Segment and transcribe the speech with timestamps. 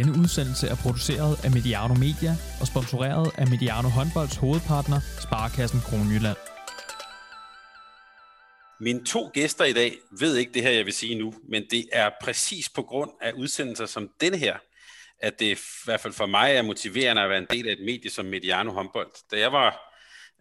[0.00, 6.36] Denne udsendelse er produceret af Mediano Media og sponsoreret af Mediano Håndbolds hovedpartner, Sparkassen Kronjylland.
[8.80, 11.84] Mine to gæster i dag ved ikke det her, jeg vil sige nu, men det
[11.92, 14.56] er præcis på grund af udsendelser som denne her,
[15.18, 17.84] at det i hvert fald for mig er motiverende at være en del af et
[17.84, 19.10] medie som Mediano Håndbold.
[19.30, 19.89] Da jeg var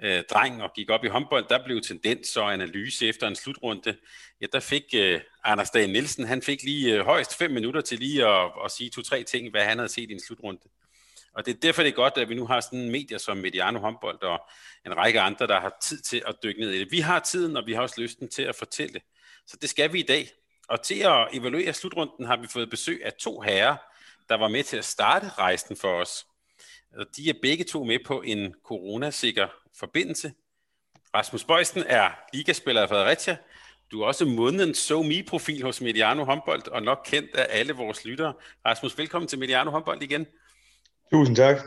[0.03, 3.97] øh, dreng og gik op i håndbold, der blev tendens og analyse efter en slutrunde.
[4.41, 7.99] Ja, der fik øh, Anders Dagen Nielsen, han fik lige øh, højst fem minutter til
[7.99, 10.61] lige at, at sige to-tre ting, hvad han havde set i en slutrunde.
[11.33, 13.37] Og det er derfor det er godt, at vi nu har sådan en medier som
[13.37, 14.39] Mediano Håndbold og
[14.85, 16.91] en række andre, der har tid til at dykke ned i det.
[16.91, 19.01] Vi har tiden, og vi har også lysten til at fortælle.
[19.47, 20.29] Så det skal vi i dag.
[20.67, 23.75] Og til at evaluere slutrunden har vi fået besøg af to herrer,
[24.29, 26.25] der var med til at starte rejsen for os.
[27.17, 29.47] De er begge to med på en coronasikker
[29.79, 30.31] forbindelse.
[31.15, 33.37] Rasmus Bøjsten er ligaspiller af Fredericia.
[33.91, 37.73] Du er også månedens so me profil hos Mediano Håndbold, og nok kendt af alle
[37.73, 38.33] vores lyttere.
[38.65, 40.25] Rasmus, velkommen til Mediano Håndbold igen.
[41.11, 41.57] Tusind tak.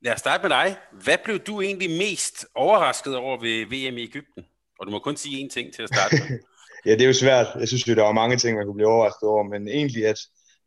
[0.00, 0.76] Lad os starte med dig.
[0.92, 4.44] Hvad blev du egentlig mest overrasket over ved VM i Ægypten?
[4.78, 6.38] Og du må kun sige én ting til at starte med.
[6.86, 7.46] ja, det er jo svært.
[7.58, 10.18] Jeg synes jo, der var mange ting, man kunne blive overrasket over, men egentlig, at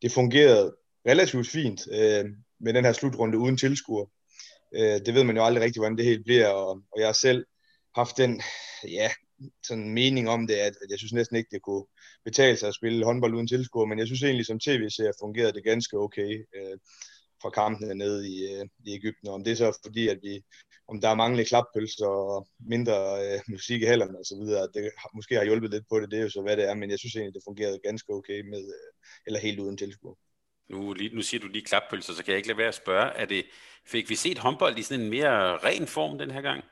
[0.01, 0.75] det fungerede
[1.07, 2.25] relativt fint øh,
[2.59, 4.05] med den her slutrunde uden tilskuer.
[4.75, 7.13] Øh, det ved man jo aldrig rigtigt, hvordan det helt bliver, og, og jeg har
[7.13, 7.45] selv
[7.95, 8.41] haft den
[8.87, 9.09] ja,
[9.63, 11.85] sådan mening om det, at, at jeg synes næsten ikke, det kunne
[12.25, 15.63] betale sig at spille håndbold uden tilskuer, men jeg synes egentlig, som tv-serier fungerede det
[15.63, 16.77] ganske okay øh,
[17.41, 19.27] fra kampene nede i, øh, i Ægypten.
[19.27, 20.43] Og om det er så fordi, at vi,
[20.87, 22.95] om der er manglende klappølser og mindre
[23.25, 26.19] øh, musik i hælderne og så videre, det måske har hjulpet lidt på det, det
[26.19, 28.63] er jo så hvad det er, men jeg synes egentlig, det fungerede ganske okay med,
[28.77, 28.91] øh,
[29.27, 30.15] eller helt uden tilskuer.
[30.69, 33.11] Nu, lige, nu siger du lige klappølser, så kan jeg ikke lade være at spørge,
[33.11, 33.45] er det,
[33.85, 36.63] fik vi set håndbold i sådan en mere ren form den her gang?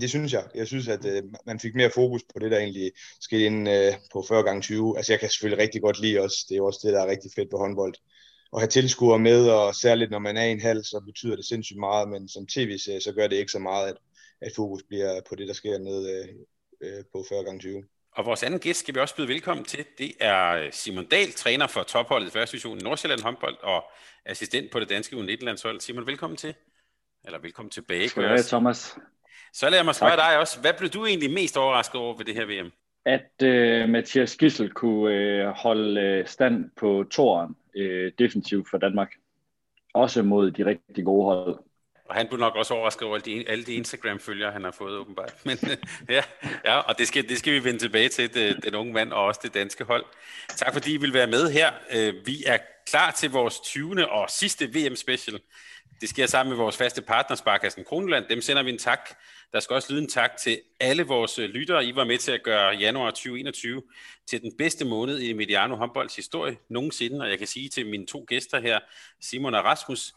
[0.00, 0.44] Det synes jeg.
[0.54, 3.92] Jeg synes, at øh, man fik mere fokus på det, der egentlig skete ind øh,
[4.12, 4.96] på 40 gange 20.
[4.96, 7.30] Altså jeg kan selvfølgelig rigtig godt lide også, det er også det, der er rigtig
[7.36, 7.94] fedt på håndbold.
[8.52, 11.44] At have tilskuere med, og særligt når man er i en halv, så betyder det
[11.44, 13.96] sindssygt meget, men som tv-serie, så gør det ikke så meget, at,
[14.40, 16.28] at fokus bliver på det, der sker nede øh,
[16.80, 17.82] øh på 40 gange 20.
[18.14, 19.84] Og vores anden gæst skal vi også byde velkommen til.
[19.98, 23.84] Det er Simon Dahl, træner for topholdet i første division i Nordsjælland håndbold og
[24.26, 25.80] assistent på det danske U19-landshold.
[25.80, 26.54] Simon, velkommen til.
[27.24, 28.08] Eller velkommen tilbage.
[28.08, 28.98] Skal jeg, Thomas.
[29.52, 30.30] Så lad mig spørge tak.
[30.30, 30.60] dig også.
[30.60, 32.72] Hvad blev du egentlig mest overrasket over ved det her VM?
[33.04, 39.12] At uh, Mathias Gissel kunne uh, holde stand på toren uh, defensivt for Danmark.
[39.94, 41.58] Også mod de rigtig gode hold.
[42.12, 44.96] Og han blev nok også overrasket over alle de, alle de Instagram-følgere, han har fået
[44.96, 45.34] åbenbart.
[45.44, 45.76] Men øh,
[46.08, 46.22] ja,
[46.64, 49.24] ja, og det skal, det skal vi vende tilbage til, det, den unge mand og
[49.24, 50.04] også det danske hold.
[50.56, 51.72] Tak fordi I vil være med her.
[51.92, 54.10] Øh, vi er klar til vores 20.
[54.10, 55.40] og sidste VM-special.
[56.00, 58.24] Det sker sammen med vores faste partner, Sparkassen Kronland.
[58.28, 59.10] Dem sender vi en tak.
[59.52, 61.84] Der skal også lyde en tak til alle vores øh, lyttere.
[61.84, 63.82] I var med til at gøre januar 2021
[64.26, 67.20] til den bedste måned i Mediano håndbolds historie nogensinde.
[67.20, 68.80] Og jeg kan sige til mine to gæster her,
[69.20, 70.14] Simon og Rasmus,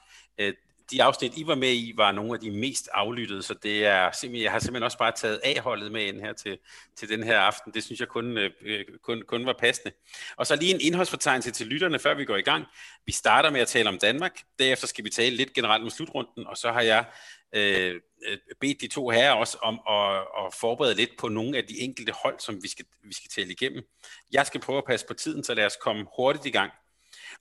[0.91, 4.11] de afsnit, I var med i, var nogle af de mest aflyttede, så det er
[4.11, 6.57] simpelthen, jeg har simpelthen også bare taget A-holdet med ind her til,
[6.95, 7.73] til den her aften.
[7.73, 9.91] Det synes jeg kun, øh, øh kun, kun var passende.
[10.35, 12.65] Og så lige en indholdsfortegnelse til lytterne, før vi går i gang.
[13.05, 16.47] Vi starter med at tale om Danmark, derefter skal vi tale lidt generelt om slutrunden,
[16.47, 17.05] og så har jeg
[17.53, 21.63] øh, øh, bedt de to herrer også om at, at forberede lidt på nogle af
[21.63, 23.83] de enkelte hold, som vi skal, vi skal tale igennem.
[24.31, 26.71] Jeg skal prøve at passe på tiden, så lad os komme hurtigt i gang.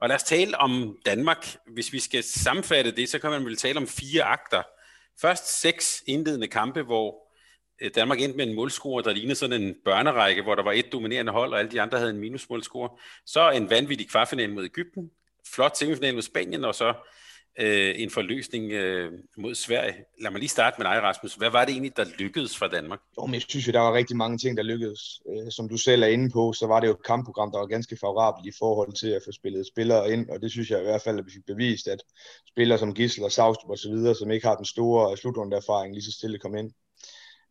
[0.00, 1.56] Og lad os tale om Danmark.
[1.66, 4.62] Hvis vi skal sammenfatte det, så kan man vel tale om fire akter.
[5.20, 7.24] Først seks indledende kampe, hvor
[7.82, 10.92] øh, Danmark endte med en målscore, der lignede sådan en børnerække, hvor der var et
[10.92, 12.90] dominerende hold, og alle de andre havde en minusmålscore.
[13.26, 15.10] Så en vanvittig kvartfinal mod Ægypten,
[15.54, 16.94] flot semifinal mod Spanien, og så
[17.60, 19.94] øh, en forløsning øh, mod Sverige.
[20.20, 21.34] Lad mig lige starte med dig, Rasmus.
[21.34, 23.00] Hvad var det egentlig, der lykkedes for Danmark?
[23.18, 25.20] Jo, men jeg synes jo, der var rigtig mange ting, der lykkedes.
[25.30, 27.66] Øh, som du selv er inde på, så var det jo et kampprogram, der var
[27.66, 30.84] ganske favorabelt i forhold til at få spillet spillere ind, og det synes jeg i
[30.84, 32.02] hvert fald, at vi fik bevist, at
[32.48, 36.04] spillere som Gissel og Saustrup og så videre, som ikke har den store slutrundeerfaring, lige
[36.04, 36.70] så stille kom ind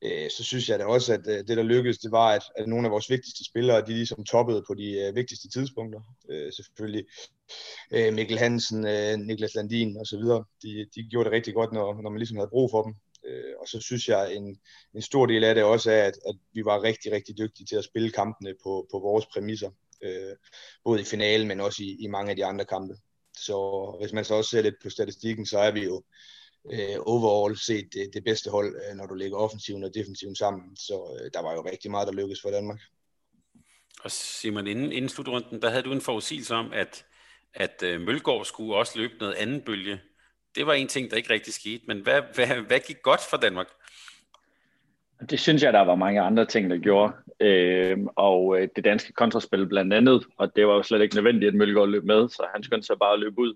[0.03, 2.67] øh, så synes jeg da også, at øh, det, der lykkedes, det var, at, at
[2.67, 6.01] nogle af vores vigtigste spillere, de ligesom toppede på de øh, vigtigste tidspunkter.
[6.29, 7.05] Øh, selvfølgelig
[7.91, 10.43] øh, Mikkel Hansen, øh, Niklas Landin og så videre.
[10.63, 12.95] De, de gjorde det rigtig godt, når, når man ligesom havde brug for dem.
[13.25, 14.59] Øh, og så synes jeg, en,
[14.95, 17.75] en stor del af det også er, at, at vi var rigtig, rigtig dygtige til
[17.75, 19.69] at spille kampene på, på vores præmisser.
[20.03, 20.35] Øh,
[20.83, 22.95] både i finalen, men også i, i mange af de andre kampe.
[23.37, 23.57] Så
[24.01, 26.03] hvis man så også ser lidt på statistikken, så er vi jo
[26.71, 30.75] øh, overall set det, det bedste hold, øh, når du lægger offensiven og defensiven sammen.
[30.75, 32.79] Så øh, der var jo rigtig meget, der lykkedes for Danmark.
[34.03, 37.05] Og Simon, inden, inden slutrunden, der havde du en forudsigelse om, at,
[37.53, 40.01] at øh, Mølgaard skulle også løbe noget anden bølge.
[40.55, 43.37] Det var en ting, der ikke rigtig skete, men hvad, hvad, hvad gik godt for
[43.37, 43.67] Danmark?
[45.29, 47.13] Det synes jeg, der var mange andre ting, der gjorde.
[47.39, 51.47] Øh, og øh, det danske kontraspil blandt andet, og det var jo slet ikke nødvendigt,
[51.47, 53.55] at Mølgaard løb med, så han skyndte sig bare at løbe ud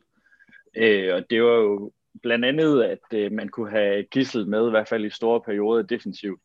[0.77, 1.91] Øh, og det var jo
[2.23, 5.81] blandt andet, at øh, man kunne have Gissel med, i hvert fald i store perioder
[5.81, 6.41] defensivt.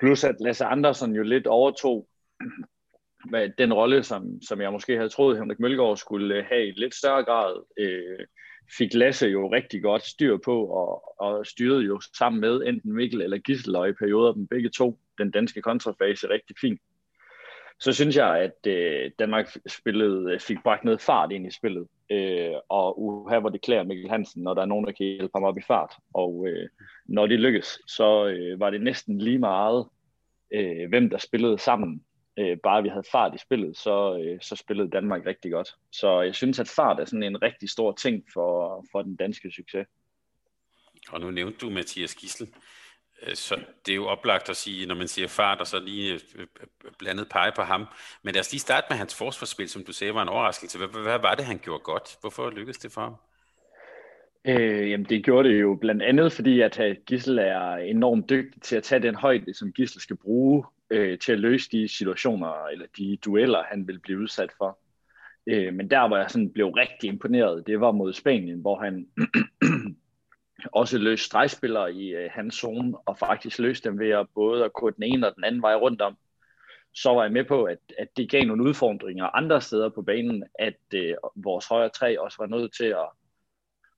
[0.00, 2.08] Plus at Lasse Andersen jo lidt overtog
[3.58, 6.94] den rolle, som, som jeg måske havde troet, Henrik Mølgaard skulle øh, have i lidt
[6.94, 8.26] større grad, øh,
[8.78, 13.22] fik Lasse jo rigtig godt styr på, og, og styrede jo sammen med enten Mikkel
[13.22, 16.80] eller Gissel, og i perioder dem begge to, den danske kontrafase rigtig fint.
[17.80, 21.86] Så synes jeg, at øh, Danmark spillet, øh, fik bragt noget fart ind i spillet,
[22.10, 25.30] øh, og uha, hvor det klæder Mikkel Hansen, når der er nogen, der kan hjælpe
[25.34, 26.68] ham op i fart, og øh,
[27.06, 29.86] når det lykkes, så øh, var det næsten lige meget,
[30.54, 32.04] øh, hvem der spillede sammen
[32.38, 35.68] øh, bare vi havde fart i spillet, så, øh, så spillede Danmark rigtig godt.
[35.92, 39.50] Så jeg synes, at fart er sådan en rigtig stor ting for, for den danske
[39.50, 39.86] succes.
[41.08, 42.48] Og nu nævnte du Mathias Gissel.
[43.26, 43.56] Øh, så
[43.86, 46.20] det er jo oplagt at sige, når man siger fart, og så lige øh,
[46.60, 46.66] øh,
[46.98, 47.86] blandet pege på ham.
[48.22, 50.78] Men lad os lige starte med hans forsvarsspil, som du sagde var en overraskelse.
[50.78, 52.16] Hvad, hvad var det, han gjorde godt?
[52.20, 53.14] Hvorfor lykkedes det for ham?
[54.44, 58.76] Øh, jamen det gjorde det jo blandt andet, fordi at Gissel er enormt dygtig til
[58.76, 62.86] at tage den højde, som Gissel skal bruge øh, til at løse de situationer eller
[62.98, 64.78] de dueller, han vil blive udsat for.
[65.46, 69.06] Øh, men der, hvor jeg sådan blev rigtig imponeret, det var mod Spanien, hvor han
[70.72, 74.72] også løse stregspillere i øh, hans zone, og faktisk løse dem ved at både at
[74.72, 76.16] gå den ene og den anden vej rundt om.
[76.94, 80.44] Så var jeg med på, at, at det gav nogle udfordringer andre steder på banen,
[80.58, 83.08] at øh, vores højre træ også var nødt til at,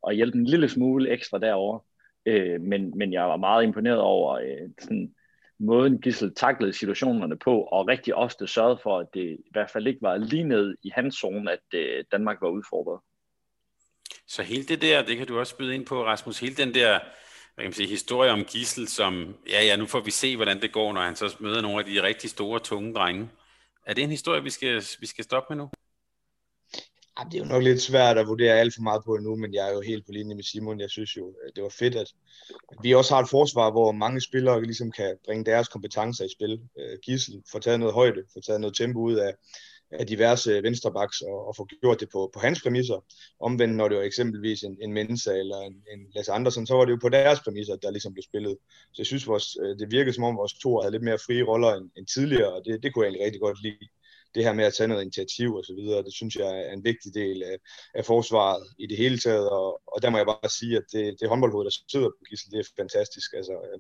[0.08, 1.78] at hjælpe en lille smule ekstra derover.
[2.26, 5.14] Øh, men, men jeg var meget imponeret over øh, sådan,
[5.58, 9.86] måden Gissel taklede situationerne på, og rigtig ofte sørgede for, at det i hvert fald
[9.86, 13.00] ikke var lige ned i hans zone, at øh, Danmark var udfordret.
[14.28, 17.00] Så hele det der, det kan du også byde ind på, Rasmus, hele den der
[17.56, 20.62] hvad kan man sige, historie om Gissel, som, ja ja, nu får vi se, hvordan
[20.62, 23.31] det går, når han så møder nogle af de rigtig store, tunge drenge.
[23.87, 25.70] Er det en historie, vi skal, vi skal stoppe med nu?
[27.19, 29.55] Ja, det er jo nok lidt svært at vurdere alt for meget på endnu, men
[29.55, 30.81] jeg er jo helt på linje med Simon.
[30.81, 32.12] Jeg synes jo, det var fedt, at,
[32.82, 36.61] vi også har et forsvar, hvor mange spillere ligesom kan bringe deres kompetencer i spil.
[36.78, 39.34] Øh, Gissel får taget noget højde, får taget noget tempo ud af,
[39.90, 43.04] af diverse venstrebacks og, og få gjort det på, på hans præmisser.
[43.40, 46.84] Omvendt, når det var eksempelvis en, en Mensa eller en, en Lasse Andersen, så var
[46.84, 48.56] det jo på deres præmisser, der ligesom blev spillet.
[48.92, 51.42] Så jeg synes, vores, øh, det virkede som om vores to havde lidt mere frie
[51.42, 53.88] roller end, end tidligere, og det, det kunne jeg egentlig rigtig godt lide
[54.36, 56.84] det her med at tage noget initiativ og så videre, det synes jeg er en
[56.84, 57.56] vigtig del af,
[57.94, 61.20] af forsvaret i det hele taget, og, og der må jeg bare sige, at det,
[61.20, 63.32] det håndboldhoved, der sidder på Gissel, det er fantastisk.
[63.36, 63.78] Altså, øh,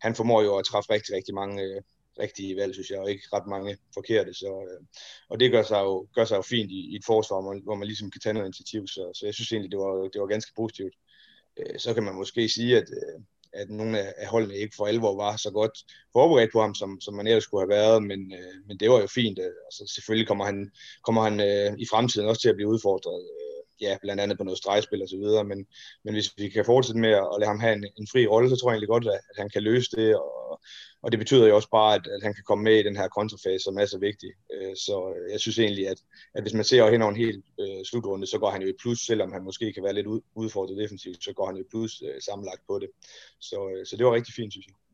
[0.00, 1.82] han formår jo at træffe rigtig, rigtig mange øh,
[2.18, 4.34] rigtige valg, synes jeg, og ikke ret mange forkerte.
[4.34, 4.86] Så, øh,
[5.28, 7.62] og det gør sig jo, gør sig jo fint i, i et forsvar, hvor man,
[7.64, 10.20] hvor man ligesom kan tage noget initiativ, så, så jeg synes egentlig, det var, det
[10.20, 10.94] var ganske positivt.
[11.58, 13.20] Øh, så kan man måske sige, at, øh,
[13.52, 15.76] at nogle af holdene ikke for alvor var så godt
[16.12, 19.00] forberedt på ham, som, som man ellers skulle have været, men, øh, men det var
[19.00, 19.38] jo fint.
[19.38, 20.70] Øh, altså, selvfølgelig kommer han,
[21.06, 23.49] kommer han øh, i fremtiden også til at blive udfordret, øh,
[23.80, 25.66] ja, blandt andet på noget stregspil og så videre, men,
[26.04, 28.56] men hvis vi kan fortsætte med at, lade ham have en, en fri rolle, så
[28.56, 30.60] tror jeg egentlig godt, at, at han kan løse det, og,
[31.02, 33.08] og det betyder jo også bare, at, at han kan komme med i den her
[33.08, 34.30] kontrafase, som er så vigtig.
[34.54, 35.98] Øh, så øh, jeg synes egentlig, at,
[36.34, 38.80] at hvis man ser hen over en hel øh, slutrunde, så går han jo i
[38.80, 42.02] plus, selvom han måske kan være lidt udfordret defensivt, så går han jo i plus
[42.02, 42.88] øh, sammenlagt på det.
[43.40, 44.89] Så, øh, så det var rigtig fint, synes jeg.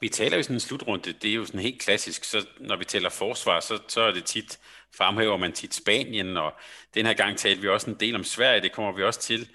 [0.00, 2.84] Vi taler jo sådan en slutrunde, det er jo sådan helt klassisk, så når vi
[2.84, 4.58] taler forsvar, så, så er det tit,
[4.96, 6.52] fremhæver man tit Spanien, og
[6.94, 9.48] den her gang talte vi også en del om Sverige, det kommer vi også til.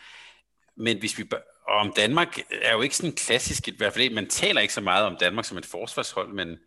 [0.76, 1.24] Men hvis vi
[1.68, 4.82] og om Danmark er jo ikke sådan klassisk, i hvert fald man taler ikke så
[4.82, 6.60] meget om Danmark som et forsvarshold, men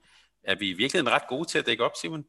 [0.44, 2.24] er vi i virkeligheden ret gode til at dække op, Simon?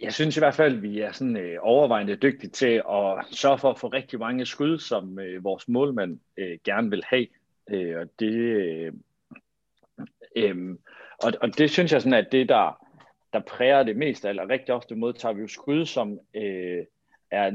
[0.00, 3.58] Jeg synes i hvert fald, at vi er sådan øh, overvejende dygtige til at sørge
[3.58, 7.26] for at få rigtig mange skud, som øh, vores målmand øh, gerne vil have.
[7.70, 8.92] Øh, og det øh,
[10.36, 10.76] øh,
[11.22, 12.86] og, og det synes jeg sådan, at det der,
[13.32, 16.84] der præger det mest, eller rigtig ofte modtager vi jo skud, som øh,
[17.30, 17.50] er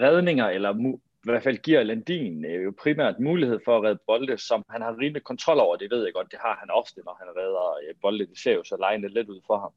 [0.00, 4.38] redninger eller i hvert fald giver Landin øh, jo primært mulighed for at redde bolde,
[4.38, 5.76] som han har rimelig kontrol over.
[5.76, 8.26] Det ved jeg godt, det har han ofte, når han redder øh, bolde.
[8.26, 9.72] Det ser jo så lejende lidt ud for ham.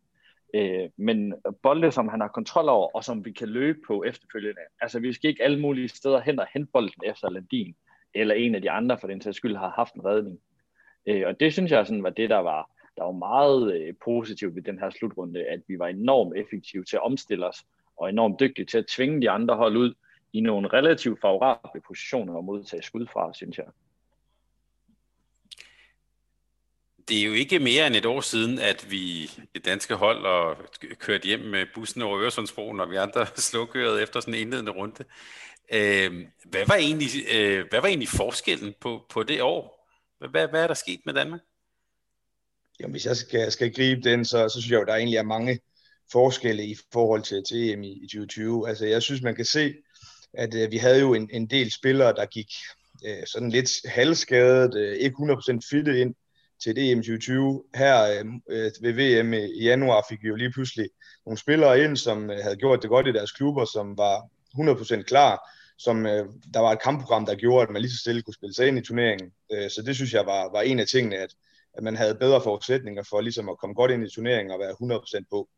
[0.54, 4.62] Øh, men bolde, som han har kontrol over, og som vi kan løbe på efterfølgende.
[4.82, 7.76] Altså, vi skal ikke alle mulige steder hen og hente bolden efter Landin,
[8.14, 10.40] eller en af de andre, for den sags skyld, har haft en redning.
[11.08, 14.56] Øh, og det synes jeg sådan var det, der var, der var meget øh, positivt
[14.56, 17.66] ved den her slutrunde, at vi var enormt effektive til at omstille os,
[17.98, 19.94] og enormt dygtige til at tvinge de andre hold ud,
[20.34, 23.66] i nogle relativt favorable positioner og modtage skud fra, synes jeg.
[27.08, 30.58] Det er jo ikke mere end et år siden, at vi det danske hold og
[31.00, 35.04] kørt hjem med bussen over Øresundsbroen, og vi andre slukørede efter sådan en indledende runde.
[35.74, 39.75] Øh, hvad, var egentlig, øh, hvad var egentlig forskellen på, på det år?
[40.32, 41.42] Hvad, hvad er der sket med Danmark?
[42.80, 45.24] Jamen, hvis jeg skal, skal gribe den, så, så synes jeg jo, der egentlig er
[45.24, 45.60] mange
[46.12, 48.70] forskelle i forhold til, til EM i, i 2020.
[48.70, 49.74] Altså, jeg synes, man kan se,
[50.34, 52.52] at øh, vi havde jo en, en del spillere, der gik
[53.06, 56.16] øh, sådan lidt halvskadet, øh, ikke 100% fitte ind
[56.64, 57.64] til EM 2020.
[57.76, 60.90] Her øh, øh ved VM i januar fik vi jo lige pludselig
[61.26, 64.30] nogle spillere ind, som øh, havde gjort det godt i deres klubber, som var
[65.00, 68.22] 100% klar, som øh, der var et kampprogram, der gjorde, at man lige så stille
[68.22, 69.32] kunne spille sig ind i turneringen.
[69.52, 71.36] Øh, så det synes jeg var, var en af tingene, at,
[71.74, 75.00] at man havde bedre forudsætninger for ligesom at komme godt ind i turneringen og være
[75.22, 75.50] 100% på.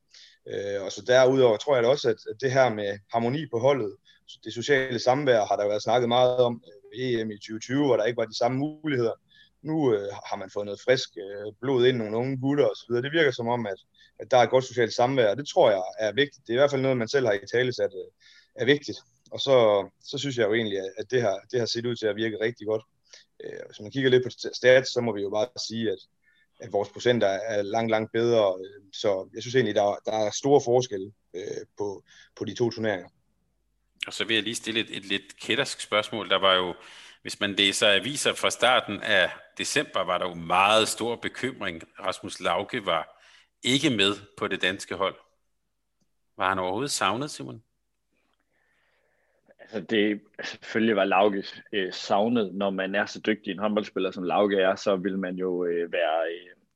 [0.47, 3.59] Øh, og så derudover tror jeg da også, at, at det her med harmoni på
[3.59, 3.95] holdet,
[4.43, 7.97] det sociale samvær har der været snakket meget om øh, ved EM i 2020, hvor
[7.97, 9.13] der ikke var de samme muligheder.
[9.61, 12.95] Nu øh, har man fået noget frisk øh, blod ind, nogle unge gutter osv.
[12.95, 13.79] Det virker som om, at,
[14.19, 16.47] at der er et godt socialt samvær, og det tror jeg er vigtigt.
[16.47, 18.11] Det er i hvert fald noget, man selv har i tale sat, øh,
[18.55, 18.97] er vigtigt.
[19.31, 22.07] Og så, så synes jeg jo egentlig, at det her, det har set ud til
[22.07, 22.83] at virke rigtig godt.
[23.43, 25.99] Øh, hvis man kigger lidt på stats, så må vi jo bare sige, at,
[26.59, 28.59] at vores procenter er langt, langt bedre.
[28.59, 32.03] Øh, så jeg synes egentlig, der, der er store forskelle øh, på,
[32.35, 33.09] på de to turneringer.
[34.07, 36.29] Og så vil jeg lige stille et, et lidt kættersk spørgsmål.
[36.29, 36.75] Der var jo,
[37.21, 41.83] hvis man læser aviser fra starten af december, var der jo meget stor bekymring.
[41.99, 43.23] Rasmus Lauke var
[43.63, 45.15] ikke med på det danske hold.
[46.37, 47.63] Var han overhovedet savnet, Simon?
[49.71, 51.43] Altså det selvfølgelig var Lauke
[51.73, 55.35] øh, savnet, når man er så dygtig en håndboldspiller som Lauke er, så vil man
[55.35, 56.21] jo øh, være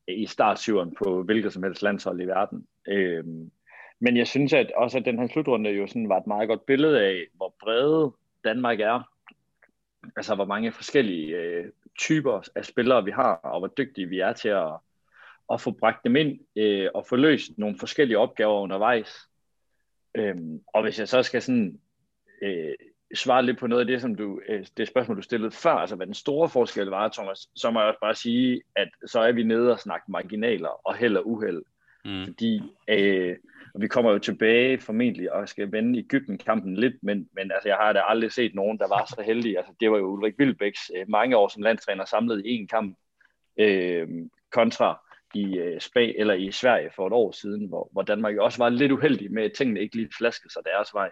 [0.07, 2.67] øh, i startsyveren på hvilket som helst landshold i verden.
[2.87, 3.25] Øh,
[3.99, 6.65] men jeg synes at også, at den her slutrunde jo sådan var et meget godt
[6.65, 8.11] billede af, hvor brede
[8.43, 9.09] Danmark er.
[10.15, 11.65] Altså, hvor mange forskellige øh,
[11.99, 14.71] typer af spillere vi har, og hvor dygtige vi er til at,
[15.53, 19.27] at få bragt dem ind øh, og få løst nogle forskellige opgaver undervejs.
[20.15, 21.79] Øhm, og hvis jeg så skal sådan
[22.41, 22.73] øh,
[23.15, 25.95] svare lidt på noget af det, som du, øh, det spørgsmål, du stillede før, altså
[25.95, 29.31] hvad den store forskel var, Thomas, så må jeg også bare sige, at så er
[29.31, 31.63] vi nede og snakke marginaler og held og uheld.
[32.05, 32.25] Mm.
[32.25, 33.35] Fordi øh,
[33.75, 37.93] vi kommer jo tilbage formentlig og skal vende Ægypten-kampen lidt, men, men altså, jeg har
[37.93, 39.57] da aldrig set nogen, der var så heldig.
[39.57, 42.97] Altså, det var jo Ulrik Wilbæks øh, mange år som landstræner samlet i en kamp
[43.59, 44.07] øh,
[44.51, 45.01] kontra
[45.33, 48.57] i øh, Spa eller i Sverige for et år siden, hvor, hvor Danmark jo også
[48.57, 51.09] var lidt uheldig med, at tingene ikke lige flaskede sig deres vej.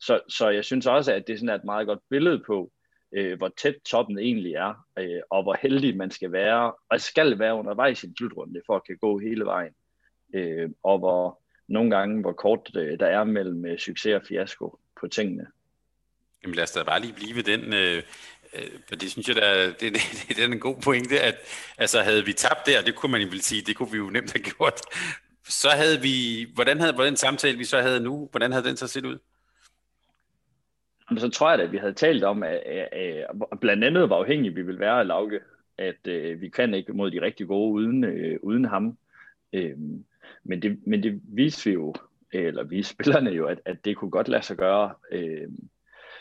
[0.00, 2.72] Så, så jeg synes også, at det sådan er et meget godt billede på,
[3.12, 7.38] øh, hvor tæt toppen egentlig er, øh, og hvor heldig man skal være, og skal
[7.38, 9.72] være undervejs i en slutrunde, for at kan gå hele vejen.
[10.34, 14.78] Øh, og hvor, nogle gange, hvor kort øh, der er mellem øh, succes og fiasko
[15.00, 15.46] på tingene.
[16.42, 18.02] Jamen lad os da bare lige blive ved den, øh,
[18.54, 21.36] øh, for det synes jeg, der, det, det, det er en god pointe, at
[21.78, 24.10] altså, havde vi tabt der, det kunne man jo vel sige, det kunne vi jo
[24.10, 24.80] nemt have gjort,
[25.48, 28.88] så havde vi, hvordan havde hvordan samtale vi så havde nu, hvordan havde den så
[28.88, 29.18] set ud?
[31.10, 34.16] Men så tror jeg at vi havde talt om, at, at, at blandt andet hvor
[34.16, 35.40] afhængige vi ville være af Lauke,
[35.78, 38.98] at at vi kan ikke mod de rigtig gode uden, øh, uden ham.
[39.52, 40.04] Øhm,
[40.44, 41.94] men det, men det viste vi jo,
[42.32, 44.94] eller vi spillerne jo, at, at det kunne godt lade sig gøre.
[45.12, 45.68] Øhm,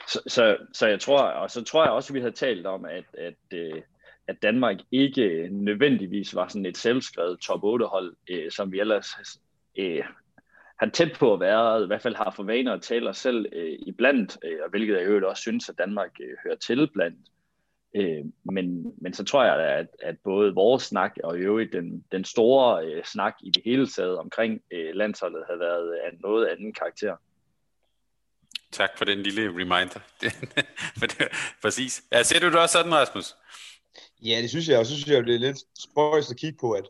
[0.07, 2.85] så, så, så jeg tror, og så tror jeg også, at vi havde talt om,
[2.85, 3.81] at, at, øh,
[4.27, 9.07] at Danmark ikke nødvendigvis var sådan et selvskrevet top 8 hold, øh, som vi ellers
[9.77, 10.03] øh,
[10.79, 13.45] han tæt på at være, i hvert fald har for vaner at tale os selv
[13.53, 17.17] øh, iblandt, øh, og hvilket jeg jo også synes, at Danmark øh, hører til blandt.
[17.95, 22.03] Øh, men, men så tror jeg, at, at både vores snak og i øvrigt den,
[22.11, 26.47] den store øh, snak i det hele taget omkring øh, landsholdet havde været af noget
[26.47, 27.15] anden karakter.
[28.71, 29.99] Tak for den lille reminder.
[30.99, 31.27] for det,
[31.61, 32.03] præcis.
[32.11, 33.35] Ja, ser du det også sådan, Rasmus?
[34.23, 36.71] Ja, det synes jeg, og så synes jeg, det er lidt spøjst at kigge på,
[36.71, 36.85] at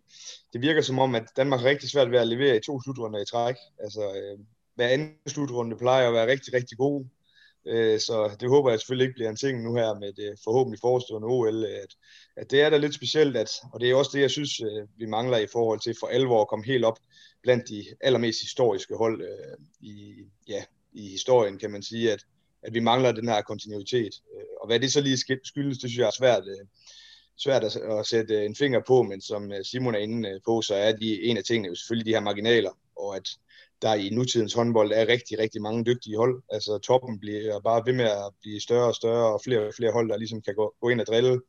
[0.54, 3.20] det virker som om, at Danmark er rigtig svært ved at levere i to slutrunder
[3.20, 3.56] i træk.
[3.80, 4.40] Altså, øh,
[4.76, 7.06] hver anden slutrunde plejer at være rigtig, rigtig god.
[7.66, 10.80] Øh, så det håber jeg selvfølgelig ikke bliver en ting nu her med det forhåbentlig
[10.80, 11.96] forestående OL, at,
[12.36, 14.88] at det er da lidt specielt, at, og det er også det, jeg synes, øh,
[14.98, 17.00] vi mangler i forhold til for alvor at komme helt op
[17.44, 20.16] blandt de allermest historiske hold øh, i,
[20.48, 22.26] ja, i historien, kan man sige, at,
[22.62, 24.14] at vi mangler den her kontinuitet.
[24.36, 26.66] Øh, og hvad det så lige skyldes, det synes jeg er svært, øh,
[27.38, 30.40] svært at, at sætte øh, en finger på, men som øh, Simon er inde øh,
[30.46, 33.28] på, så er de en af tingene jo selvfølgelig de her marginaler, og at
[33.82, 36.44] der i nutidens håndbold er rigtig, rigtig mange dygtige hold.
[36.52, 39.92] Altså toppen bliver bare ved med at blive større og større, og flere og flere
[39.92, 41.42] hold, der ligesom kan gå, gå ind og drille.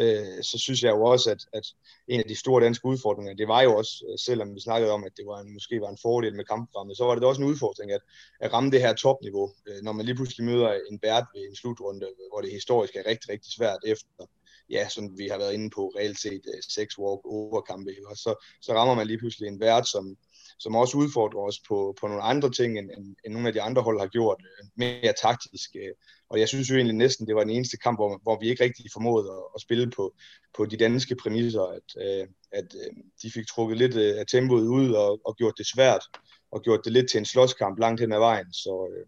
[0.00, 1.66] Øh, så synes jeg jo også, at, at
[2.08, 5.12] en af de store danske udfordringer, det var jo også, selvom vi snakkede om, at
[5.16, 7.92] det var en, måske var en fordel med kampprogrammet, så var det også en udfordring
[7.92, 8.00] at,
[8.40, 11.56] at ramme det her topniveau, øh, når man lige pludselig møder en Bært ved en
[11.56, 14.24] slutrunde, hvor det historisk er rigtig, rigtig svært efter
[14.70, 18.72] ja, som vi har været inde på, reelt set øh, seks walk-over-kampe, og så, så
[18.72, 20.16] rammer man lige pludselig en vært, som,
[20.58, 23.62] som også udfordrer os på, på nogle andre ting, end, end, end nogle af de
[23.62, 25.70] andre hold har gjort, øh, mere taktisk.
[25.76, 25.92] Øh.
[26.30, 28.64] Og jeg synes jo egentlig næsten, det var den eneste kamp, hvor, hvor vi ikke
[28.64, 30.14] rigtig formåede at, at spille på,
[30.56, 32.90] på de danske præmisser, at, øh, at øh,
[33.22, 36.02] de fik trukket lidt øh, af tempoet ud og, og gjort det svært,
[36.50, 38.52] og gjort det lidt til en slåskamp langt hen ad vejen.
[38.52, 39.04] Så,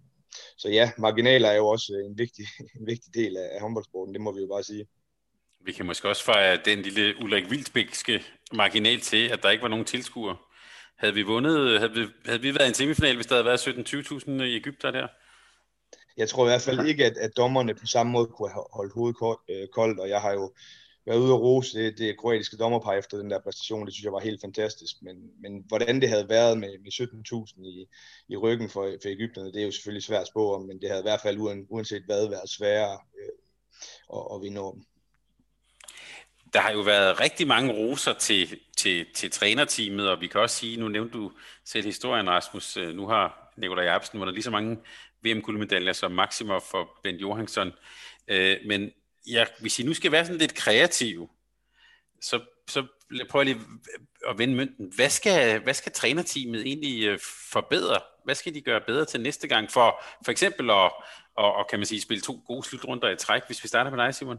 [0.58, 2.46] så ja, marginaler er jo også en vigtig,
[2.80, 4.86] en vigtig del af, af håndboldsporten, det må vi jo bare sige.
[5.64, 9.68] Vi kan måske også fejre den lille Ulrik Vildsbækske marginal til, at der ikke var
[9.68, 10.36] nogen tilskuere.
[10.98, 13.68] Havde vi vundet, havde vi, havde vi været i en semifinal, hvis der havde været
[13.68, 15.08] 17-20.000 i Ægypter der?
[16.16, 18.94] Jeg tror i hvert fald ikke, at, at dommerne på samme måde kunne have holdt
[18.94, 20.52] hovedet øh, koldt, og jeg har jo
[21.06, 23.86] været ude og rose det, det kroatiske dommerpar efter den der præstation.
[23.86, 24.94] Det synes jeg var helt fantastisk.
[25.02, 27.86] Men, men hvordan det havde været med, med 17.000 i,
[28.28, 30.88] i ryggen for, for Ægypterne, det er jo selvfølgelig svært at spå om, men det
[30.88, 31.38] havde i hvert fald
[31.70, 33.36] uanset hvad været sværere øh,
[34.16, 34.84] at, at vinde om.
[36.52, 40.56] Der har jo været rigtig mange roser til, til, til trænerteamet, og vi kan også
[40.56, 41.32] sige, nu nævnte du
[41.64, 44.78] selv historien, Rasmus, øh, nu har Nikolaj Jacobsen vundet lige så mange
[45.24, 47.72] VM-guldmedaljer som Maximov for Bent Johansson.
[48.28, 48.90] Øh, men
[49.26, 51.28] ja, hvis I nu skal være sådan lidt kreative,
[52.20, 52.86] så, så
[53.28, 53.60] prøv lige
[54.28, 54.92] at vende mønten.
[54.96, 57.18] Hvad skal, hvad skal trænerteamet egentlig øh,
[57.52, 58.00] forbedre?
[58.24, 59.70] Hvad skal de gøre bedre til næste gang?
[59.70, 60.92] For for eksempel at,
[61.36, 64.04] og, og kan man sige, spille to gode slutrunder i træk, hvis vi starter med
[64.04, 64.38] dig, Simon?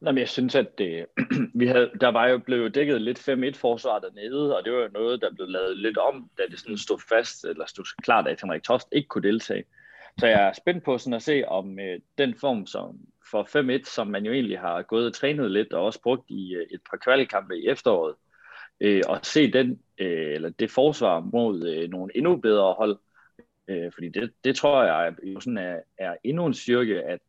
[0.00, 1.06] Nå, men jeg synes, at det,
[1.60, 5.20] vi havde, der var jo blevet dækket lidt 5-1-forsvar dernede, og det var jo noget,
[5.20, 8.62] der blev lavet lidt om, da det sådan stod fast, eller stod klart, at Henrik
[8.62, 9.64] Tost ikke kunne deltage.
[10.18, 12.98] Så jeg er spændt på sådan at se, om øh, den form som
[13.30, 16.54] for 5-1, som man jo egentlig har gået og trænet lidt, og også brugt i
[16.54, 18.14] øh, et par kvalkampe i efteråret,
[18.80, 22.98] øh, og se den, øh, eller det forsvar mod øh, nogle endnu bedre hold,
[23.68, 27.20] øh, fordi det, det tror jeg jo sådan er, er endnu en styrke, at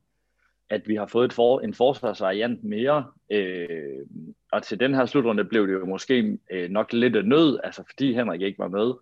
[0.69, 3.05] at vi har fået et for, en forsvarsvariant mere.
[3.31, 4.05] Øh,
[4.51, 7.83] og til den her slutrunde blev det jo måske øh, nok lidt af nød, altså
[7.89, 8.93] fordi Henrik ikke var med,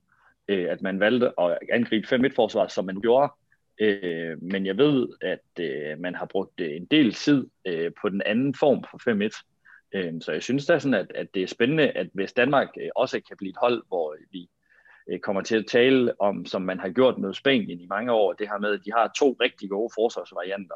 [0.48, 3.32] øh, at man valgte at angribe 5-1-forsvaret, som man gjorde.
[3.80, 8.10] Øh, men jeg ved, at øh, man har brugt øh, en del tid øh, på
[8.10, 9.44] den anden form for 5-1.
[9.96, 12.90] Øh, så jeg synes da sådan, at, at det er spændende, at hvis Danmark øh,
[12.96, 14.50] også kan blive et hold, hvor vi
[15.10, 18.34] øh, kommer til at tale om, som man har gjort med Spanien i mange år,
[18.34, 20.76] det her med, at de har to rigtig gode forsvarsvarianter.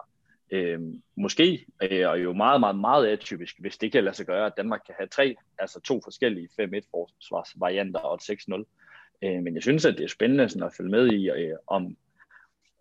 [0.51, 0.79] Øh,
[1.15, 4.57] måske, øh, og jo meget, meget, meget atypisk, hvis det kan lade sig gøre, at
[4.57, 8.63] Danmark kan have tre, altså to forskellige 5-1 forsvarsvarianter og et 6-0.
[9.23, 11.97] Øh, men jeg synes, at det er spændende sådan at følge med i, øh, om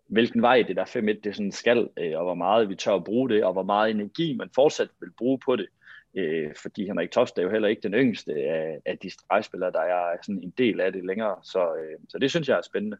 [0.07, 3.03] hvilken vej det der 5-1 det sådan skal, øh, og hvor meget vi tør at
[3.03, 5.67] bruge det, og hvor meget energi man fortsat vil bruge på det.
[6.15, 9.81] Øh, fordi Henrik Toft er jo heller ikke den yngste af, af de stregspillere, der
[9.81, 11.35] er sådan en del af det længere.
[11.43, 12.97] Så, øh, så det synes jeg er spændende.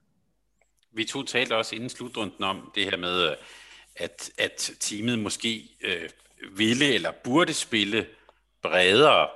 [0.92, 3.36] Vi to talte også inden slutrunden om det her med, øh,
[3.96, 6.10] at, at teamet måske øh,
[6.58, 8.06] ville eller burde spille
[8.62, 9.28] bredere.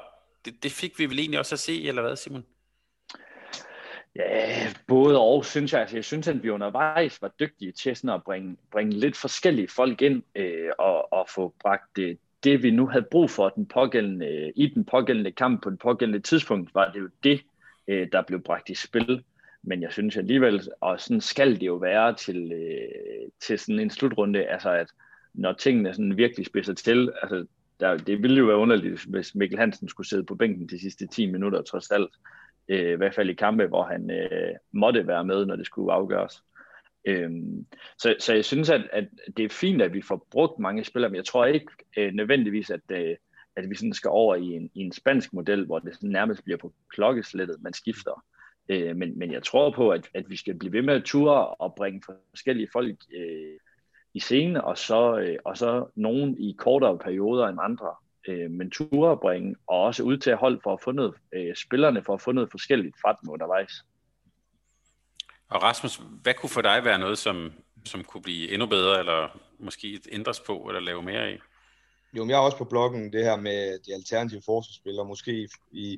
[0.45, 2.45] Det, det fik vi vel egentlig også at se, eller hvad, Simon?
[4.15, 5.81] Ja, både og, synes jeg.
[5.81, 9.67] Altså, jeg synes, at vi undervejs var dygtige til sådan at bringe, bringe lidt forskellige
[9.67, 13.65] folk ind øh, og, og få bragt det, det, vi nu havde brug for den
[13.65, 17.41] pågældende, i den pågældende kamp på den pågældende tidspunkt, var det jo det,
[17.87, 19.23] øh, der blev bragt i spil.
[19.67, 23.89] Men jeg synes alligevel, og sådan skal det jo være til, øh, til sådan en
[23.89, 24.88] slutrunde, altså at
[25.34, 27.45] når tingene sådan virkelig spidser til, altså
[27.80, 31.08] der, det ville jo være underligt, hvis Mikkel Hansen skulle sidde på bænken de sidste
[31.08, 32.10] 10 minutter, trods alt.
[32.67, 35.93] Øh, I hvert fald i kampe, hvor han øh, måtte være med, når det skulle
[35.93, 36.43] afgøres.
[37.06, 37.65] Øhm,
[37.97, 41.10] så, så jeg synes, at, at det er fint, at vi får brugt mange spillere,
[41.10, 43.15] men jeg tror ikke øh, nødvendigvis, at, øh,
[43.56, 46.43] at vi sådan skal over i en, i en spansk model, hvor det sådan nærmest
[46.43, 48.23] bliver på klokkeslættet, man skifter.
[48.69, 51.47] Øh, men, men jeg tror på, at, at vi skal blive ved med at ture
[51.47, 52.01] og bringe
[52.32, 53.60] forskellige folk øh,
[54.13, 57.95] i scene, og så, øh, og så nogen i kortere perioder end andre.
[58.28, 61.13] Øh, men ture at bringe, og også ud til at holde for at få noget,
[61.34, 63.71] øh, spillerne for at få noget forskelligt fra dem undervejs.
[65.49, 67.54] Og Rasmus, hvad kunne for dig være noget, som,
[67.86, 71.38] som kunne blive endnu bedre, eller måske ændres på, eller lave mere i?
[72.15, 75.97] Jo, men jeg er også på bloggen det her med de alternative forsvarsspillere, måske i,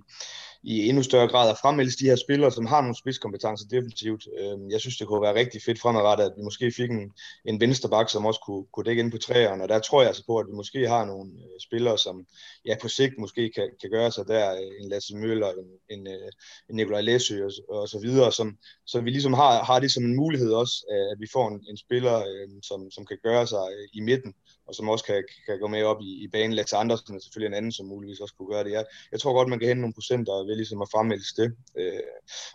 [0.64, 4.28] i endnu større grad at fremmelde de her spillere, som har nogle spidskompetencer defensivt.
[4.40, 7.12] Øhm, jeg synes, det kunne være rigtig fedt fremadrettet, at vi måske fik en,
[7.46, 10.26] en vensterbak, som også kunne, kunne dække ind på træerne, og der tror jeg altså
[10.26, 12.26] på, at vi måske har nogle øh, spillere, som
[12.66, 16.08] ja, på sigt måske kan, kan gøre sig der, øh, en Lasse Møller, en, en,
[16.08, 16.32] øh,
[16.70, 20.04] en Nikolaj Læsø og, og så videre, som, så vi ligesom har, har det som
[20.04, 20.76] en mulighed også,
[21.12, 22.24] at vi får en, en spiller,
[22.64, 24.34] som, som kan gøre sig i midten,
[24.68, 26.54] og som også kan, kan gå med op i, i banen.
[26.54, 28.72] Lex Andersen er selvfølgelig en anden, som muligvis også kunne gøre det.
[28.72, 31.50] Jeg, jeg tror godt, man kan hente nogle procenter ved ligesom at fremmelde det.
[31.80, 32.00] Øh,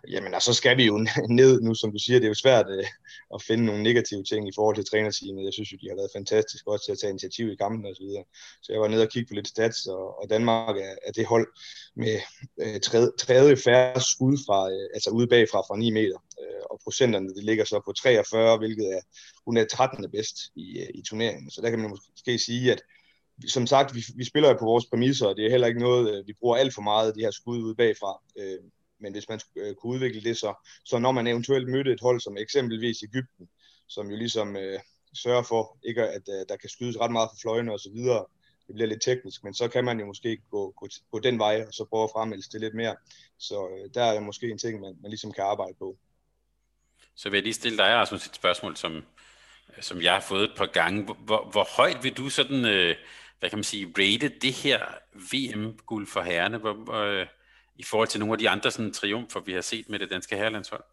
[0.08, 0.96] jamen, og så skal vi jo
[1.40, 2.18] ned nu, som du siger.
[2.18, 2.86] Det er jo svært øh,
[3.34, 5.44] at finde nogle negative ting i forhold til trænerteamet.
[5.44, 7.96] Jeg synes jo, de har været fantastisk også til at tage initiativ i kampen og
[7.96, 8.24] så videre.
[8.62, 11.26] Så jeg var nede og kigge på lidt stats, og, og Danmark er, er det
[11.26, 11.46] hold
[11.96, 12.16] med
[12.62, 16.18] øh, tredje, tredje færre skud fra, øh, altså ude bagfra fra 9 meter.
[16.42, 19.00] Øh, og procenterne det ligger så på 43, hvilket er
[19.46, 20.10] hun er 13.
[20.10, 21.50] bedst i, øh, i turneringen.
[21.50, 22.82] Så der kan man måske sige, at
[23.48, 26.14] som sagt, vi, vi spiller jo på vores præmisser, og det er heller ikke noget,
[26.14, 28.22] øh, vi bruger alt for meget af de her skud ud bagfra.
[29.00, 32.36] Men hvis man kunne udvikle det, så, så når man eventuelt mødte et hold som
[32.36, 33.48] eksempelvis Ægypten,
[33.88, 34.80] som jo ligesom øh,
[35.14, 38.24] sørger for, ikke at øh, der kan skydes ret meget for fløjene og så videre.
[38.66, 41.64] Det bliver lidt teknisk, men så kan man jo måske gå, gå, gå den vej,
[41.66, 42.96] og så prøve at fremmelde det lidt mere.
[43.38, 45.96] Så øh, der er måske en ting, man, man ligesom kan arbejde på.
[47.16, 49.04] Så vil jeg lige stille dig, Rasmus, et spørgsmål, som,
[49.80, 51.04] som jeg har fået et par gange.
[51.04, 52.96] Hvor, hvor højt vil du sådan, øh,
[53.40, 54.80] hvad kan man sige, rate det her
[55.32, 57.26] VM-guld for herrene hvor, øh,
[57.76, 60.36] i forhold til nogle af de andre sådan, triumfer, vi har set med det danske
[60.36, 60.84] herrelandshold?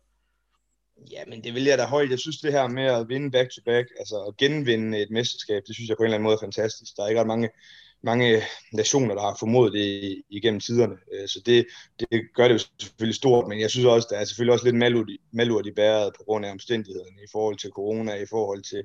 [1.11, 2.09] Ja, men det vil jeg da højt.
[2.09, 5.89] Jeg synes, det her med at vinde back-to-back, altså at genvinde et mesterskab, det synes
[5.89, 6.97] jeg på en eller anden måde er fantastisk.
[6.97, 7.49] Der er ikke ret mange,
[8.01, 8.41] mange
[8.73, 10.97] nationer, der har formået det igennem tiderne.
[11.13, 11.67] Øh, så det,
[11.99, 15.09] det gør det jo selvfølgelig stort, men jeg synes også, der er selvfølgelig også lidt
[15.31, 18.83] malurt i bæret på grund af omstændighederne i forhold til corona, i forhold til,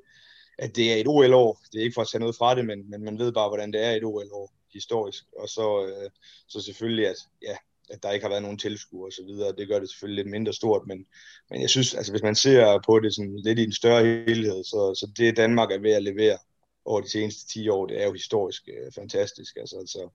[0.58, 1.60] at det er et OL-år.
[1.72, 3.72] Det er ikke for at tage noget fra det, men, men man ved bare, hvordan
[3.72, 5.24] det er et OL-år historisk.
[5.38, 6.10] Og så, øh,
[6.48, 7.56] så selvfølgelig, at ja,
[7.90, 9.52] at der ikke har været nogen tilskuere og så videre.
[9.58, 11.06] Det gør det selvfølgelig lidt mindre stort, men,
[11.50, 14.64] men jeg synes, altså hvis man ser på det sådan lidt i en større helhed,
[14.64, 16.38] så, så det Danmark er ved at levere
[16.84, 19.56] over de seneste 10 år, det er jo historisk øh, fantastisk.
[19.56, 20.08] Altså, altså,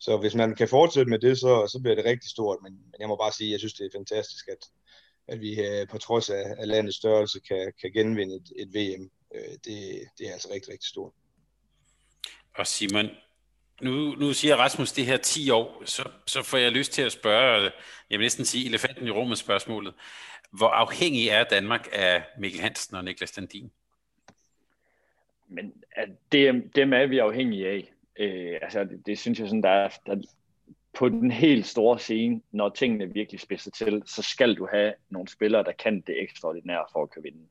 [0.00, 3.00] så hvis man kan fortsætte med det, så, så bliver det rigtig stort, men, men
[3.00, 4.68] jeg må bare sige, at jeg synes, det er fantastisk, at,
[5.28, 9.10] at vi øh, på trods af, af landets størrelse kan, kan genvinde et, et VM.
[9.34, 11.12] Øh, det, det er altså rigtig, rigtig stort.
[12.54, 13.06] Og Simon,
[13.82, 17.12] nu, nu siger Rasmus det her 10 år, så, så får jeg lyst til at
[17.12, 17.70] spørge, øh,
[18.10, 19.94] jeg vil næsten sige elefanten i rummet spørgsmålet.
[20.50, 23.70] Hvor afhængig er Danmark af Mikkel Hansen og Niklas Landin?
[25.48, 27.92] Men at det, dem er vi afhængige af.
[28.18, 30.22] Øh, altså, det, det synes jeg sådan, der er, der,
[30.92, 35.28] på den helt store scene, når tingene virkelig spidser til, så skal du have nogle
[35.28, 37.46] spillere, der kan det ekstraordinære for at kunne vinde.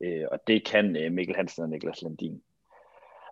[0.00, 2.42] Øh, og det kan øh, Mikkel Hansen og Niklas Landin.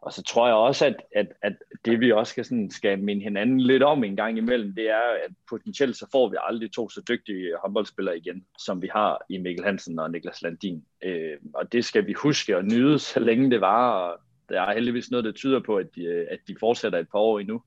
[0.03, 1.53] Og så tror jeg også, at, at, at
[1.85, 5.25] det vi også skal, sådan, skal minde hinanden lidt om en gang imellem, det er,
[5.25, 9.39] at potentielt så får vi aldrig to så dygtige håndboldspillere igen, som vi har i
[9.39, 10.85] Mikkel Hansen og Niklas Landin.
[11.05, 13.91] Øh, og det skal vi huske og nyde, så længe det var.
[13.91, 17.19] Og der er heldigvis noget, der tyder på, at de, at de fortsætter et par
[17.19, 17.63] år endnu.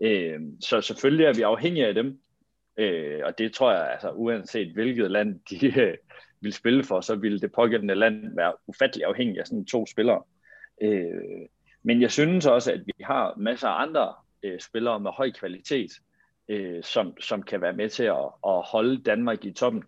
[0.00, 2.20] Øh, så selvfølgelig er vi afhængige af dem.
[2.76, 5.96] Øh, og det tror jeg, altså uanset hvilket land de øh,
[6.40, 10.22] vil spille for, så vil det pågældende land være ufattelig afhængig af sådan to spillere.
[10.82, 11.46] Øh,
[11.82, 15.90] men jeg synes også, at vi har masser af andre øh, spillere med høj kvalitet,
[16.48, 19.84] øh, som, som kan være med til at, at holde Danmark i toppen.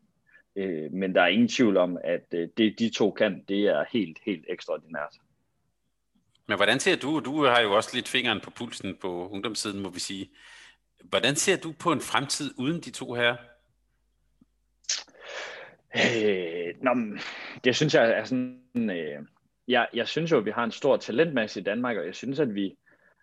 [0.56, 3.84] Øh, men der er ingen tvivl om, at øh, det de to kan, det er
[3.92, 5.14] helt, helt ekstraordinært.
[6.46, 9.90] Men hvordan ser du, du har jo også lidt fingeren på pulsen på ungdomssiden, må
[9.90, 10.30] vi sige.
[11.04, 13.36] Hvordan ser du på en fremtid uden de to her?
[15.96, 17.18] Øh, nå,
[17.64, 19.22] det synes jeg er sådan, øh,
[19.68, 22.40] jeg, jeg synes jo, at vi har en stor talentmasse i Danmark, og jeg synes,
[22.40, 22.76] at vi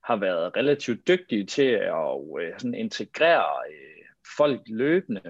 [0.04, 4.06] har været relativt dygtige til at øh, sådan integrere øh,
[4.38, 5.21] folk løbende.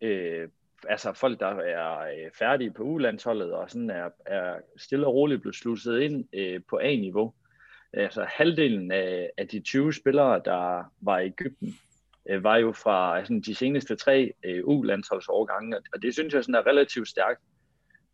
[0.00, 0.48] Øh,
[0.88, 5.40] altså folk, der er øh, færdige på ulandsholdet og sådan er, er stille og roligt
[5.40, 7.34] blevet sluset ind øh, på A-niveau.
[7.92, 11.74] Altså halvdelen af, af de 20 spillere, der var i Ægypten,
[12.28, 16.54] øh, var jo fra altså, de seneste tre øh, U-landsholdsårgange, og det synes jeg sådan
[16.54, 17.40] er relativt stærkt.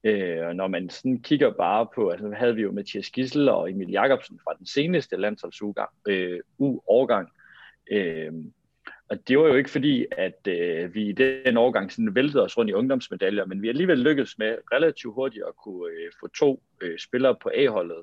[0.04, 3.70] Øh, og når man sådan kigger bare på, altså havde vi jo Mathias Gissel og
[3.70, 7.28] Emil Jakobsen fra den seneste landsholdsugang, øh, U-årgang.
[7.90, 8.32] Øh,
[9.08, 12.58] og det var jo ikke fordi, at øh, vi i den årgang sådan væltede os
[12.58, 16.62] rundt i ungdomsmedaljer, men vi alligevel lykkedes med relativt hurtigt at kunne øh, få to
[16.82, 18.02] øh, spillere på A-holdet.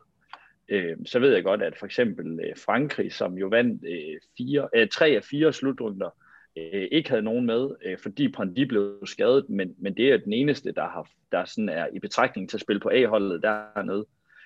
[0.70, 4.70] Øh, så ved jeg godt, at for eksempel øh, Frankrig, som jo vandt øh, fire,
[4.76, 6.10] øh, tre af fire slutrunder,
[6.58, 10.34] øh, ikke havde nogen med, øh, fordi Pondy blev skadet, men, men det er den
[10.34, 14.06] eneste, der, har, der sådan er i betragtning til at spille på A-holdet dernede.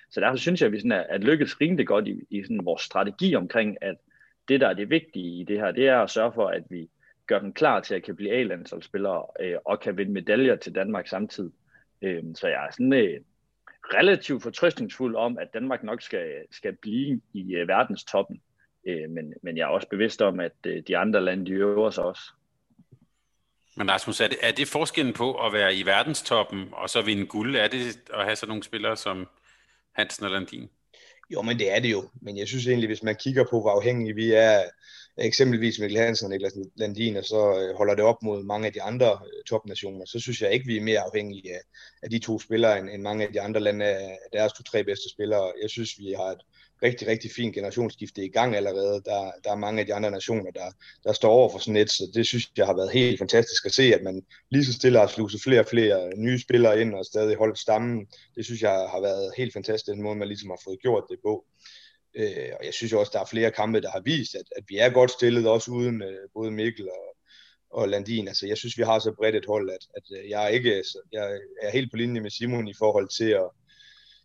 [0.10, 2.66] Så derfor synes jeg, at vi sådan er, at lykkes rimelig godt i, i sådan
[2.66, 3.96] vores strategi omkring, at
[4.48, 6.90] det, der er det vigtige i det her, det er at sørge for, at vi
[7.28, 11.08] gør dem klar til at kan blive A-landsholdsspillere øh, og kan vinde medaljer til Danmark
[11.08, 11.52] samtidig.
[12.02, 13.20] Øh, så jeg er sådan øh,
[13.84, 18.42] relativt fortrøstningsfuld om, at Danmark nok skal, skal blive i øh, verdenstoppen
[18.88, 21.92] Øh, men, men jeg er også bevidst om, at øh, de andre lande, de øver
[21.92, 22.22] sig også.
[23.78, 27.26] Men Rasmus, er det, er det forskellen på at være i verdenstoppen og så vinde
[27.26, 27.56] guld?
[27.56, 29.28] Er det at have sådan nogle spillere som
[29.96, 30.70] Hansen og Landin?
[31.30, 32.10] Jo, men det er det jo.
[32.22, 34.62] Men jeg synes egentlig, hvis man kigger på, hvor afhængige vi er
[35.18, 38.74] eksempelvis Mikkel Hansen og Niklas Landin, og så øh, holder det op mod mange af
[38.74, 41.62] de andre øh, topnationer, så synes jeg ikke, vi er mere afhængige af,
[42.04, 45.10] af de to spillere, end, end mange af de andre lande af deres to-tre bedste
[45.10, 45.52] spillere.
[45.62, 46.42] Jeg synes, vi har et
[46.84, 49.02] rigtig, rigtig fint generationsskifte i gang allerede.
[49.06, 50.72] Der, der er mange af de andre nationer, der,
[51.04, 53.74] der står over for sådan et, så det synes jeg har været helt fantastisk at
[53.74, 57.06] se, at man lige så stille har sluset flere og flere nye spillere ind og
[57.06, 58.08] stadig holdt stammen.
[58.36, 61.20] Det synes jeg har været helt fantastisk, den måde man ligesom har fået gjort det
[61.24, 61.46] på.
[62.16, 64.78] Øh, og jeg synes også, der er flere kampe, der har vist, at, at vi
[64.78, 67.18] er godt stillet, også uden øh, både Mikkel og,
[67.70, 68.28] og Landin.
[68.28, 70.84] Altså, jeg synes, vi har så bredt et hold, at, at øh, jeg, er ikke,
[71.12, 73.50] jeg er helt på linje med Simon i forhold til at,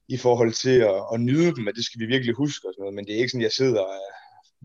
[0.08, 2.82] i forhold til at, at nyde dem, at det skal vi virkelig huske og sådan
[2.82, 3.94] noget, men det er ikke sådan, jeg sidder og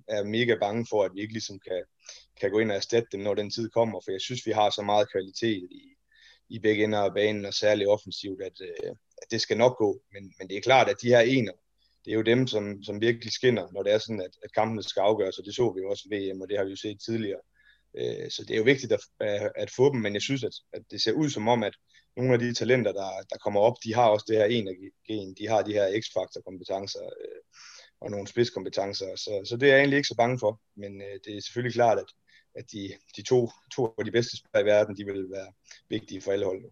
[0.08, 1.84] er, mega bange for, at vi ikke ligesom kan,
[2.42, 4.70] kan gå ind og erstatte dem, når den tid kommer, for jeg synes, vi har
[4.70, 5.84] så meget kvalitet i,
[6.50, 8.90] i begge ender af banen, og særligt offensivt, at, øh,
[9.22, 11.54] at det skal nok gå, men, men det er klart, at de her ener,
[12.06, 14.84] det er jo dem, som, som virkelig skinner, når det er sådan, at, at kampene
[14.84, 16.76] skal afgøres, og det så vi jo også ved VM, og det har vi jo
[16.76, 17.42] set tidligere.
[17.98, 19.02] Øh, så det er jo vigtigt at,
[19.56, 21.76] at få dem, men jeg synes, at, at det ser ud som om, at
[22.18, 24.90] nogle af de talenter, der, der kommer op, de har også det her energi,
[25.40, 27.42] de har de her x-faktor kompetencer øh,
[28.02, 31.20] og nogle spidskompetencer, så, så det er jeg egentlig ikke så bange for, men øh,
[31.26, 32.10] det er selvfølgelig klart, at,
[32.56, 35.54] at de, de to, to af de bedste spillere i verden, de vil være
[35.90, 36.64] vigtige for alle hold.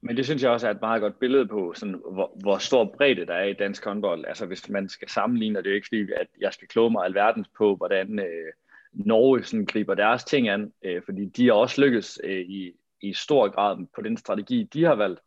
[0.00, 2.94] Men det synes jeg også er et meget godt billede på, sådan, hvor, hvor stor
[2.96, 4.24] bredde der er i dansk håndbold.
[4.28, 6.90] Altså hvis man skal sammenligne, og det er jo ikke fordi, at jeg skal kloge
[6.90, 8.52] mig alverdens på, hvordan øh,
[8.92, 13.12] Norge sådan, griber deres ting an, øh, fordi de har også lykkes øh, i, i
[13.12, 15.20] stor grad på den strategi, de har valgt.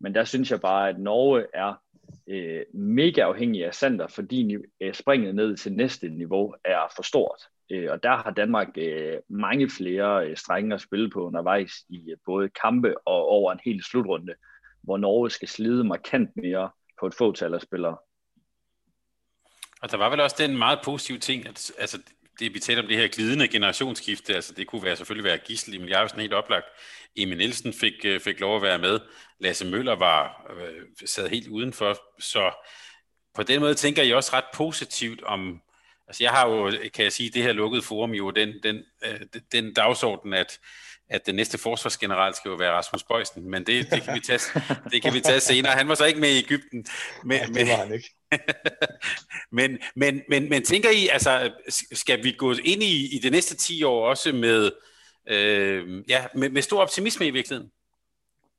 [0.00, 1.74] Men der synes jeg bare, at Norge er
[2.26, 7.40] øh, mega afhængig af Sander, fordi øh, springet ned til næste niveau er for stort.
[7.70, 12.10] Øh, og der har Danmark øh, mange flere øh, strenge at spille på undervejs i
[12.10, 14.34] øh, både kampe og over en hel slutrunde,
[14.82, 17.96] hvor Norge skal slide markant mere på et fåtal af spillere.
[19.82, 21.98] Og der var vel også den meget positive ting, at altså,
[22.38, 25.74] det, vi talte om det her glidende generationsskifte, altså det kunne være selvfølgelig være Gissel
[25.74, 26.66] i jeg helt oplagt.
[27.16, 29.00] Emil Nielsen fik, øh, fik lov at være med.
[29.40, 32.50] Lasse Møller var øh, sad helt udenfor, så
[33.34, 35.60] på den måde tænker jeg også ret positivt om,
[36.08, 39.20] altså jeg har jo, kan jeg sige, det her lukkede forum jo den, den, øh,
[39.52, 40.58] den dagsorden, at
[41.08, 44.40] at den næste forsvarsgeneral skal jo være Rasmus Bøjsen, men det, det, kan vi tage,
[44.92, 45.72] det kan vi tage senere.
[45.72, 46.86] Han var så ikke med i Ægypten.
[47.24, 48.14] Men, ja, det var han ikke.
[49.58, 51.52] men, men, men, men tænker I, altså,
[51.92, 54.70] skal vi gå ind i, i de næste 10 år også med,
[55.28, 57.70] øh, ja, med, med stor optimisme i virkeligheden?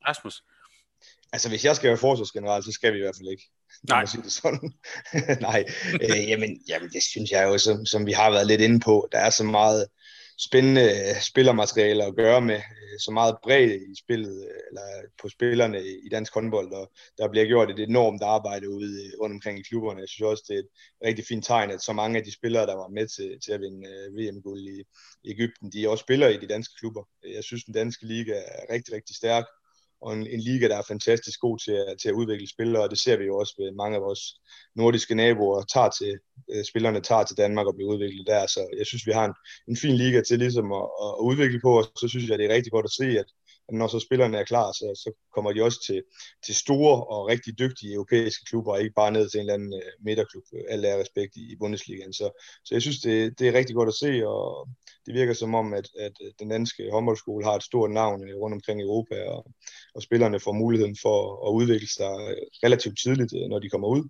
[0.07, 0.43] Rasmus?
[1.33, 3.43] Altså, hvis jeg skal være forsvarsgeneral, så skal vi i hvert fald ikke.
[3.83, 4.05] Nej.
[4.05, 4.73] Sige det sådan.
[5.47, 8.79] Nej, øh, jamen, jamen, det synes jeg jo, som, som vi har været lidt inde
[8.79, 9.87] på, der er så meget
[10.39, 14.87] spændende øh, spillermateriale at gøre med, øh, så meget bredt i spillet, øh, eller
[15.21, 19.59] på spillerne i dansk håndbold, og der bliver gjort et enormt arbejde ude rundt omkring
[19.59, 19.99] i klubberne.
[19.99, 20.69] Jeg synes også, det er et
[21.05, 23.61] rigtig fint tegn, at så mange af de spillere, der var med til, til at
[23.61, 24.79] vinde VM-guld i,
[25.23, 27.03] i Ægypten, de er også spillere i de danske klubber.
[27.35, 29.45] Jeg synes, den danske liga er rigtig, rigtig stærk,
[30.01, 32.89] og en, en liga, der er fantastisk god til at, til at udvikle spillere, og
[32.89, 34.21] det ser vi jo også ved mange af vores
[34.75, 36.13] nordiske naboer, tager til,
[36.51, 39.33] øh, spillerne tager til Danmark og bliver udviklet der, så jeg synes, vi har en,
[39.67, 42.55] en fin liga til ligesom at, at udvikle på, og så synes jeg, det er
[42.55, 45.63] rigtig godt at se, at, at når så spillerne er klar, så, så kommer de
[45.63, 46.03] også til,
[46.45, 49.73] til store og rigtig dygtige europæiske klubber, og ikke bare ned til en eller anden
[49.73, 52.13] øh, midterklub, øh, alt er respekt i, i Bundesligaen.
[52.13, 52.27] Så,
[52.65, 54.67] så jeg synes, det, det er rigtig godt at se, og
[55.05, 58.53] det virker som om, at, at øh, den danske håndboldskole har et stort navn rundt
[58.53, 59.45] omkring i Europa, og,
[59.95, 62.13] og spillerne får muligheden for at udvikle sig
[62.63, 64.03] relativt tidligt, når de kommer ud.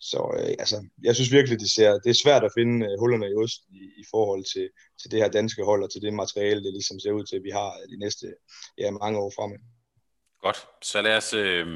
[0.00, 3.30] Så øh, altså, jeg synes virkelig, det, ser, det er svært at finde øh, hullerne
[3.30, 4.68] i ost i, i forhold til,
[5.00, 7.44] til det her danske hold og til det materiale, det ligesom ser ud til, at
[7.44, 8.26] vi har øh, de næste
[8.78, 9.56] ja, mange år fremme.
[10.42, 11.66] Godt, så lad os, øh,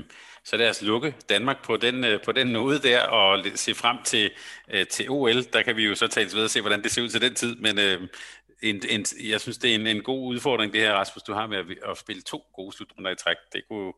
[0.44, 3.96] så lad os lukke Danmark på den, øh, på den nåde der og se frem
[4.04, 4.30] til,
[4.70, 5.42] øh, til OL.
[5.52, 7.34] Der kan vi jo så tale ved og se, hvordan det ser ud til den
[7.34, 8.08] tid, men øh,
[8.62, 11.46] en, en, jeg synes, det er en, en god udfordring, det her, Rasmus, du har
[11.46, 13.36] med at, at spille to gode slutrunder i træk.
[13.52, 13.92] Det kunne,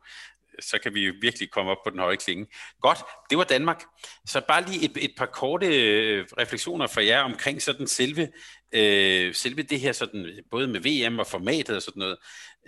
[0.61, 2.47] så kan vi jo virkelig komme op på den høje klinge.
[2.81, 2.99] Godt,
[3.31, 3.83] det var Danmark.
[4.27, 8.29] Så bare lige et, et par korte øh, refleksioner fra jer omkring sådan selve,
[8.73, 12.17] øh, selve det her, sådan, både med VM og formatet og sådan noget.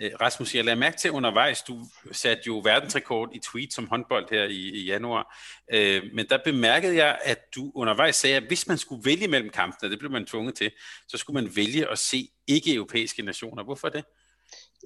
[0.00, 4.26] Øh, Rasmus, jeg lader mærke til undervejs, du satte jo verdensrekord i tweet som håndbold
[4.30, 5.36] her i, i januar,
[5.72, 9.50] øh, men der bemærkede jeg, at du undervejs sagde, at hvis man skulle vælge mellem
[9.50, 10.70] kampene, det blev man tvunget til,
[11.08, 13.64] så skulle man vælge at se ikke-europæiske nationer.
[13.64, 14.04] Hvorfor det?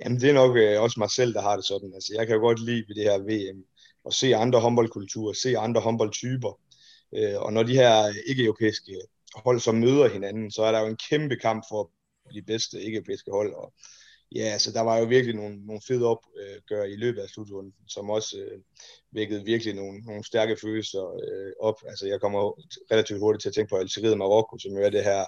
[0.01, 1.95] Jamen, det er nok øh, også mig selv, der har det sådan.
[1.95, 3.65] Altså, jeg kan jo godt lide ved det her VM
[4.07, 6.61] at se andre håndboldkulturer, se andre håndboldtyper.
[7.15, 9.01] Øh, og når de her ikke-europæiske
[9.35, 11.89] hold så møder hinanden, så er der jo en kæmpe kamp for at
[12.29, 13.55] blive bedste ikke-europæiske hold.
[13.55, 13.73] Og
[14.35, 18.11] ja, altså, der var jo virkelig nogle, nogle fede opgør i løbet af slutrunden, som
[18.11, 18.59] også øh,
[19.13, 21.75] vækkede virkelig nogle, nogle stærke følelser øh, op.
[21.87, 22.41] Altså, jeg kommer
[22.93, 25.25] relativt hurtigt til at tænke på Algeriet og Marokko, som jo er det her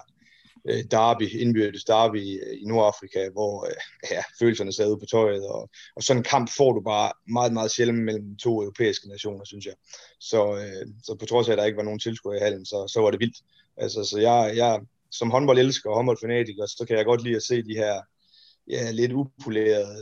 [0.69, 3.73] øh, derby, indbyrdes derby i, i Nordafrika, hvor øh,
[4.11, 7.53] ja, følelserne sad ude på tøjet, og, og sådan en kamp får du bare meget,
[7.53, 9.73] meget sjældent mellem to europæiske nationer, synes jeg.
[10.19, 12.87] Så, øh, så på trods af, at der ikke var nogen tilskuere i hallen, så,
[12.93, 13.37] så var det vildt.
[13.77, 17.63] Altså, så jeg, jeg som håndboldelsker og håndboldfanatiker, så kan jeg godt lide at se
[17.63, 18.01] de her
[18.67, 19.95] ja, lidt upolerede,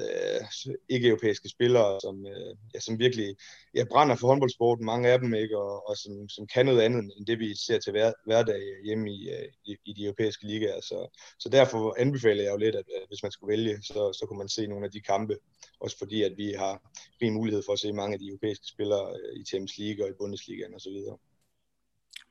[0.67, 3.35] øh, ikke-europæiske spillere, som, øh, ja, som virkelig
[3.75, 7.11] ja, brænder for håndboldsporten, mange af dem, ikke, og, og som, som kan noget andet
[7.17, 10.81] end det, vi ser til hver, hverdag hjemme i, øh, i, i de europæiske ligaer.
[10.81, 14.25] Så, så derfor anbefaler jeg jo lidt, at, at hvis man skulle vælge, så, så
[14.27, 15.37] kunne man se nogle af de kampe,
[15.79, 19.07] også fordi, at vi har rig mulighed for at se mange af de europæiske spillere
[19.09, 20.97] øh, i Champions League og i Bundesligaen osv.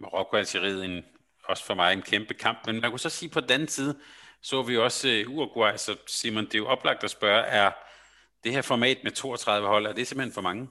[0.01, 1.05] Marokko er en,
[1.45, 3.95] også for mig en kæmpe kamp, men man kunne så sige på den anden side,
[4.43, 7.71] så vi også øh, Uruguay, så Simon, det er jo oplagt at spørge, er
[8.45, 10.69] det her format med 32 hold, er det simpelthen for mange?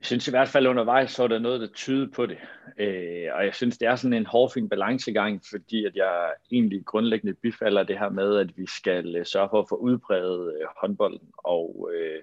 [0.00, 2.38] Jeg synes i hvert fald undervejs, så er der noget, der tyder på det.
[2.78, 7.34] Øh, og jeg synes, det er sådan en hårfin balancegang, fordi at jeg egentlig grundlæggende
[7.34, 11.28] bifalder det her med, at vi skal øh, sørge for at få udbredt øh, håndbolden,
[11.38, 12.22] og, øh,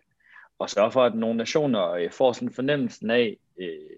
[0.60, 3.98] og sørge for, at nogle nationer øh, får sådan en fornemmelse af, øh,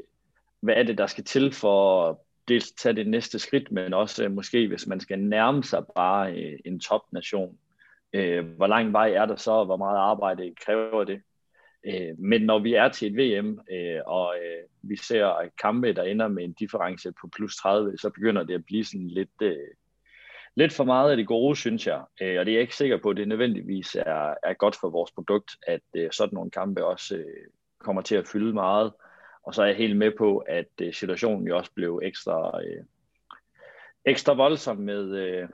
[0.60, 4.32] hvad er det, der skal til for dels tage det næste skridt, men også øh,
[4.32, 7.58] måske, hvis man skal nærme sig bare øh, en topnation.
[8.14, 11.22] Øh, hvor lang vej er der så, og hvor meget arbejde kræver det?
[11.86, 16.04] Øh, men når vi er til et VM, øh, og øh, vi ser kampe, der
[16.04, 19.58] ender med en difference på plus 30, så begynder det at blive sådan lidt, øh,
[20.56, 22.02] lidt for meget af det gode, synes jeg.
[22.22, 24.90] Øh, og det er jeg ikke sikker på, at det nødvendigvis er, er godt for
[24.90, 27.48] vores produkt, at øh, sådan nogle kampe også øh,
[27.80, 28.94] kommer til at fylde meget.
[29.44, 32.84] Og så er jeg helt med på, at øh, situationen jo også blev ekstra, øh,
[34.06, 35.50] ekstra voldsom med, øh,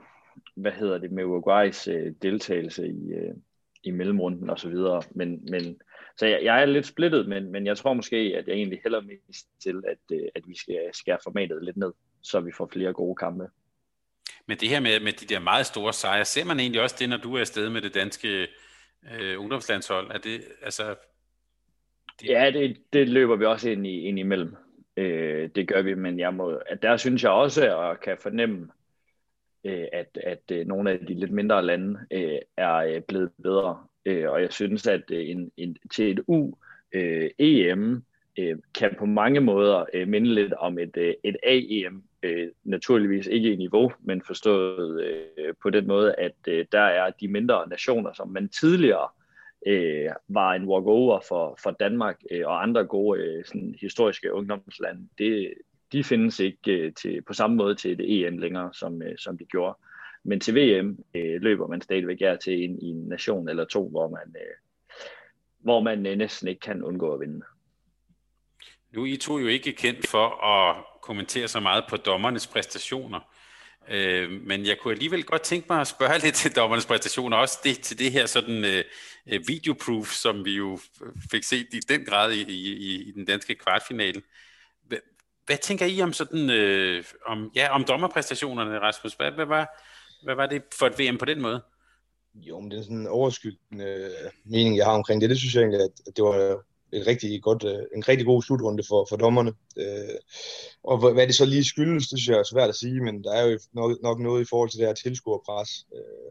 [0.54, 3.34] hvad hedder det, med Uruguays øh, deltagelse i, øh,
[3.82, 5.02] i mellemrunden og så videre.
[5.10, 5.80] Men, men,
[6.16, 9.00] så jeg, jeg er lidt splittet, men, men jeg tror måske, at jeg egentlig heller
[9.00, 12.92] mest til, at, øh, at vi skal skære formatet lidt ned, så vi får flere
[12.92, 13.48] gode kampe.
[14.46, 17.08] Men det her med, med de der meget store sejre, ser man egentlig også det,
[17.08, 18.48] når du er afsted med det danske
[19.12, 20.10] øh, ungdomslandshold?
[20.10, 20.94] Er det, altså.
[22.26, 24.54] Ja, det, det løber vi også ind, i, ind imellem.
[24.96, 28.68] Øh, det gør vi, men jeg må, at der synes jeg også, at kan fornemme,
[29.64, 33.78] øh, at, at øh, nogle af de lidt mindre lande øh, er øh, blevet bedre.
[34.04, 36.52] Øh, og jeg synes, at øh, en, en, til et U
[36.92, 38.02] øh, EM
[38.38, 42.02] øh, kan på mange måder øh, minde lidt om et, øh, et AEM.
[42.22, 47.10] Øh, naturligvis ikke i niveau, men forstået øh, på den måde, at øh, der er
[47.10, 49.08] de mindre nationer, som man tidligere
[49.66, 55.08] øh, var en walkover for, for Danmark øh, og andre gode øh, sådan, historiske ungdomslande,
[55.18, 55.54] det,
[55.92, 59.38] de findes ikke øh, til, på samme måde til det EM længere, som, øh, som
[59.38, 59.78] de gjorde.
[60.24, 63.88] Men til VM øh, løber man stadigvæk her til en, i en nation eller to,
[63.88, 64.56] hvor man, øh,
[65.58, 67.42] hvor man øh, næsten ikke kan undgå at vinde.
[68.92, 73.20] Nu er I to jo ikke kendt for at kommentere så meget på dommernes præstationer.
[73.88, 77.58] Øh, men jeg kunne alligevel godt tænke mig at spørge lidt til dommernes præstationer, også
[77.64, 78.84] det, til det her sådan øh,
[79.26, 80.78] øh videoproof, som vi jo
[81.30, 84.22] fik set i den grad i, i, i den danske kvartfinale.
[84.86, 84.98] Hvad,
[85.46, 89.14] hvad tænker I om sådan øh, om, ja, om dommerpræstationerne, Rasmus?
[89.14, 89.82] Hvad, hvad, var,
[90.24, 91.62] hvad var det for et VM på den måde?
[92.34, 95.30] Jo, men det er sådan en overskyggende øh, mening, jeg har omkring det.
[95.30, 98.82] Det synes jeg egentlig, at det var et rigtig godt, øh, en rigtig god slutrunde
[98.88, 99.52] for, for dommerne.
[99.76, 100.18] Øh,
[100.84, 103.32] og hvad det så lige skyldes, det synes jeg er svært at sige, men der
[103.32, 105.70] er jo nok, nok noget i forhold til det her tilskuerpres.
[105.96, 106.30] Øh,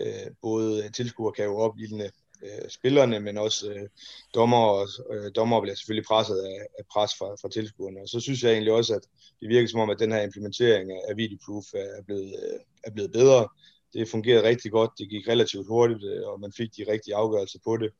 [0.00, 2.10] øh, både tilskuer kan jo opildne
[2.42, 3.88] øh, spillerne, men også øh,
[4.34, 8.00] dommer, og, øh, dommer bliver selvfølgelig presset af, af pres fra, fra tilskuerne.
[8.00, 9.02] Og så synes jeg egentlig også, at
[9.40, 13.12] det virker som om, at den her implementering af videoproof er blevet, øh, er blevet
[13.12, 13.48] bedre.
[13.92, 17.58] Det fungerede rigtig godt, det gik relativt hurtigt, øh, og man fik de rigtige afgørelser
[17.64, 17.90] på det.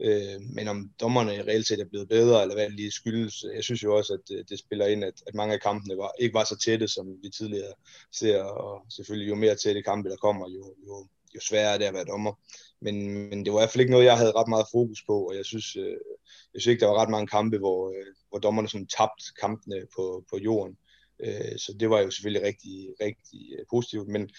[0.00, 3.44] Øh, men om dommerne i reelt set er blevet bedre, eller hvad det lige skyldes,
[3.54, 6.12] jeg synes jo også, at det, det spiller ind, at, at mange af kampene var,
[6.18, 7.72] ikke var så tætte, som vi tidligere
[8.12, 11.84] ser, og selvfølgelig jo mere tætte kampe, der kommer, jo, jo, jo sværere er det
[11.84, 12.32] at være dommer.
[12.80, 15.26] Men, men det var i hvert fald ikke noget, jeg havde ret meget fokus på,
[15.28, 15.96] og jeg synes, øh,
[16.54, 19.86] jeg synes ikke, der var ret mange kampe, hvor, øh, hvor dommerne sådan tabte kampene
[19.96, 20.76] på, på jorden.
[21.24, 24.30] Øh, så det var jo selvfølgelig rigtig, rigtig øh, positivt, men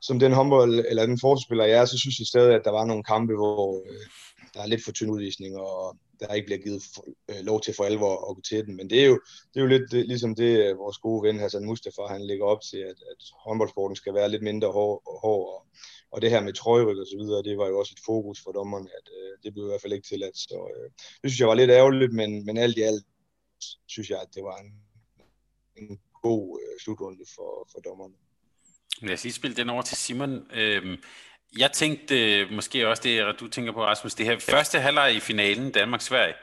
[0.00, 2.84] som den håndbold, eller den forspiller jeg er, så synes jeg stadig, at der var
[2.84, 4.06] nogle kampe, hvor, øh,
[4.54, 7.74] der er lidt for tynd udvisning, og der ikke bliver givet for, øh, lov til
[7.74, 8.76] for alvor at gå til den.
[8.76, 11.38] Men det er jo, det er jo lidt det, ligesom det, øh, vores gode ven
[11.38, 15.46] Hassan Mustafa, han lægger op til, at, at håndboldsporten skal være lidt mindre hård, hård
[15.54, 15.66] og,
[16.10, 18.52] og det her med trøjeryk og så videre, det var jo også et fokus for
[18.52, 20.38] dommerne, at øh, det blev i hvert fald ikke tilladt.
[20.38, 20.90] Så øh,
[21.22, 23.04] det synes jeg var lidt ærgerligt, men, men alt i alt
[23.86, 24.72] synes jeg, at det var en,
[25.76, 28.14] en god øh, slutrunde for, for dommerne.
[29.02, 30.32] Lad os lige spille den over til Simon.
[30.52, 30.96] Øhm,
[31.58, 35.20] jeg tænkte øh, måske også det, du tænker på, Rasmus, det her første halvleg i
[35.20, 36.34] finalen, Danmark-Sverige,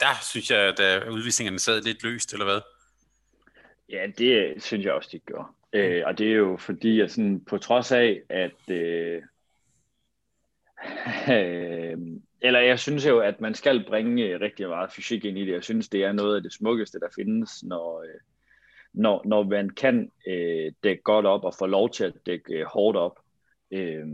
[0.00, 2.60] der synes jeg, at udvisningerne sad lidt løst, eller hvad?
[3.88, 5.48] Ja, det synes jeg også, de gjorde.
[5.72, 8.70] Øh, og det er jo fordi, at sådan, på trods af, at...
[8.70, 9.22] Øh,
[11.30, 11.98] øh,
[12.46, 15.52] eller jeg synes jo, at man skal bringe rigtig meget fysik ind i det.
[15.52, 18.20] Jeg synes, det er noget af det smukkeste, der findes, når, øh,
[18.92, 22.66] når, når man kan øh, dække godt op og få lov til at dække øh,
[22.66, 23.18] hårdt op.
[23.70, 24.06] Øh,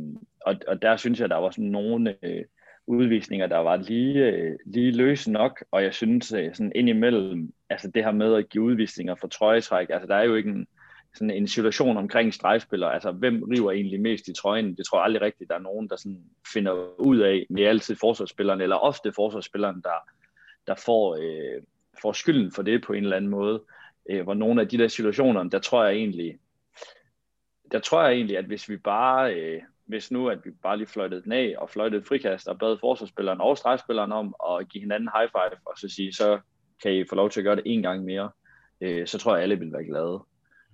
[0.47, 2.45] og, og der synes jeg, der var sådan nogle øh,
[2.87, 7.91] udvisninger, der var lige, øh, lige løse nok, og jeg synes øh, sådan indimellem, altså
[7.91, 10.67] det her med at give udvisninger for trøjetræk, altså der er jo ikke en,
[11.15, 15.05] sådan en situation omkring stregspillere, altså hvem river egentlig mest i trøjen, det tror jeg
[15.05, 19.13] aldrig rigtigt, der er nogen, der sådan finder ud af, med altid forsvarsspilleren, eller ofte
[19.13, 20.09] forsvarsspilleren, der,
[20.67, 21.63] der får, øh,
[22.03, 23.63] får skylden for det på en eller anden måde,
[24.11, 26.39] øh, hvor nogle af de der situationer, der tror jeg egentlig,
[27.75, 30.87] der tror jeg egentlig, at hvis vi bare, øh, hvis nu, at vi bare lige
[30.87, 35.09] fløjtede den af, og fløjtede frikast, og bad forsvarsspilleren og stregspilleren om at give hinanden
[35.16, 36.41] high five, og så sige, så
[36.83, 38.31] kan I få lov til at gøre det en gang mere,
[38.81, 40.22] øh, så tror jeg, at alle vil være glade.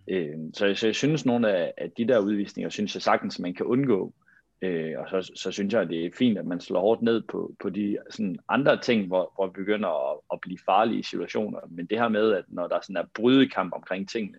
[0.08, 3.54] Øh, så, så jeg synes, nogle af, af de der udvisninger, synes jeg sagtens, man
[3.54, 4.14] kan undgå.
[4.62, 7.22] Øh, og så, så synes jeg, at det er fint, at man slår hårdt ned
[7.28, 11.58] på, på de sådan andre ting, hvor, hvor vi begynder at, at blive farlige situationer.
[11.70, 14.38] Men det her med, at når der sådan er brydekamp omkring tingene,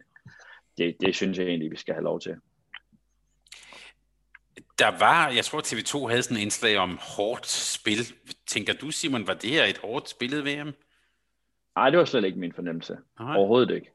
[0.77, 2.35] det, det synes jeg egentlig, vi skal have lov til.
[4.79, 8.13] Der var, jeg tror TV2 havde sådan en indslag om hårdt spil.
[8.47, 10.73] Tænker du, Simon, var det her et hårdt spillet VM?
[11.75, 12.97] Nej, det var slet ikke min fornemmelse.
[13.19, 13.35] Nej.
[13.35, 13.91] Overhovedet ikke.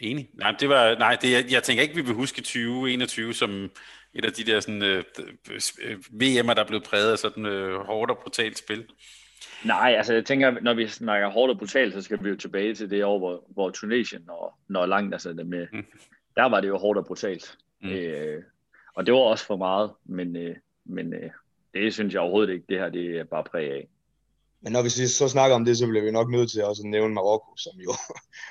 [0.00, 0.30] Enig.
[0.34, 3.70] Nej, det var, nej det, jeg, jeg tænker ikke, vi vil huske 2021 som
[4.14, 5.04] et af de der sådan, øh,
[6.22, 8.86] VM'er, der er blevet præget af sådan øh, hårdt og brutalt spil.
[9.64, 12.74] Nej, altså jeg tænker, når vi snakker hårdt og brutalt, så skal vi jo tilbage
[12.74, 15.86] til det år, hvor, hvor Tunesien når, når langt, altså det med, mm.
[16.36, 17.58] der var det jo hårdt og brutalt.
[17.82, 17.88] Mm.
[17.88, 18.42] Øh,
[18.96, 21.30] og det var også for meget, men, øh, men øh,
[21.74, 23.88] det synes jeg overhovedet ikke, det her det er bare præg af.
[24.60, 26.90] Men når vi så snakker om det, så bliver vi nok nødt til også at
[26.90, 27.92] nævne Marokko, som jo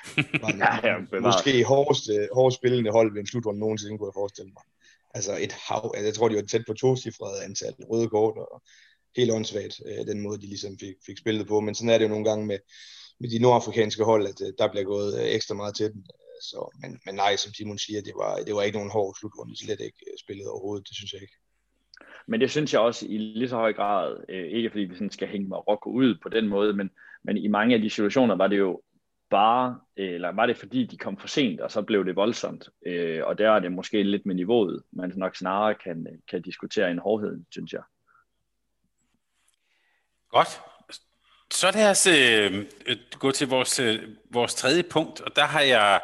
[0.42, 4.20] var en, ja, ja, måske hårdest, hårdest spillende hold ved en slutrunde nogensinde, kunne jeg
[4.20, 4.62] forestille mig.
[5.14, 8.36] Altså et hav, altså jeg tror, de var tæt på to cifrede antal røde kort,
[8.36, 8.62] og
[9.16, 11.60] helt åndssvagt, øh, den måde, de ligesom fik, fik spillet på.
[11.60, 12.58] Men sådan er det jo nogle gange med,
[13.20, 16.06] med de nordafrikanske hold, at øh, der bliver gået øh, ekstra meget til den.
[16.42, 19.64] Så, men, men nej, som Simon siger, det var, det var ikke nogen hård slutrunde,
[19.64, 21.36] slet ikke spillet overhovedet, det synes jeg ikke.
[22.26, 25.10] Men det synes jeg også i lige så høj grad, øh, ikke fordi vi sådan
[25.10, 26.90] skal hænge Marokko ud på den måde, men,
[27.22, 28.82] men i mange af de situationer var det jo
[29.30, 32.68] bare, eller var det fordi de kom for sent, og så blev det voldsomt.
[32.86, 36.90] Øh, og der er det måske lidt med niveauet, man nok snarere kan, kan diskutere
[36.90, 37.82] en hårdhed, synes jeg.
[40.30, 40.60] Godt.
[41.52, 45.60] Så lad os øh, øh, gå til vores, øh, vores tredje punkt, og der har
[45.60, 46.00] jeg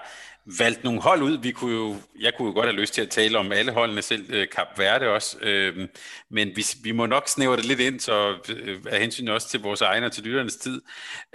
[0.59, 1.39] valgt nogle hold ud.
[1.39, 4.03] Vi kunne jo, jeg kunne jo godt have lyst til at tale om alle holdene,
[4.03, 5.89] selv øh, Kap Verde også, øh,
[6.31, 9.61] men vi, vi må nok snævre det lidt ind, så øh, af hensyn også til
[9.61, 10.83] vores egne og til lytternes tid.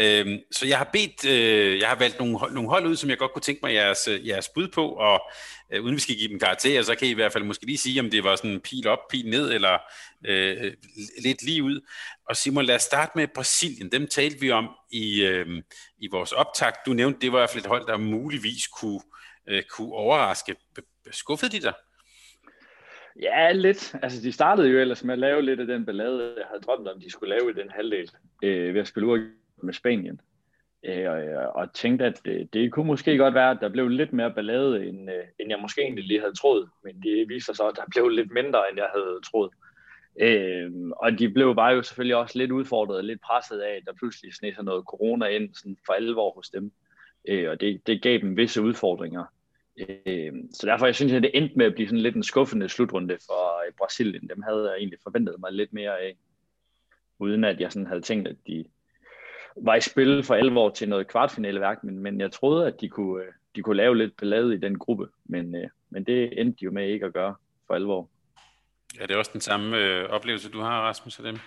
[0.02, 3.18] Øh, så jeg har bedt, øh, jeg har valgt nogle, nogle hold ud, som jeg
[3.18, 5.22] godt kunne tænke mig jeres, øh, jeres bud på, og
[5.74, 7.78] øh, uden vi skal give dem karakterer, så kan I i hvert fald måske lige
[7.78, 9.78] sige, om det var sådan pil op, pil ned, eller
[10.26, 10.74] øh,
[11.24, 11.82] lidt lige ud.
[12.30, 13.92] Og Simon, lad os starte med Brasilien.
[13.92, 15.64] Dem talte vi om i, øh,
[15.98, 16.86] i vores optakt.
[16.86, 19.02] Du nævnte, det var i hvert fald et hold, der muligvis kunne,
[19.48, 20.56] øh, kunne overraske.
[21.12, 21.74] Skuffede de dig?
[23.22, 23.96] Ja, lidt.
[24.02, 26.88] Altså, de startede jo ellers med at lave lidt af den ballade, jeg havde drømt
[26.88, 28.12] om, de skulle lave i den halvdel
[28.44, 29.32] øh, ved at spille ud
[29.64, 30.22] med Spanien.
[30.88, 34.14] Øh, og, og tænkte, at det, det kunne måske godt være, at der blev lidt
[34.14, 36.70] mere ballade, end, øh, end jeg måske egentlig lige havde troet.
[36.84, 39.52] Men det viser sig, at der blev lidt mindre, end jeg havde troet.
[40.20, 43.84] Øh, og de blev bare jo selvfølgelig også lidt udfordret og lidt presset af, at
[43.86, 46.72] der pludselig sne sig noget corona ind sådan for alvor hos dem.
[47.28, 49.24] Øh, og det, det gav dem visse udfordringer.
[49.80, 52.70] Øh, så derfor jeg synes jeg, det endte med at blive sådan lidt en skuffende
[52.70, 54.30] slutrunde for øh, Brasilien.
[54.30, 56.18] Dem havde jeg egentlig forventet mig lidt mere af.
[57.20, 58.66] Uden at jeg sådan havde tænkt, at de
[59.62, 63.24] var i spil for alvor til noget kvartfinaleværk, men, men jeg troede, at de kunne,
[63.24, 65.08] øh, de kunne lave lidt ballade i den gruppe.
[65.26, 67.36] Men, øh, men det endte de jo med ikke at gøre
[67.68, 68.10] for alvor.
[69.00, 71.38] Ja, det er også den samme øh, oplevelse, du har, Rasmus, af dem.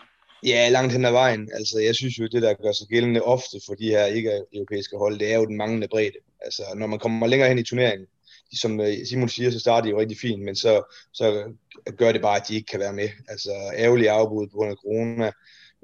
[0.47, 1.51] Ja, langt hen ad vejen.
[1.55, 5.19] Altså, jeg synes jo, det der gør sig gældende ofte for de her ikke-europæiske hold,
[5.19, 6.19] det er jo den manglende bredde.
[6.41, 8.07] Altså, når man kommer længere hen i turneringen,
[8.53, 11.53] som øh, Simon siger, så starter de jo rigtig fint, men så, så
[11.97, 13.09] gør det bare, at de ikke kan være med.
[13.29, 15.31] Altså, ærgerlige afbud på grund af corona,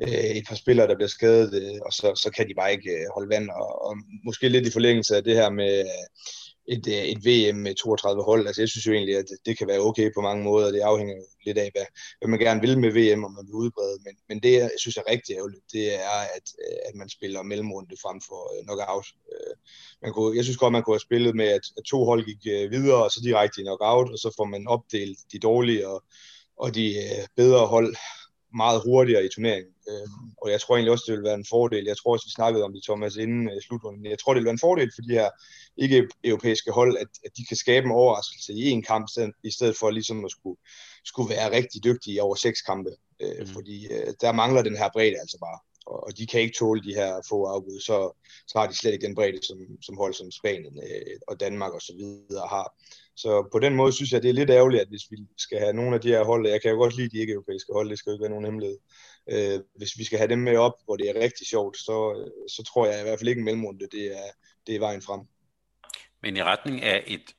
[0.02, 2.90] øh, et par spillere, der bliver skadet, øh, og så, så kan de bare ikke
[2.90, 3.50] øh, holde vand.
[3.50, 6.02] Og, og måske lidt i forlængelse af det her med øh,
[6.68, 8.46] et, øh, et VM med 32 hold.
[8.46, 10.72] Altså, jeg synes jo egentlig, at det kan være okay på mange måder.
[10.72, 11.14] Det afhænger
[11.46, 11.86] lidt af, hvad,
[12.18, 13.98] hvad man gerne vil med VM, om man vil udbrede.
[14.04, 17.42] Men, men det, jeg synes er rigtig ærgerligt, det er, at, øh, at man spiller
[17.42, 19.06] mellemrunde frem for øh, knockout.
[20.02, 22.70] Man kunne, jeg synes godt, man kunne have spillet med, at, at to hold gik
[22.70, 26.04] videre, og så direkte i knockout, og så får man opdelt de dårlige og,
[26.56, 26.94] og de
[27.36, 27.96] bedre hold
[28.56, 29.74] meget hurtigere i turneringen.
[29.90, 30.08] Øh,
[30.42, 31.84] og jeg tror egentlig også, det vil være en fordel.
[31.84, 34.06] Jeg tror også, vi snakkede om det, Thomas, inden øh, slutrunden.
[34.06, 35.30] Jeg tror, det vil være en fordel for de her
[35.76, 39.06] ikke-europæiske hold, at, at de kan skabe en overraskelse i en kamp,
[39.44, 40.60] i stedet for ligesom at skulle,
[41.04, 42.90] skulle være rigtig dygtige over seks kampe.
[43.20, 43.46] Øh, mm.
[43.46, 45.58] Fordi øh, der mangler den her bredde altså bare.
[45.86, 47.80] Og, og de kan ikke tåle de her få afbud.
[47.80, 47.96] Så,
[48.46, 51.72] så har de slet ikke den bredde, som, som hold som Spanien øh, og Danmark
[51.72, 52.74] og så videre har.
[53.16, 55.72] Så på den måde synes jeg, det er lidt ærgerligt, at hvis vi skal have
[55.72, 58.10] nogle af de her hold, jeg kan jo godt lide de ikke-europæiske hold, det skal
[58.10, 58.78] jo ikke være nogen hemmelighed.
[59.30, 62.62] Øh, hvis vi skal have dem med op, hvor det er rigtig sjovt, så, så
[62.62, 64.30] tror jeg i hvert fald ikke en mellemrunde, det er,
[64.66, 65.20] det er vejen frem.
[66.22, 67.34] Men i retning af et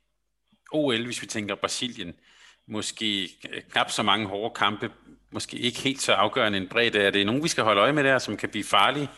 [0.72, 2.14] OL, hvis vi tænker Brasilien,
[2.68, 3.30] måske
[3.70, 4.92] knap så mange hårde kampe,
[5.32, 7.00] måske ikke helt så afgørende en bredde.
[7.00, 9.10] Er det nogen, vi skal holde øje med der, som kan blive farlige?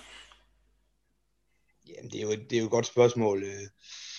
[1.87, 3.43] Jamen, det er, jo, det er jo et godt spørgsmål.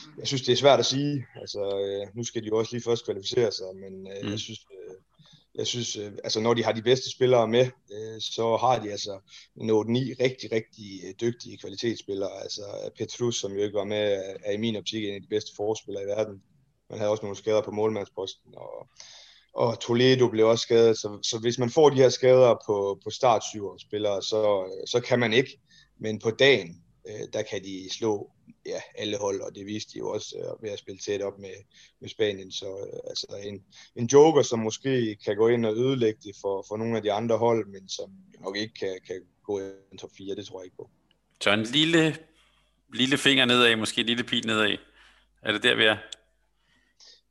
[0.08, 1.26] Øh, jeg synes, det er svært at sige.
[1.40, 4.30] Altså, øh, nu skal de jo også lige først kvalificere sig, men øh, mm.
[4.30, 4.60] jeg synes,
[5.54, 7.66] jeg synes, altså når de har de bedste spillere med,
[8.20, 9.20] så har de altså
[9.56, 12.42] nået ni rigtig, rigtig dygtige kvalitetsspillere.
[12.42, 15.52] Altså Petrus, som jo ikke var med, er i min optik en af de bedste
[15.56, 16.42] forspillere i verden.
[16.90, 18.88] Man havde også nogle skader på målmandsposten, og,
[19.54, 20.98] og Toledo blev også skadet.
[20.98, 23.42] Så, så hvis man får de her skader på, på start
[23.80, 25.58] spillere, så, så kan man ikke.
[26.00, 28.30] Men på dagen, øh, der kan de slå
[28.66, 31.38] ja, alle hold, og det viste de jo også øh, ved at spille tæt op
[31.38, 31.54] med,
[32.00, 32.52] med Spanien.
[32.52, 33.62] Så øh, altså en,
[33.96, 37.12] en joker, som måske kan gå ind og ødelægge det for, for nogle af de
[37.12, 40.60] andre hold, men som nok ikke kan, kan gå i en top 4, det tror
[40.60, 40.90] jeg ikke på.
[41.40, 42.16] Så en lille,
[42.94, 44.76] lille finger nedad, måske en lille pil nedad.
[45.42, 45.96] Er det der, vi er?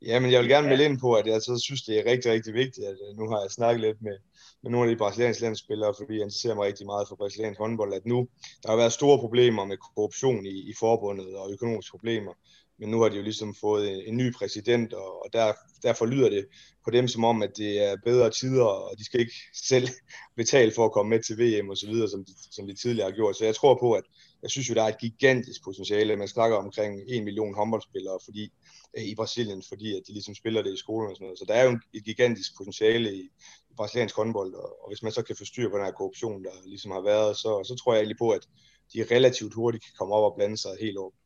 [0.02, 2.32] Ja, men jeg vil gerne melde ind på, at jeg så synes, det er rigtig,
[2.32, 4.18] rigtig vigtigt, at øh, nu har jeg snakket lidt med,
[4.64, 7.94] med nogle af de brasilianske landsspillere, fordi jeg interesserer mig rigtig meget for brasiliansk håndbold,
[7.94, 8.28] at nu
[8.64, 12.34] der har været store problemer med korruption i, i forbundet og økonomiske problemer,
[12.80, 15.54] men nu har de jo ligesom fået en, en ny præsident, og, og der,
[15.84, 16.46] derfor lyder det
[16.84, 19.88] på dem som om, at det er bedre tider, og de skal ikke selv
[20.42, 23.10] betale for at komme med til VM og så videre, som de, som de tidligere
[23.10, 23.36] har gjort.
[23.38, 24.04] Så jeg tror på, at
[24.42, 26.16] jeg synes jo, der er et gigantisk potentiale.
[26.16, 28.52] Man snakker omkring en million håndboldspillere fordi,
[28.98, 31.40] Øh, i Brasilien, fordi at de ligesom spiller det i skolen og sådan noget.
[31.40, 33.22] Så der er jo et gigantisk potentiale i,
[33.70, 36.44] i brasiliansk håndbold, og, og hvis man så kan få styr på den her korruption,
[36.44, 38.48] der ligesom har været, så, så tror jeg egentlig på, at
[38.94, 41.22] de relativt hurtigt kan komme op og blande sig helt åbent.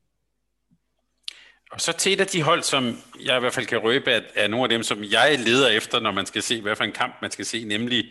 [1.72, 2.84] Og så til et af de hold, som
[3.24, 6.00] jeg i hvert fald kan røbe, at er nogle af dem, som jeg leder efter,
[6.00, 8.06] når man skal se, hvad for en kamp man skal se, nemlig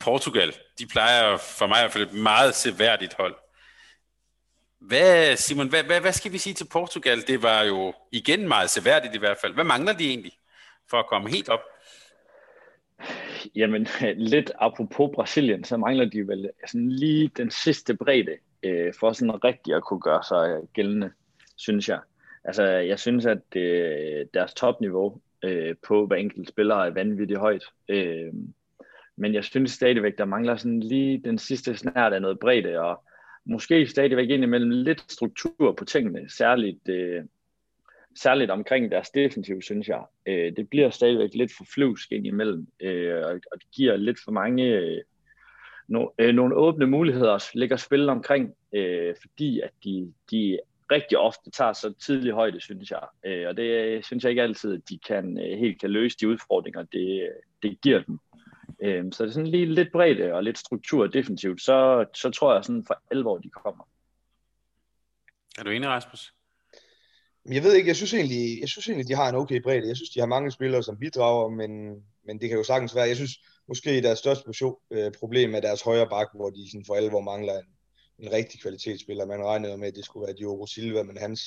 [0.00, 0.54] Portugal.
[0.78, 3.34] De plejer for mig i hvert fald et meget seværdigt hold.
[4.80, 7.18] Hvad, Simon, hvad, hvad, hvad skal vi sige til Portugal?
[7.26, 9.54] Det var jo igen meget seværdigt i hvert fald.
[9.54, 10.32] Hvad mangler de egentlig
[10.90, 11.60] for at komme helt op?
[13.54, 19.12] Jamen, lidt apropos Brasilien, så mangler de vel sådan lige den sidste bredde øh, for
[19.12, 21.10] sådan rigtigt at kunne gøre sig gældende,
[21.56, 22.00] synes jeg.
[22.44, 27.64] Altså, jeg synes, at øh, deres topniveau øh, på hver enkelt spiller er vanvittigt højt.
[27.88, 28.32] Øh,
[29.16, 33.04] men jeg synes stadigvæk, der mangler sådan lige den sidste snært af noget bredde, og
[33.50, 37.24] måske stadigvæk indimellem lidt struktur på tingene, særligt, øh,
[38.16, 40.02] særligt omkring deres defensiv, synes jeg.
[40.26, 44.64] Øh, det bliver stadigvæk lidt for flyvsk indimellem, øh, og det giver lidt for mange
[44.64, 45.00] øh,
[45.88, 50.58] no, øh, nogle åbne muligheder ligger spil omkring, øh, fordi at de, de
[50.90, 53.06] rigtig ofte tager så tidlig højde, synes jeg.
[53.24, 56.16] Øh, og det øh, synes jeg ikke altid, at de kan, øh, helt kan løse
[56.20, 57.28] de udfordringer, det, øh,
[57.62, 58.18] det giver dem.
[58.82, 62.54] Øh, så det er sådan lige lidt bredde og lidt struktur defensivt, så, så tror
[62.54, 63.84] jeg sådan for alvor, de kommer.
[65.58, 66.34] Er du enig, Rasmus?
[67.50, 69.88] Jeg ved ikke, jeg synes egentlig, jeg synes egentlig, de har en okay bredde.
[69.88, 71.70] Jeg synes, de har mange spillere, som bidrager, men,
[72.26, 73.08] men det kan jo sagtens være.
[73.08, 74.42] Jeg synes måske, deres største
[75.18, 77.66] problem er deres højre bak, hvor de sådan for alvor mangler en,
[78.18, 79.26] en rigtig kvalitetsspiller.
[79.26, 81.40] Man regnede med, at det skulle være Diogo Silva, men hans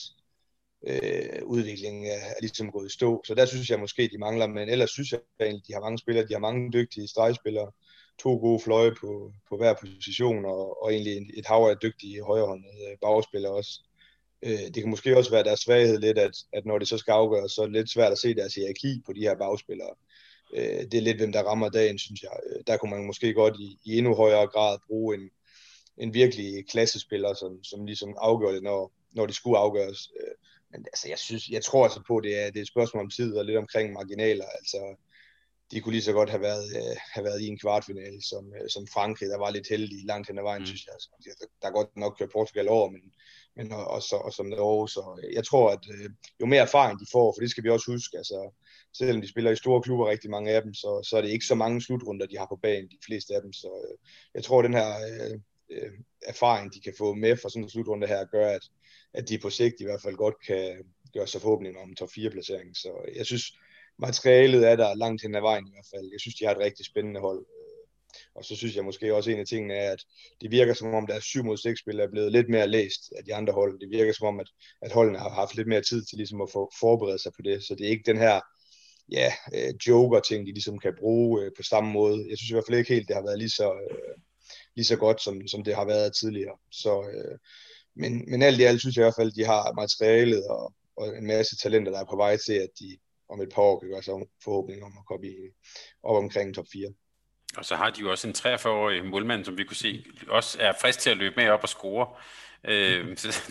[0.87, 3.21] øh, udviklingen er, er ligesom gået i stå.
[3.25, 5.97] Så der synes jeg måske, de mangler, men ellers synes jeg egentlig, de har mange
[5.97, 6.27] spillere.
[6.27, 7.71] De har mange dygtige stregspillere,
[8.19, 12.91] to gode fløje på, på hver position, og, og egentlig et hav af dygtige højrehåndede
[12.91, 13.81] øh, bagspillere også.
[14.45, 17.11] Øh, det kan måske også være deres svaghed lidt, at, at når det så skal
[17.11, 19.93] afgøres, så er det lidt svært at se deres hierarki på de her bagspillere.
[20.55, 22.39] Øh, det er lidt, hvem der rammer dagen, synes jeg.
[22.49, 25.29] Øh, der kunne man måske godt i, i endnu højere grad bruge en,
[25.97, 30.09] en virkelig klassespiller, som, som ligesom afgør det, når, når det skulle afgøres.
[30.19, 30.33] Øh,
[30.73, 33.03] men altså, jeg, synes, jeg tror altså på, at det er, det er et spørgsmål
[33.03, 34.45] om tid og lidt omkring marginaler.
[34.45, 34.95] Altså,
[35.71, 38.69] de kunne lige så godt have været, øh, have været i en kvartfinale som, øh,
[38.69, 40.65] som Frankrig, der var lidt heldig langt hen ad vejen, mm.
[40.65, 40.93] synes jeg.
[40.93, 41.09] Altså,
[41.61, 43.01] der er godt nok kørt Portugal over, men,
[43.55, 44.89] men og, og, så, og som Norge.
[44.89, 46.09] Så jeg tror, at øh,
[46.41, 48.51] jo mere erfaring de får, for det skal vi også huske, altså,
[48.93, 51.45] selvom de spiller i store klubber, rigtig mange af dem, så, så er det ikke
[51.45, 53.53] så mange slutrunder, de har på banen, de fleste af dem.
[53.53, 53.97] Så øh,
[54.35, 55.39] jeg tror, at den her øh,
[55.71, 58.65] øh, erfaring, de kan få med fra sådan en slutrunde her, gør, at,
[59.13, 60.83] at de på sigt i hvert fald godt kan
[61.13, 62.77] gøre sig forhåbninger om top 4 placering.
[62.77, 63.43] Så jeg synes,
[63.99, 66.11] materialet er der langt hen ad vejen i hvert fald.
[66.11, 67.39] Jeg synes, de har et rigtig spændende hold.
[67.39, 67.73] Øh,
[68.35, 70.03] og så synes jeg måske også, en af tingene er, at
[70.41, 73.23] det virker som om, deres 7 mod 6 spil er blevet lidt mere læst af
[73.25, 73.79] de andre hold.
[73.79, 74.47] Det virker som om, at,
[74.81, 77.63] at holdene har haft lidt mere tid til ligesom at få forberede sig på det.
[77.63, 78.41] Så det er ikke den her
[79.11, 82.25] ja, øh, joker-ting, de ligesom kan bruge øh, på samme måde.
[82.29, 83.69] Jeg synes i hvert fald ikke helt, det har været lige så,
[84.75, 86.57] lige så godt, som, som det har været tidligere.
[86.71, 87.37] Så, øh,
[87.95, 90.73] men, men alt i alt synes jeg i hvert fald, at de har materialet og,
[90.97, 92.97] og en masse talenter, der er på vej til, at de,
[93.29, 94.13] om et par år kan gøre sig
[94.43, 95.35] forhåbning om at komme i,
[96.03, 96.93] op omkring top 4.
[97.57, 100.73] Og så har de jo også en 43-årig målmand, som vi kunne se, også er
[100.81, 102.07] frisk til at løbe med op og score.
[102.67, 103.41] Øh, så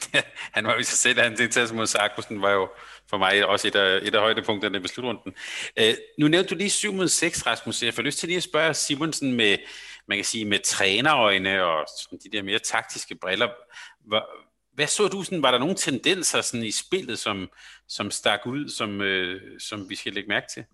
[0.53, 2.69] han var jo i sig selv, hans indsats mod Sarkusen var jo
[3.11, 5.35] for mig også et af, et af højdepunkterne ved slutrunden.
[5.79, 7.83] Øh, nu nævnte du lige 7 mod 6, Rasmus.
[7.83, 9.59] Jeg får lyst til lige at spørge Simonsen med,
[10.09, 13.49] man kan sige, med trænerøjne og sådan de der mere taktiske briller.
[14.07, 14.29] Hvor,
[14.75, 17.51] hvad så du, sådan, var der nogle tendenser sådan i spillet, som,
[17.89, 20.65] som stak ud, som, øh, som vi skal lægge mærke til?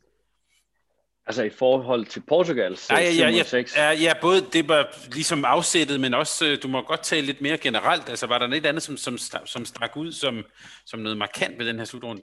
[1.27, 6.01] Altså i forhold til Portugal, ja, ja, ja, ja, ja, både det var ligesom afsættet,
[6.01, 8.09] men også, øh, du må godt tale lidt mere generelt.
[8.09, 10.45] Altså var der noget andet, som, som, som stak ud som,
[10.87, 12.23] som noget markant ved den her slutrunde?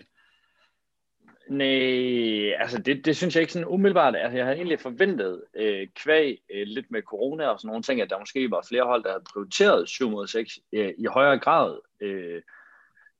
[1.50, 4.16] Nej, altså det, det synes jeg ikke sådan umiddelbart.
[4.16, 8.02] Altså jeg havde egentlig forventet, øh, kvæg øh, lidt med corona og sådan nogle ting,
[8.02, 11.40] at der måske var flere hold, der havde prioriteret 7 mod 6 øh, i højere
[11.40, 12.42] grad, øh,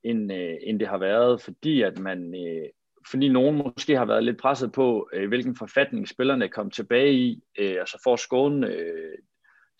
[0.02, 2.68] end, øh, end det har været, fordi at man, øh,
[3.10, 7.42] fordi nogen måske har været lidt presset på, øh, hvilken forfatning spillerne kom tilbage i,
[7.58, 9.18] øh, og så får skåne øh,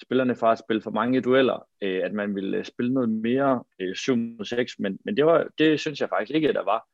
[0.03, 3.95] spillerne fra at spille for mange dueller, øh, at man ville spille noget mere øh,
[3.95, 6.87] 7 mod 6, men, men det, var, det synes jeg faktisk ikke, at der var.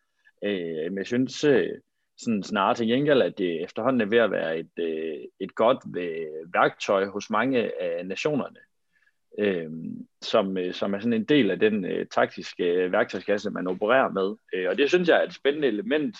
[0.45, 1.70] Øh, men jeg synes øh,
[2.18, 5.78] sådan snarere til gengæld, at det efterhånden er ved at være et, øh, et godt
[5.99, 8.59] øh, værktøj hos mange af nationerne,
[9.38, 9.70] øh,
[10.20, 14.11] som, øh, som er sådan en del af den øh, taktiske øh, værktøjskasse, man opererer
[14.11, 14.36] med.
[14.55, 16.16] Øh, og det synes jeg er et spændende element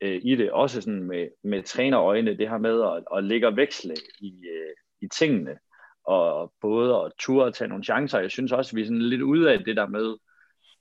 [0.00, 3.56] øh, i det, også sådan med, med trænerøjne, det her med at, at lægge og
[3.56, 5.58] veksle i, øh, i tingene,
[6.04, 8.18] og både at ture og tage nogle chancer.
[8.18, 10.16] Jeg synes også, at vi er sådan lidt ude af det der med,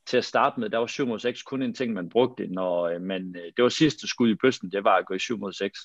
[0.08, 2.88] til at starte med, der var 7 mod 6 kun en ting, man brugte, når
[2.88, 5.38] øh, man, øh, det var sidste skud i bøsten, det var at gå i 7
[5.38, 5.80] mod 6.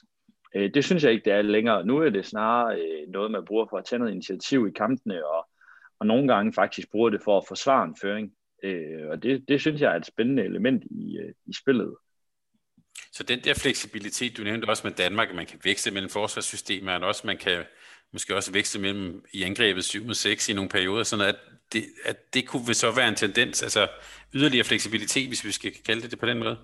[0.54, 1.86] Øh, det synes jeg ikke, det er længere.
[1.86, 5.48] Nu er det snarere noget, man bruger for at tage noget initiativ i kampene, og,
[5.98, 8.32] og nogle gange faktisk bruger det for at forsvare en føring.
[9.10, 11.96] Og det, det synes jeg er et spændende element i, i spillet.
[13.12, 16.92] Så den der fleksibilitet, du nævnte også med Danmark, at man kan vækste mellem forsvarssystemer,
[16.92, 17.64] og også man kan
[18.12, 21.36] måske også vækste mellem i angrebet 7 mod 6 i nogle perioder, sådan at
[21.72, 23.88] det, at det kunne så være en tendens, altså
[24.34, 26.58] yderligere fleksibilitet, hvis vi skal kalde det det på den måde?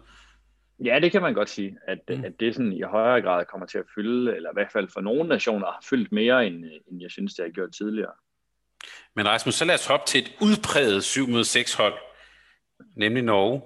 [0.85, 2.25] Ja, det kan man godt sige, at, mm.
[2.25, 5.01] at det sådan i højere grad kommer til at fylde, eller i hvert fald for
[5.01, 8.13] nogle nationer har fyldt mere, end, end jeg synes, det har gjort tidligere.
[9.17, 11.95] Men Rasmus, så lad os hoppe til et udpræget 7 mod 6 hold,
[12.97, 13.63] nemlig Norge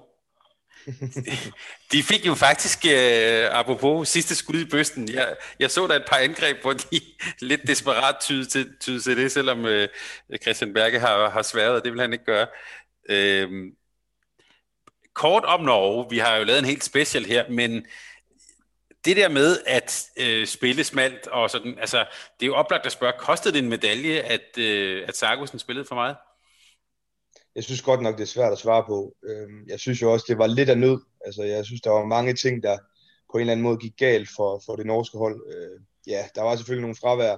[1.92, 6.06] de fik jo faktisk, øh, apropos sidste skud i bøsten, jeg, jeg så der et
[6.10, 7.00] par angreb, hvor de
[7.40, 9.88] lidt desperat tyde til, tyde til det, selvom øh,
[10.42, 12.46] Christian Berge har, har sværet, og det vil han ikke gøre.
[13.08, 13.50] Øh,
[15.14, 17.86] kort om Norge, vi har jo lavet en helt special her, men
[19.04, 21.98] det der med at øh, spille smalt og sådan, altså,
[22.40, 25.86] det er jo oplagt at spørge, kostede det en medalje, at, øh, at Sargussen spillede
[25.88, 26.16] for meget?
[27.54, 29.14] Jeg synes godt nok, det er svært at svare på.
[29.24, 31.00] Øhm, jeg synes jo også, det var lidt af nød.
[31.26, 32.78] Altså, jeg synes, der var mange ting, der
[33.32, 35.54] på en eller anden måde gik galt for, for det norske hold.
[35.54, 37.36] Øh, ja, der var selvfølgelig nogle fravær.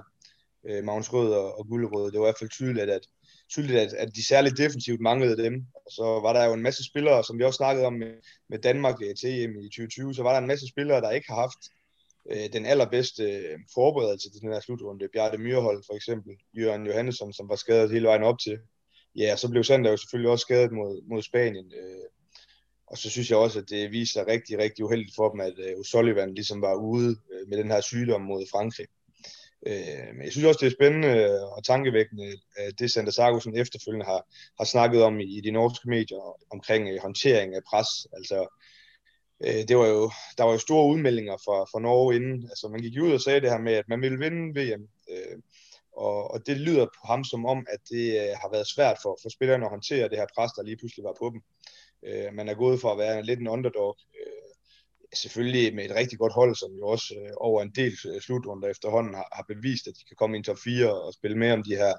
[0.67, 2.11] Øh, Magnus Rød og, og Gullerød.
[2.11, 3.07] Det var i hvert fald tydeligt, at,
[3.49, 5.65] tydeligt at, at de særligt defensivt manglede dem.
[5.75, 8.13] Og så var der jo en masse spillere, som vi også snakkede om med,
[8.49, 11.27] med Danmark øh, til EM i 2020, så var der en masse spillere, der ikke
[11.29, 11.61] har haft
[12.31, 15.07] øh, den allerbedste øh, forberedelse til den her slutrunde.
[15.13, 18.57] Bjarte Myrhold for eksempel, Jørgen Johannesson, som var skadet hele vejen op til,
[19.15, 21.71] ja, så blev Sander jo selvfølgelig også skadet mod, mod Spanien.
[21.81, 22.05] Øh,
[22.87, 25.53] og så synes jeg også, at det viser sig rigtig, rigtig uheldigt for dem, at
[25.59, 28.87] øh, O'Sullivan ligesom var ude øh, med den her sygdom mod Frankrig.
[29.67, 34.05] Øh, men jeg synes også, det er spændende og tankevækkende, at det Sander Sargussen efterfølgende
[34.05, 34.21] har,
[34.57, 37.87] har snakket om i, i de norske medier omkring øh, håndtering af pres.
[38.13, 38.59] Altså,
[39.45, 42.43] øh, det var jo, der var jo store udmeldinger fra, fra Norge inden.
[42.43, 44.87] Altså, man gik ud og sagde det her med, at man ville vinde VM.
[45.11, 45.37] Øh,
[45.97, 49.19] og, og det lyder på ham som om, at det øh, har været svært for,
[49.21, 51.41] for spillerne at håndtere det her pres, der lige pludselig var på dem.
[52.07, 53.97] Øh, man er gået for at være lidt en underdog.
[54.19, 54.45] Øh,
[55.13, 58.69] selvfølgelig med et rigtig godt hold, som jo også øh, over en del øh, slutrunder
[58.69, 61.51] efterhånden har, har bevist, at de kan komme i en top 4 og spille med
[61.51, 61.93] om de her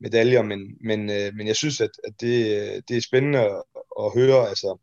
[0.00, 0.42] medaljer.
[0.42, 3.62] Men, men, øh, men jeg synes, at, at det, øh, det er spændende at,
[4.02, 4.78] at høre, altså,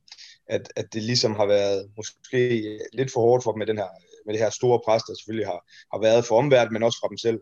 [0.48, 3.90] at, at det ligesom har været måske lidt for hårdt for dem med, den her,
[4.26, 5.62] med det her store pres, der selvfølgelig har,
[5.94, 7.40] har været for omverdenen, men også fra dem selv.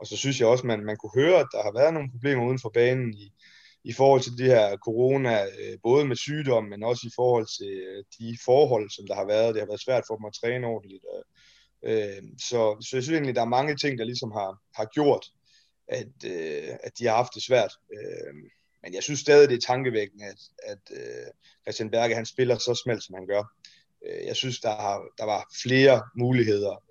[0.00, 2.46] Og så synes jeg også, man, man kunne høre, at der har været nogle problemer
[2.46, 3.32] uden for banen i,
[3.84, 7.72] i forhold til det her corona, øh, både med sygdom, men også i forhold til
[7.88, 9.54] øh, de forhold, som der har været.
[9.54, 11.04] Det har været svært for dem at træne ordentligt.
[11.84, 15.26] Øh, så, så jeg synes egentlig, der er mange ting, der ligesom har, har gjort,
[15.88, 16.24] at,
[16.86, 17.72] at de har haft det svært.
[18.82, 20.92] men jeg synes stadig, det er tankevækkende, at, at
[21.62, 23.42] Christian Berge han spiller så smalt, som han gør.
[24.26, 26.82] jeg synes, der, har, der var flere muligheder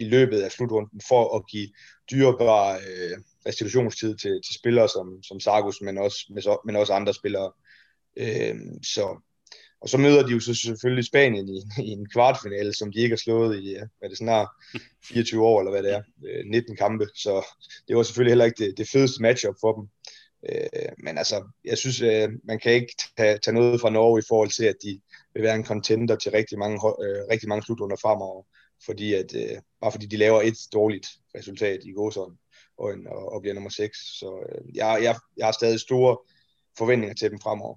[0.00, 1.68] i løbet af slutrunden for at give
[2.10, 7.52] dyrebar øh, restitutionstid til, til spillere som, som Sargus, men også, men også andre spillere.
[8.16, 9.20] Øh, så
[9.80, 13.12] og så møder de jo så selvfølgelig Spanien i, i en kvartfinale, som de ikke
[13.12, 14.48] har slået i, øh, hvad det snart,
[15.04, 17.06] 24 år, eller hvad det er, øh, 19 kampe.
[17.14, 17.46] Så
[17.88, 19.88] det var selvfølgelig heller ikke det, det fedeste matchup for dem.
[20.48, 22.02] Øh, men altså, jeg synes,
[22.44, 25.00] man kan ikke tage, tage noget fra Norge i forhold til, at de
[25.34, 26.78] vil være en contender til rigtig mange,
[27.32, 28.42] rigtig mange slutrunder fremover.
[28.86, 29.32] Fordi at,
[29.80, 31.06] bare fordi de laver et dårligt
[31.36, 32.36] resultat i gåsøjne
[33.10, 33.98] og, og bliver nummer 6.
[33.98, 36.18] Så jeg, jeg, jeg har stadig store
[36.78, 37.76] forventninger til dem fremover.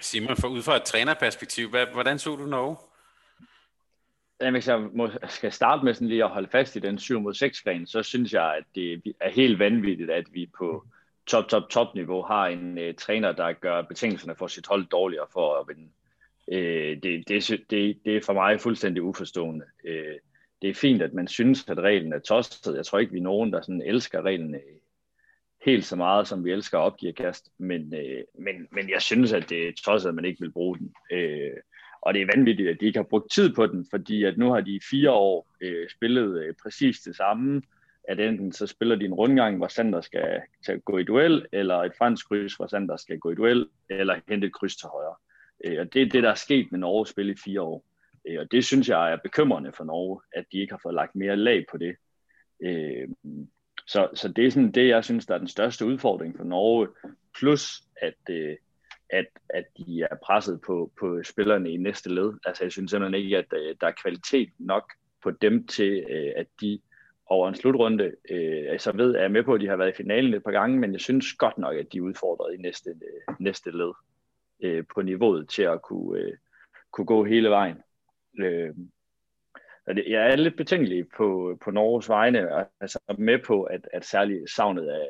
[0.00, 2.76] Simon, for ud fra et trænerperspektiv, hvad, hvordan så du Norge?
[4.40, 7.20] Jamen, hvis jeg må, skal starte med sådan lige at holde fast i den 7
[7.20, 10.84] mod 6 plan, så synes jeg, at det er helt vanvittigt, at vi på
[11.26, 15.26] top, top, top niveau har en uh, træner, der gør betingelserne for sit hold dårligere
[15.32, 15.90] for at vinde.
[16.52, 19.64] Uh, det, det, det, det er for mig fuldstændig uforstående.
[19.84, 20.16] Uh,
[20.62, 22.76] det er fint, at man synes, at reglen er tosset.
[22.76, 24.60] Jeg tror ikke, vi er nogen, der sådan elsker reglen øh,
[25.64, 29.32] helt så meget, som vi elsker at opgive kast, men, øh, men, men jeg synes,
[29.32, 30.94] at det er tosset, at man ikke vil bruge den.
[31.12, 31.52] Øh,
[32.02, 34.52] og det er vanvittigt, at de ikke har brugt tid på den, fordi at nu
[34.52, 37.62] har de fire år øh, spillet øh, præcis det samme,
[38.08, 41.76] at enten så spiller de en rundgang, hvor Sander skal til gå i duel, eller
[41.76, 45.14] et fransk kryds, hvor Sander skal gå i duel, eller hente et kryds til højre.
[45.64, 47.84] Øh, og det er det, der er sket med Norge spil i fire år.
[48.28, 51.14] Øh, og det synes jeg er bekymrende for Norge, at de ikke har fået lagt
[51.14, 51.96] mere lag på det.
[52.62, 53.08] Øh,
[53.86, 56.88] så, så det er sådan det, jeg synes, der er den største udfordring for Norge,
[57.38, 58.56] plus at, øh,
[59.10, 62.32] at, at de er presset på, på spillerne i næste led.
[62.44, 64.92] Altså jeg synes simpelthen ikke, at øh, der er kvalitet nok
[65.22, 66.78] på dem til, øh, at de
[67.26, 70.34] over en slutrunde, øh, altså ved, er med på, at de har været i finalen
[70.34, 73.34] et par gange, men jeg synes godt nok, at de er udfordret i næste, øh,
[73.40, 73.92] næste led
[74.62, 76.32] øh, på niveauet til at kunne, øh,
[76.92, 77.76] kunne gå hele vejen.
[78.38, 78.74] Øh,
[79.86, 84.88] jeg er lidt betænkelig på, på Norges vegne, altså med på, at, at særligt savnet
[84.88, 85.08] af,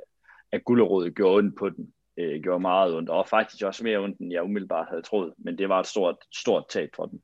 [0.53, 4.19] af gulderådet gjorde ondt på den, øh, gjorde meget ondt, og faktisk også mere ondt,
[4.19, 7.23] end jeg umiddelbart havde troet, men det var et stort, stort tab for den.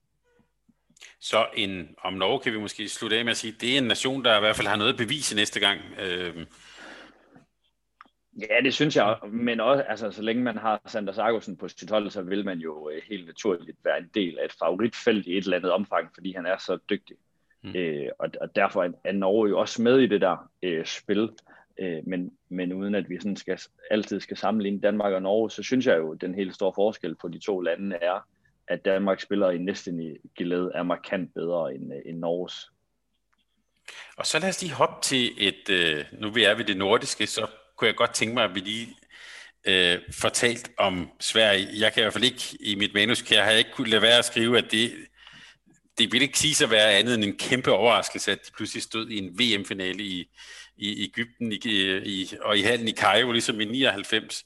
[1.21, 3.85] Så en, om Norge kan vi måske slutte af med at sige, det er en
[3.85, 5.81] nation, der i hvert fald har noget at bevise næste gang.
[6.01, 6.47] Øh.
[8.41, 11.91] Ja, det synes jeg, men også, altså, så længe man har Sander Sargussen på sit
[11.91, 15.37] hold, så vil man jo øh, helt naturligt være en del af et favoritfelt i
[15.37, 17.17] et eller andet omfang, fordi han er så dygtig.
[17.63, 17.77] Mm.
[17.77, 21.31] Øh, og, og derfor er Norge jo også med i det der øh, spil.
[21.81, 23.61] Øh, men, men uden at vi sådan skal,
[23.91, 27.15] altid skal sammenligne Danmark og Norge, så synes jeg jo, at den helt store forskel
[27.15, 28.29] på de to lande er,
[28.69, 32.71] at Danmark spiller i næste geled er markant bedre end, øh, end Norges.
[34.17, 37.27] Og så lad os lige hoppe til et, øh, nu vi er ved det nordiske,
[37.27, 37.47] så
[37.83, 38.97] kunne jeg godt tænke mig, at vi lige
[39.65, 41.69] øh, fortalt om Sverige.
[41.79, 44.03] Jeg kan i hvert fald ikke, i mit manus, kan jeg har ikke kunne lade
[44.03, 44.93] være at skrive, at det
[45.99, 49.09] det ville ikke sige at være andet end en kæmpe overraskelse, at de pludselig stod
[49.09, 50.25] i en VM-finale i,
[50.77, 51.59] i Ægypten i,
[52.05, 54.45] i, og i halen i Cairo, ligesom i 99.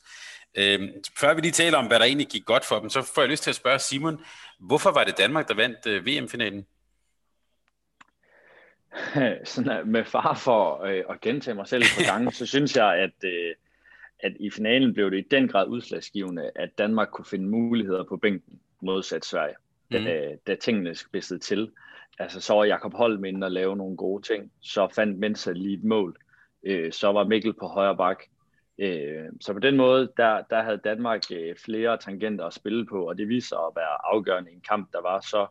[0.54, 3.22] Øhm, før vi lige taler om, hvad der egentlig gik godt for dem, så får
[3.22, 4.18] jeg lyst til at spørge Simon,
[4.60, 6.66] hvorfor var det Danmark, der vandt øh, VM-finalen?
[9.44, 13.24] Sådan med far for øh, at gentage mig selv på gangen, så synes jeg, at,
[13.24, 13.54] øh,
[14.20, 18.16] at i finalen blev det i den grad udslagsgivende, at Danmark kunne finde muligheder på
[18.16, 19.56] bænken modsat Sverige
[19.92, 20.38] da, mm.
[20.46, 21.70] da tingene spidsede til.
[22.18, 24.52] Altså, så var Jakob Holm inde og lave nogle gode ting.
[24.60, 26.16] Så fandt Mensa lige et mål.
[26.62, 28.22] Øh, så var Mikkel på højre bak.
[28.78, 33.08] Øh, så på den måde, der, der havde Danmark øh, flere tangenter at spille på,
[33.08, 35.46] og det viste sig at være afgørende i en kamp, der var så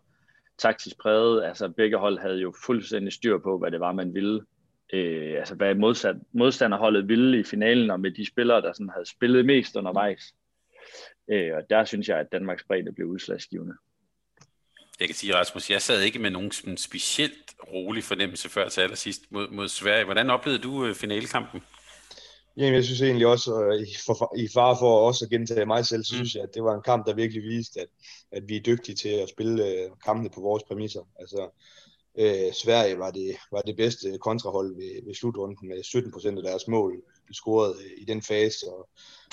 [0.58, 1.44] taktisk præget.
[1.44, 4.42] Altså begge hold havde jo fuldstændig styr på, hvad det var, man ville.
[4.94, 9.10] Øh, altså hvad modsat, modstanderholdet ville i finalen, og med de spillere, der sådan havde
[9.10, 10.34] spillet mest undervejs.
[11.32, 13.74] Øh, og der synes jeg, at Danmarks bredde blev udslagsgivende.
[15.00, 18.82] Jeg kan sige, Rasmus, jeg sad ikke med nogen sådan specielt rolig fornemmelse før til
[18.82, 20.06] allersidst mod, mod Sverige.
[20.06, 21.62] Hvordan oplevede du øh, finalekampen?
[22.58, 23.52] Jamen, jeg synes egentlig også,
[23.88, 26.18] i, for, i far for også at gentage mig selv, så mm.
[26.18, 27.88] synes jeg, at det var en kamp, der virkelig viste, at,
[28.32, 31.02] at vi er dygtige til at spille øh, kampene på vores præmisser.
[31.20, 31.50] Altså,
[32.18, 36.44] øh, Sverige var det, var det bedste kontrahold ved, ved slutrunden med 17 procent af
[36.44, 38.90] deres mål scoret øh, i den fase, og,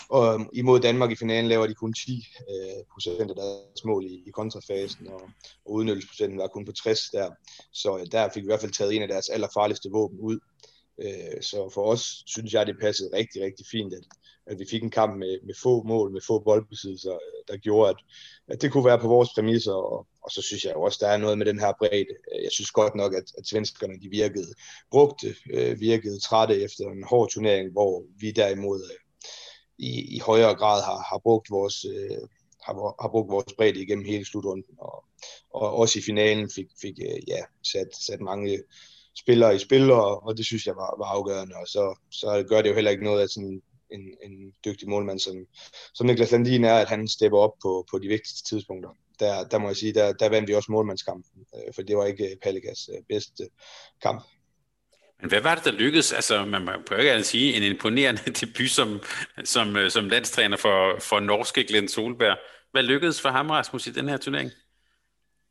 [0.08, 4.04] og øhm, imod Danmark i finalen laver de kun 10 øh, procent af deres mål
[4.04, 5.22] i, i kontrafasen, og,
[5.64, 7.30] og udnyttelsesprocenten var kun på 60 der.
[7.72, 10.38] Så øh, der fik vi i hvert fald taget en af deres allerfarligste våben ud.
[10.98, 14.04] Øh, så for os synes jeg, det passede rigtig, rigtig fint, at,
[14.46, 17.90] at vi fik en kamp med, med få mål, med få boldbesiddelser, øh, der gjorde,
[17.90, 17.96] at,
[18.48, 21.16] at det kunne være på vores præmisser, og, og så synes jeg også, der er
[21.16, 22.14] noget med den her bredde.
[22.34, 24.54] Øh, jeg synes godt nok, at, at svenskerne de virkede
[24.90, 28.98] brugte, øh, virkede trætte efter en hård turnering, hvor vi derimod øh,
[29.78, 32.28] i, i højere grad har, har brugt vores øh,
[32.62, 35.04] har, har brugt vores bredde igennem hele slutrunden, og,
[35.50, 37.40] og også i finalen fik, fik øh, ja,
[37.72, 38.62] sat, sat mange
[39.18, 42.62] spillere i spil, og, og det synes jeg var, var afgørende, og så, så gør
[42.62, 45.36] det jo heller ikke noget, at sådan en, en dygtig målmand, som,
[45.94, 48.90] som Niklas Landin er, at han stepper op på, på de vigtigste tidspunkter.
[49.20, 52.06] Der, der må jeg sige, der, der vandt vi også målmandskampen, øh, for det var
[52.06, 53.48] ikke øh, Palikas øh, bedste
[54.02, 54.22] kamp.
[55.20, 56.12] Men hvad var det, der lykkedes?
[56.12, 59.00] Altså, man må ikke altid sige, en imponerende debut som,
[59.44, 62.36] som, som landstræner for, for norske Glenn Solberg.
[62.72, 64.50] Hvad lykkedes for ham, Rasmus, i den her turnering?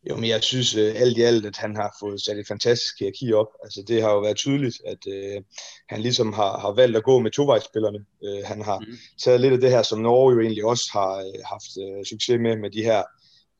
[0.09, 2.99] Jo, men jeg synes uh, alt i alt, at han har fået sat et fantastisk
[2.99, 3.47] hierarki op.
[3.63, 5.43] Altså, det har jo været tydeligt, at uh,
[5.89, 8.05] han ligesom har, har valgt at gå med tovejsspillerne.
[8.21, 8.97] Uh, han har mm.
[9.23, 12.39] taget lidt af det her, som Norge jo egentlig også har uh, haft uh, succes
[12.39, 13.03] med, med de her,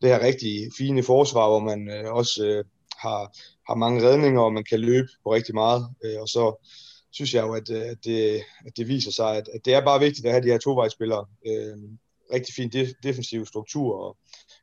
[0.02, 2.66] det her rigtig fine forsvar, hvor man uh, også uh,
[2.98, 3.38] har,
[3.68, 5.82] har mange redninger, og man kan løbe på rigtig meget.
[6.06, 6.68] Uh, og så
[7.12, 10.00] synes jeg jo, at, at, det, at det viser sig, at, at det er bare
[10.00, 11.26] vigtigt at have de her tovejsspillere.
[11.50, 11.90] Uh,
[12.34, 14.18] rigtig fin def- defensiv struktur, og,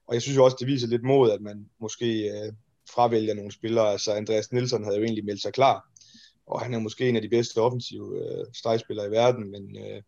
[0.06, 2.52] og jeg synes jo også, det viser lidt mod, at man måske øh,
[2.94, 3.92] fravælger nogle spillere.
[3.92, 5.84] Altså Andreas Nielsen havde jo egentlig meldt sig klar,
[6.46, 10.02] og han er måske en af de bedste offensive øh, stregspillere i verden, men, øh,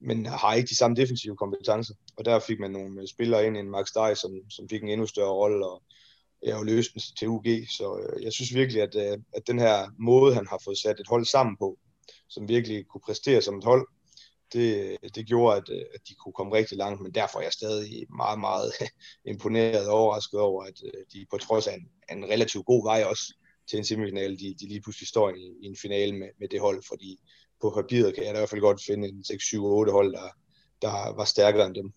[0.00, 1.94] men har ikke de samme defensive kompetencer.
[2.16, 4.88] Og der fik man nogle øh, spillere ind, en Max Dej, som, som fik en
[4.88, 5.82] endnu større rolle, og
[6.42, 7.46] er jo løst den til UG.
[7.78, 11.00] Så øh, jeg synes virkelig, at, øh, at den her måde, han har fået sat
[11.00, 11.78] et hold sammen på,
[12.28, 13.88] som virkelig kunne præstere som et hold,
[14.54, 17.52] det, det gjorde, at, øh, at de kunne komme rigtig langt, men derfor er jeg
[17.52, 18.72] stadig meget, meget
[19.32, 23.04] imponeret og overrasket over, at øh, de på trods af en, en relativt god vej
[23.04, 23.34] også
[23.70, 26.60] til en semifinal, de, de lige pludselig står i, i en finale med, med det
[26.60, 27.18] hold, fordi
[27.60, 30.28] på papiret kan jeg i hvert fald godt finde en 6-7-8 hold, der,
[30.82, 31.92] der var stærkere end dem.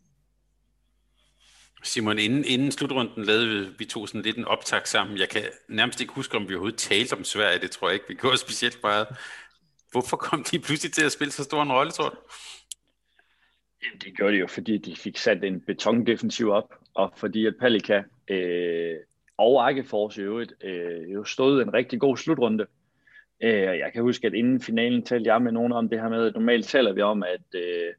[1.83, 5.17] Simon, inden, inden slutrunden lavede vi, vi to sådan lidt en optag sammen.
[5.17, 7.59] Jeg kan nærmest ikke huske, om vi overhovedet talte om Sverige.
[7.59, 9.07] Det tror jeg ikke, vi gjorde specielt meget.
[9.91, 12.15] Hvorfor kom de pludselig til at spille så stor en rolle, tror du?
[13.83, 17.53] Jamen, det gjorde de jo, fordi de fik sat en betondefensiv op, og fordi at
[17.59, 18.95] Palika øh,
[19.37, 22.65] og Akkefors i øvrigt øh, jo stod en rigtig god slutrunde.
[23.43, 26.27] Øh, jeg kan huske, at inden finalen talte jeg med nogen om det her med,
[26.27, 27.93] at normalt taler vi om, at, øh,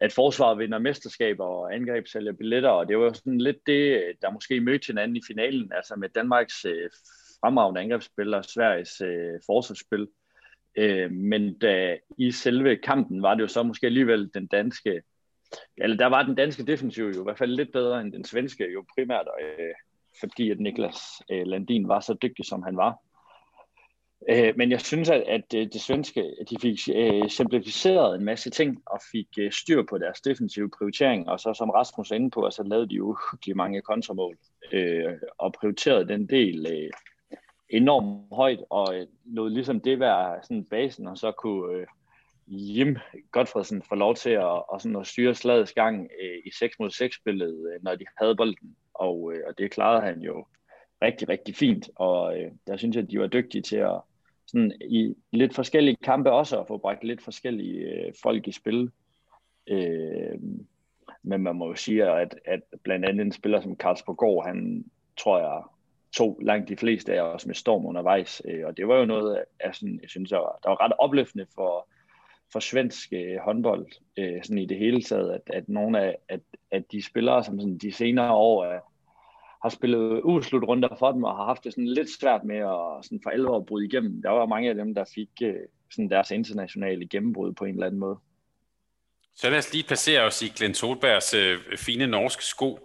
[0.00, 4.02] at forsvaret vinder mesterskaber og angreb sælger billetter, og det var jo sådan lidt det,
[4.22, 6.90] der måske mødte hinanden i finalen, altså med Danmarks øh,
[7.40, 10.00] fremragende angrebsspil og Sveriges øh, forsvarsspil.
[10.00, 10.06] Øh,
[10.76, 15.02] Øh, men da i selve kampen var det jo så måske alligevel den danske,
[15.76, 18.72] eller der var den danske defensiv jo i hvert fald lidt bedre end den svenske,
[18.72, 19.74] jo primært øh,
[20.20, 20.98] fordi at Niklas
[21.30, 22.98] øh, Landin var så dygtig, som han var.
[24.28, 28.24] Øh, men jeg synes, at, at øh, det svenske, at de fik øh, simplificeret en
[28.24, 32.14] masse ting, og fik øh, styr på deres defensive prioritering, og så som Rasmus er
[32.14, 33.16] inde på, så lavede de jo
[33.54, 34.38] mange kontramål,
[34.72, 36.90] øh, og prioriterede den del øh,
[37.70, 41.86] enormt højt, og øh, lod ligesom det være sådan basen, og så kunne øh,
[42.46, 42.96] Jim
[43.30, 46.90] Godfredsen få lov til at, og sådan at styre slagets gang øh, i 6 mod
[46.90, 50.46] 6 spillet, øh, når de havde bolden, og, øh, og det klarede han jo
[51.02, 54.00] rigtig, rigtig fint, og øh, der synes jeg, at de var dygtige til at
[54.46, 58.90] sådan i lidt forskellige kampe også at få bragt lidt forskellige øh, folk i spil.
[59.66, 60.38] Øh,
[61.22, 64.84] men man må jo sige, at, at blandt andet en spiller som Karlsborg Gård, han
[65.16, 65.62] tror jeg
[66.16, 68.42] tog langt de fleste af os med storm undervejs.
[68.48, 70.92] Øh, og det var jo noget af sådan, jeg synes, der var, der var ret
[70.98, 71.88] opløftende for,
[72.52, 73.86] for svensk øh, håndbold
[74.18, 76.40] øh, sådan i det hele taget, at, at nogle af at,
[76.70, 78.80] at de spillere, som sådan de senere år er,
[79.62, 83.20] har spillet uslutrunde for dem og har haft det sådan lidt svært med at sådan
[83.22, 84.22] for alvor bryde igennem.
[84.22, 85.54] Der var mange af dem, der fik øh,
[85.90, 88.18] sådan deres internationale gennembrud på en eller anden måde.
[89.34, 92.78] Så lad os lige placere os i Glenn Solbergs øh, fine norske sko.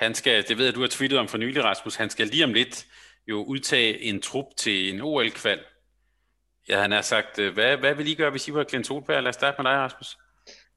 [0.00, 2.44] Han skal, det ved jeg, du har tweetet om for nylig, Rasmus, han skal lige
[2.44, 2.86] om lidt
[3.28, 5.60] jo udtage en trup til en OL-kval.
[6.68, 9.22] Ja, han har sagt, øh, hvad, hvad vil I gøre, hvis I var Glenn Solberg?
[9.22, 10.18] Lad os starte med dig, Rasmus.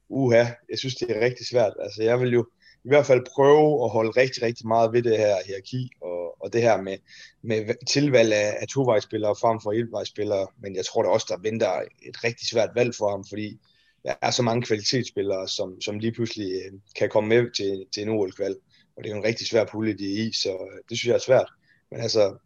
[0.08, 1.72] Uha, jeg synes, det er rigtig svært.
[1.80, 2.46] Altså, jeg vil jo
[2.84, 6.52] i hvert fald prøve at holde rigtig, rigtig meget ved det her hierarki, og, og
[6.52, 6.96] det her med,
[7.42, 11.70] med tilvalg af, af tovejsspillere frem for etvejsspillere, men jeg tror da også, der venter
[12.08, 13.60] et rigtig svært valg for ham, fordi
[14.04, 18.02] der er så mange kvalitetsspillere, som, som lige pludselig øh, kan komme med til, til
[18.02, 18.56] en OL-kval
[18.96, 21.06] og det er jo en rigtig svær pulje, de er i, så øh, det synes
[21.06, 21.50] jeg er svært.
[21.90, 22.36] Men altså,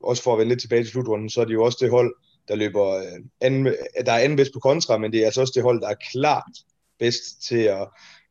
[0.00, 2.14] også for at vende lidt tilbage til slutrunden, så er det jo også det hold,
[2.48, 3.74] der løber øh, anden, øh,
[4.06, 6.04] der er anden bedst på kontra, men det er altså også det hold, der er
[6.12, 6.52] klart
[6.98, 7.88] bedst til at,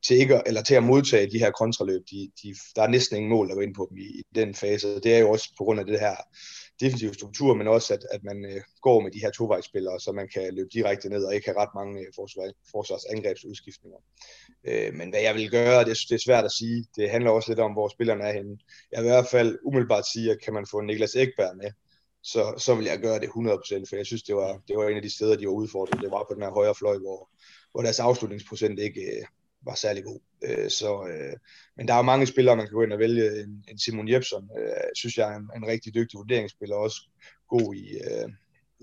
[0.08, 2.02] til ikke, eller til at modtage de her kontraløb.
[2.12, 4.56] De, de, der er næsten ingen mål, der går ind på dem i, i den
[4.56, 5.00] fase.
[5.00, 6.16] Det er jo også på grund af det her
[6.82, 10.28] defensive struktur, men også at, at man øh, går med de her tovejsspillere, så man
[10.34, 14.00] kan løbe direkte ned og ikke have ret mange øh, forsvars, forsvarsangrebsudskiftninger.
[14.64, 16.86] Øh, men hvad jeg vil gøre, det, det er svært at sige.
[16.96, 18.58] Det handler også lidt om, hvor spillerne er henne.
[18.92, 21.72] Jeg vil i hvert fald umiddelbart sige, at kan man få Niklas Ekberg med,
[22.24, 23.32] så, så vil jeg gøre det 100%,
[23.90, 26.02] for jeg synes, det var, det var en af de steder, de var udfordret.
[26.02, 27.30] Det var på den her højre fløj, hvor,
[27.72, 29.26] hvor deres afslutningsprocent ikke, øh,
[29.66, 30.20] var særlig god.
[30.44, 31.38] Øh, så, øh,
[31.78, 33.44] men der er jo mange spillere, man kan gå ind og vælge.
[33.44, 37.02] En, en Simon Jebsen, øh, synes jeg er en, en rigtig dygtig vurderingsspiller, også
[37.48, 38.30] god i, øh,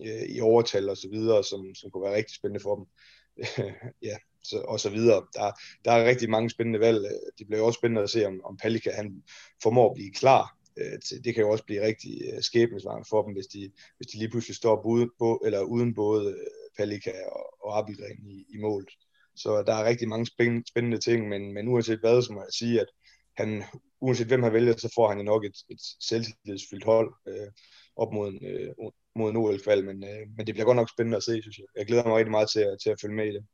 [0.06, 2.86] øh, i overtal og så videre, som, som kunne være rigtig spændende for dem.
[4.08, 5.26] ja, så, og så videre.
[5.34, 5.52] Der,
[5.84, 7.04] der er rigtig mange spændende valg.
[7.04, 9.22] Øh, det bliver også spændende at se, om, om Palika han
[9.62, 10.56] formår at blive klar.
[10.76, 14.30] Øh, det kan jo også blive rigtig skæbnesvang for dem, hvis de, hvis de lige
[14.30, 15.08] pludselig står både,
[15.44, 16.36] eller uden både
[16.78, 18.88] Palika og, og Abildren i, i målet.
[19.42, 20.26] Så der er rigtig mange
[20.70, 22.86] spændende ting, men, men uanset hvad, så må jeg sige, at
[23.36, 23.64] han,
[24.00, 27.48] uanset hvem han vælger, så får han jo nok et, et selvtillidsfyldt hold øh,
[27.96, 28.68] op mod en, øh,
[29.16, 31.66] mod en OL-kval, men, øh, men det bliver godt nok spændende at se, synes jeg.
[31.76, 33.46] Jeg glæder mig rigtig meget til, at, til at følge med i det.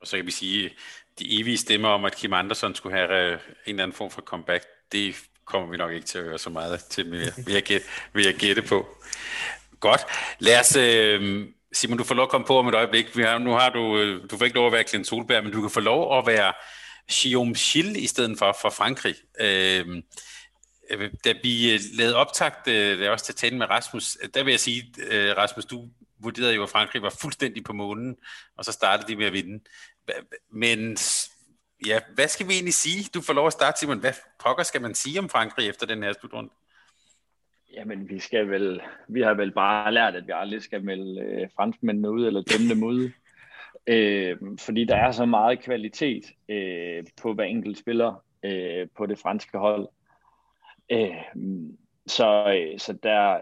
[0.00, 0.70] Og så kan vi sige,
[1.18, 4.22] de evige stemmer om, at Kim Andersen skulle have øh, en eller anden form for
[4.22, 7.86] comeback, det kommer vi nok ikke til at høre så meget til, vil jeg gætte,
[8.12, 8.86] vil jeg gætte på.
[9.80, 10.00] Godt.
[10.38, 13.16] Lad os, øh, Simon, du får lov at komme på om et øjeblik.
[13.16, 15.52] Vi har, nu har du, øh, du får ikke lov at være Clint Solberg, men
[15.52, 16.52] du kan få lov at være
[17.22, 19.14] Guillaume Schill i stedet for, for Frankrig.
[19.40, 20.02] Øhm,
[20.90, 24.42] øh, da vi øh, lavede optagt, øh, er også til tale med Rasmus, øh, der
[24.42, 24.92] vil jeg sige,
[25.36, 25.88] Rasmus, du
[26.18, 28.16] vurderede jo, at Frankrig var fuldstændig på månen,
[28.56, 29.64] og så startede de med at vinde.
[30.52, 30.98] Men
[31.86, 33.08] ja, hvad skal vi egentlig sige?
[33.14, 33.98] Du får lov at starte, Simon.
[33.98, 36.50] Hvad pokker skal man sige om Frankrig efter den her slutrunde?
[37.74, 41.48] Jamen, vi skal vel, vi har vel bare lært, at vi aldrig skal melde øh,
[41.56, 43.10] franskmændene ud, eller dømme dem ud.
[43.90, 49.18] Øh, fordi der er så meget kvalitet øh, på hver enkelt spiller øh, på det
[49.18, 49.88] franske hold.
[50.90, 51.16] Øh,
[52.06, 53.40] så, øh, så der,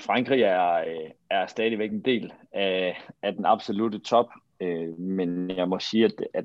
[0.00, 4.26] Frankrig er, øh, er stadigvæk en del af, af den absolute top,
[4.60, 6.44] øh, men jeg må sige, at, at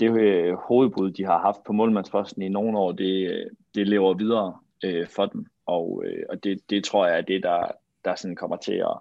[0.00, 4.58] det øh, hovedbrud, de har haft på målmandsposten i nogle år, det, det lever videre
[4.84, 7.72] øh, for dem, og, øh, og det, det tror jeg er det, der,
[8.04, 8.98] der sådan kommer til at,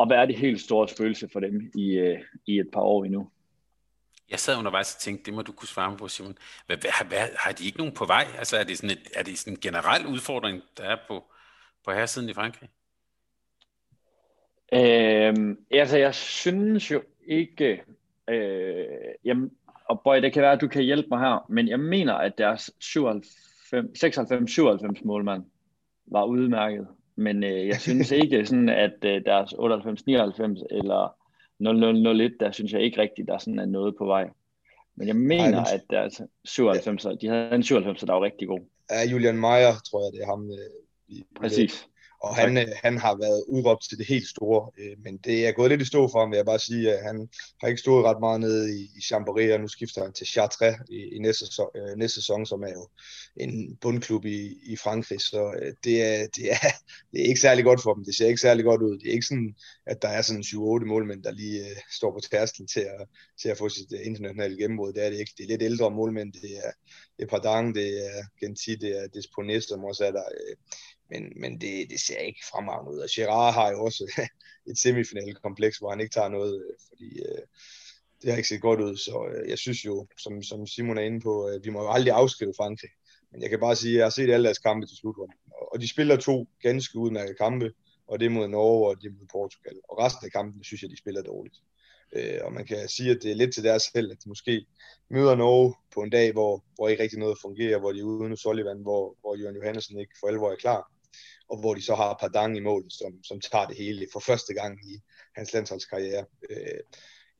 [0.00, 3.30] at være det helt store spøgelse for dem i, øh, i et par år endnu.
[4.30, 6.38] Jeg sad undervejs og tænkte, det må du kunne svare på, Simon.
[6.66, 8.26] Hvad, hvad, hvad, har de ikke nogen på vej?
[8.38, 11.24] Altså er det sådan, et, er det sådan en generel udfordring, der er på,
[11.84, 12.68] på herresiden i Frankrig?
[14.72, 17.82] Øhm, altså jeg synes jo ikke,
[18.28, 18.86] øh,
[19.24, 19.50] jamen,
[19.84, 22.38] og boy, det kan være, at du kan hjælpe mig her, men jeg mener, at
[22.38, 22.70] deres
[23.74, 25.42] 96-97 målmand
[26.06, 26.86] var udmærket.
[27.16, 29.58] Men øh, jeg synes ikke sådan, at øh, deres 98-99
[30.70, 31.14] eller
[31.60, 34.30] 0001, der synes jeg ikke rigtigt, der sådan er noget på vej.
[34.96, 37.10] Men jeg mener, Ej, at deres 97, ja.
[37.20, 38.60] de havde en 97, der var rigtig god.
[38.90, 40.50] Ja, Julian Meyer, tror jeg, det er ham.
[40.50, 41.88] Øh, Præcis.
[42.20, 45.52] Og han, øh, han har været udråbt til det helt store, øh, men det er
[45.52, 46.92] gået lidt i stå for ham, vil jeg bare sige.
[46.92, 47.28] At han
[47.60, 50.76] har ikke stået ret meget nede i, i Chambéry, og nu skifter han til Chartres
[50.90, 52.88] i, i næste, sæson, øh, næste sæson, som er jo
[53.36, 55.20] en bundklub i, i Frankrig.
[55.20, 56.68] Så det, er, det, er,
[57.12, 58.04] det er ikke særlig godt for dem.
[58.04, 58.98] Det ser ikke særlig godt ud.
[58.98, 59.54] Det er ikke sådan,
[59.86, 61.64] at der er sådan 7-8 målmænd, der lige
[61.98, 63.08] står på tærsklen til at,
[63.40, 64.92] til at få sit internationale gennembrud.
[64.92, 65.32] Det er det ikke.
[65.38, 66.32] Det er lidt ældre målmænd.
[66.32, 66.70] Det er,
[67.16, 70.22] det er Pardang, det er Genti, det er Despones, som også er der.
[71.10, 72.98] Men, men det, det ser ikke fremragende ud.
[72.98, 74.04] Og Gerard har jo også
[74.70, 77.42] et semifinalkompleks, hvor han ikke tager noget, øh, fordi øh,
[78.22, 78.96] det har ikke set godt ud.
[78.96, 81.90] Så øh, jeg synes jo, som, som Simon er inde på, øh, vi må jo
[81.90, 82.90] aldrig afskrive Frankrig.
[83.32, 85.38] Men jeg kan bare sige, at jeg har set alle deres kampe til slutrunden.
[85.72, 87.72] Og de spiller to ganske udmærkede kampe,
[88.06, 89.76] og det er mod Norge, og det er mod Portugal.
[89.88, 91.56] Og resten af kampen synes jeg, de spiller dårligt.
[92.12, 94.66] Øh, og man kan sige, at det er lidt til deres held, at de måske
[95.10, 98.36] møder Norge på en dag, hvor, hvor ikke rigtig noget fungerer, hvor de er uden
[98.36, 100.92] Sullivan, hvor, hvor Jørgen Johansen ikke for alvor er klar
[101.48, 104.54] og hvor de så har Pardang i mål, som, som tager det hele for første
[104.54, 105.00] gang i
[105.36, 106.24] hans landsholdskarriere.
[106.50, 106.80] Øh,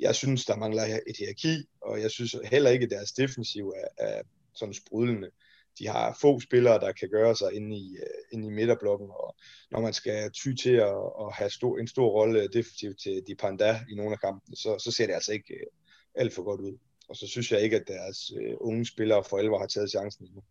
[0.00, 4.06] jeg synes, der mangler et hierarki, og jeg synes heller ikke, at deres defensiv er,
[4.06, 4.22] er
[4.54, 5.30] sådan sprudlende.
[5.78, 9.36] De har få spillere, der kan gøre sig inde i, øh, inde i midterblokken, og
[9.70, 13.34] når man skal ty til at, at have stor, en stor rolle defensivt til de
[13.34, 15.66] Panda i nogle af kampene, så, så ser det altså ikke øh,
[16.14, 16.78] alt for godt ud.
[17.08, 20.26] Og så synes jeg ikke, at deres øh, unge spillere for alvor har taget chancen
[20.26, 20.42] endnu.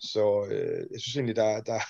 [0.00, 1.80] Så øh, jeg synes egentlig, der, der,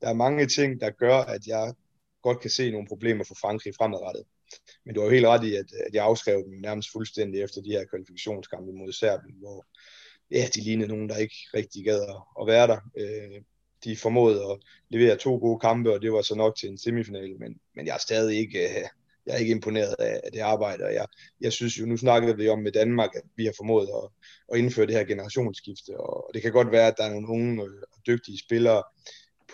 [0.00, 1.74] der er mange ting, der gør, at jeg
[2.22, 4.24] godt kan se nogle problemer for Frankrig fremadrettet.
[4.84, 7.62] Men du har jo helt ret i, at, at jeg afskrev dem nærmest fuldstændig efter
[7.62, 9.66] de her kvalifikationskampe mod Serbien, hvor
[10.30, 12.02] ja, de lignede nogen, der ikke rigtig gad
[12.40, 12.80] at være der.
[12.96, 13.42] Øh,
[13.84, 14.58] de formåede at
[14.88, 17.94] levere to gode kampe, og det var så nok til en semifinal, men, men jeg
[17.94, 18.88] er stadig ikke, øh,
[19.26, 21.06] jeg er ikke imponeret af, af det arbejde, og jeg,
[21.40, 24.10] jeg synes jo, nu snakkede vi om med Danmark, at vi har formået at,
[24.52, 27.62] at indføre det her generationsskifte, og det kan godt være, at der er nogle unge
[27.62, 28.82] og dygtige spillere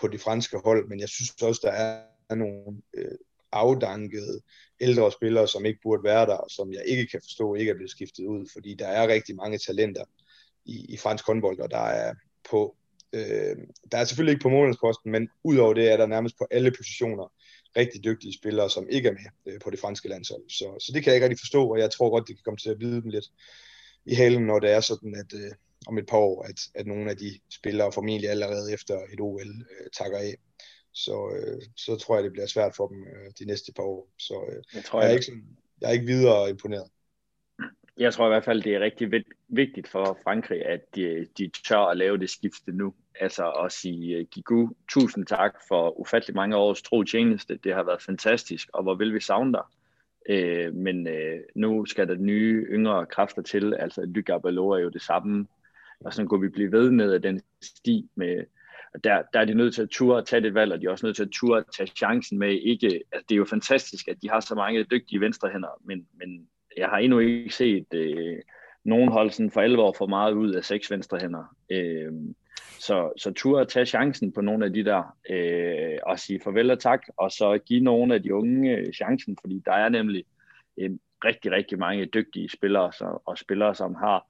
[0.01, 3.17] på de franske hold, men jeg synes også, der er nogle øh,
[3.51, 4.41] afdankede
[4.81, 7.75] ældre spillere, som ikke burde være der, og som jeg ikke kan forstå ikke er
[7.75, 10.05] blevet skiftet ud, fordi der er rigtig mange talenter
[10.65, 12.13] i, i fransk håndbold, og der er
[12.49, 12.75] på
[13.13, 13.57] øh,
[13.91, 17.33] der er selvfølgelig ikke på månedsposten, men udover det er der nærmest på alle positioner
[17.77, 20.49] rigtig dygtige spillere, som ikke er med øh, på det franske landshold.
[20.49, 22.57] Så, så det kan jeg ikke rigtig forstå, og jeg tror godt, det kan komme
[22.57, 23.25] til at vide dem lidt
[24.05, 25.51] i halen, når det er sådan, at øh,
[25.87, 29.47] om et par år, at, at nogle af de spillere formentlig allerede efter et OL
[29.47, 30.35] øh, takker af.
[30.93, 34.09] Så, øh, så tror jeg, det bliver svært for dem øh, de næste par år.
[34.19, 36.87] Så øh, jeg tror, jeg, er ikke sådan, jeg er ikke videre imponeret.
[37.97, 41.77] Jeg tror i hvert fald, det er rigtig vigtigt for Frankrig, at de, de tør
[41.77, 42.93] at lave det skifte nu.
[43.19, 47.59] Altså at sige, øh, Gigu, tusind tak for ufattelig mange års tro tjeneste.
[47.63, 49.63] Det har været fantastisk, og hvor vil vi savne dig.
[50.29, 53.73] Øh, men øh, nu skal der nye, yngre kræfter til.
[53.73, 55.47] Altså Lygabalo er jo det samme.
[55.99, 58.43] Og sådan kunne vi blive ved med den sti med,
[59.03, 60.91] der, der er de nødt til at ture at tage det valg, og de er
[60.91, 64.07] også nødt til at ture at tage chancen med ikke, altså det er jo fantastisk,
[64.07, 66.47] at de har så mange dygtige venstrehænder, men, men
[66.77, 68.37] jeg har endnu ikke set øh,
[68.83, 71.55] nogen hold sådan for alvor for meget ud af seks venstrehænder.
[71.69, 72.11] Øh,
[72.79, 76.71] så, så tur at tage chancen på nogle af de der, øh, og sige farvel
[76.71, 80.23] og tak, og så give nogle af de unge øh, chancen, fordi der er nemlig
[80.77, 80.91] øh,
[81.25, 84.25] rigtig, rigtig mange dygtige spillere så, og spillere, som har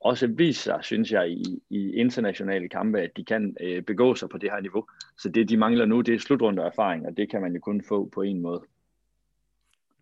[0.00, 4.28] også vist sig, synes jeg, i, i internationale kampe, at de kan øh, begå sig
[4.28, 4.84] på det her niveau.
[5.18, 7.82] Så det, de mangler nu, det er slutrunde erfaring, og det kan man jo kun
[7.88, 8.62] få på en måde.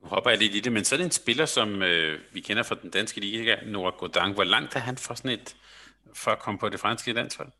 [0.07, 2.40] Nu hopper jeg lidt i det, men så er det en spiller, som øh, vi
[2.40, 4.34] kender fra den danske liga, Nora Godang.
[4.34, 5.57] Hvor langt er han for sådan et,
[6.14, 7.52] for at komme på det franske landshold?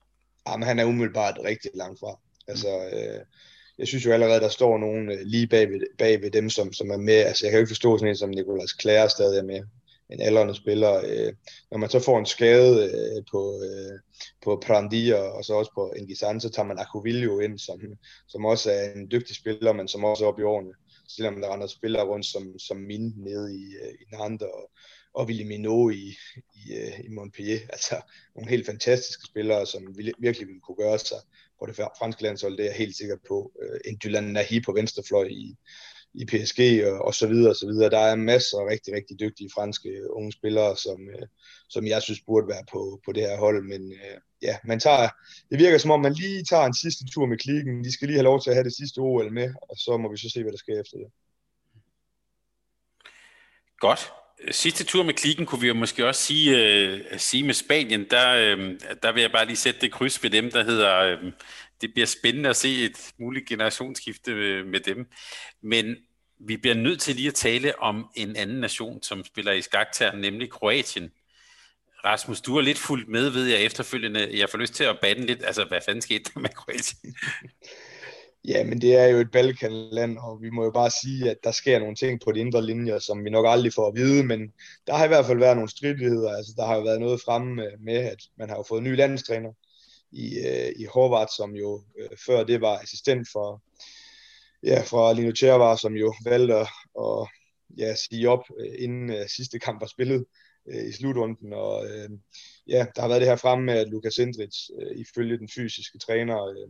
[0.49, 2.19] Jamen, han er umiddelbart rigtig langt fra.
[2.49, 3.21] Altså, øh,
[3.79, 6.73] jeg synes jo allerede, der står nogen øh, lige bag ved, bag ved dem, som,
[6.73, 7.15] som er med.
[7.15, 9.61] Altså, jeg kan jo ikke forstå sådan en som Nicolas Klære stadig er med
[10.11, 10.97] en aldrende spiller.
[10.97, 11.33] Øh,
[11.71, 13.99] når man så får en skade øh, på, øh,
[14.45, 17.81] på Prandi og, og så også på Engisan, så tager man Akuvilio ind, som,
[18.29, 20.73] som også er en dygtig spiller, men som også er oppe i årene.
[21.09, 24.71] Selvom der andre spillere rundt som, som Min nede i, øh, i Nantes og,
[25.15, 26.17] og Willy Minot i,
[26.55, 27.59] i, øh, i Montpellier.
[27.73, 28.01] Altså
[28.35, 31.19] nogle helt fantastiske spillere, som virkelig ville kunne gøre sig
[31.59, 33.53] på det franske landshold, det er jeg helt sikker på.
[33.63, 35.57] Øh, en Dylan Nahi på venstrefløj i,
[36.15, 37.91] i PSG og, og så videre og så videre.
[37.91, 41.27] Der er masser af rigtig, rigtig dygtige franske unge spillere, som, øh,
[41.69, 45.09] som jeg synes burde være på, på det her hold, men øh, ja, man tager,
[45.51, 47.85] det virker som om, man lige tager en sidste tur med klikken.
[47.85, 50.11] De skal lige have lov til at have det sidste OL med, og så må
[50.11, 51.11] vi så se, hvad der sker efter det.
[53.79, 54.13] Godt.
[54.51, 58.35] Sidste tur med klikken kunne vi jo måske også sige, øh, sige med Spanien, der,
[58.35, 61.33] øh, der vil jeg bare lige sætte det kryds ved dem, der hedder, øh,
[61.81, 65.07] det bliver spændende at se et muligt generationsskifte øh, med dem.
[65.63, 65.97] Men
[66.39, 70.13] vi bliver nødt til lige at tale om en anden nation, som spiller i skakter,
[70.13, 71.11] nemlig Kroatien.
[72.05, 74.39] Rasmus, du er lidt fuldt med, ved jeg efterfølgende.
[74.39, 75.45] Jeg får lyst til at bande lidt.
[75.45, 77.15] Altså, hvad fanden skete der med Kroatien?
[78.49, 81.51] Ja, men det er jo et Balkanland, og vi må jo bare sige, at der
[81.51, 84.53] sker nogle ting på de indre linjer, som vi nok aldrig får at vide, men
[84.87, 86.31] der har i hvert fald været nogle stridigheder.
[86.31, 88.85] Altså, der har jo været noget fremme øh, med, at man har jo fået en
[88.85, 89.53] ny landstræner
[90.17, 93.63] i, øh, i Horvath, som jo øh, før det var assistent for,
[94.63, 97.29] ja, fra Lino Tjervar, som jo valgte at,
[97.79, 100.25] ja, sige op, øh, inden øh, sidste kamp var spillet
[100.69, 101.53] øh, i slutrunden.
[101.53, 102.11] Og øh,
[102.69, 105.99] ja, der har været det her fremme med, at Lukas Endrich, øh, ifølge den fysiske
[105.99, 106.69] træner øh,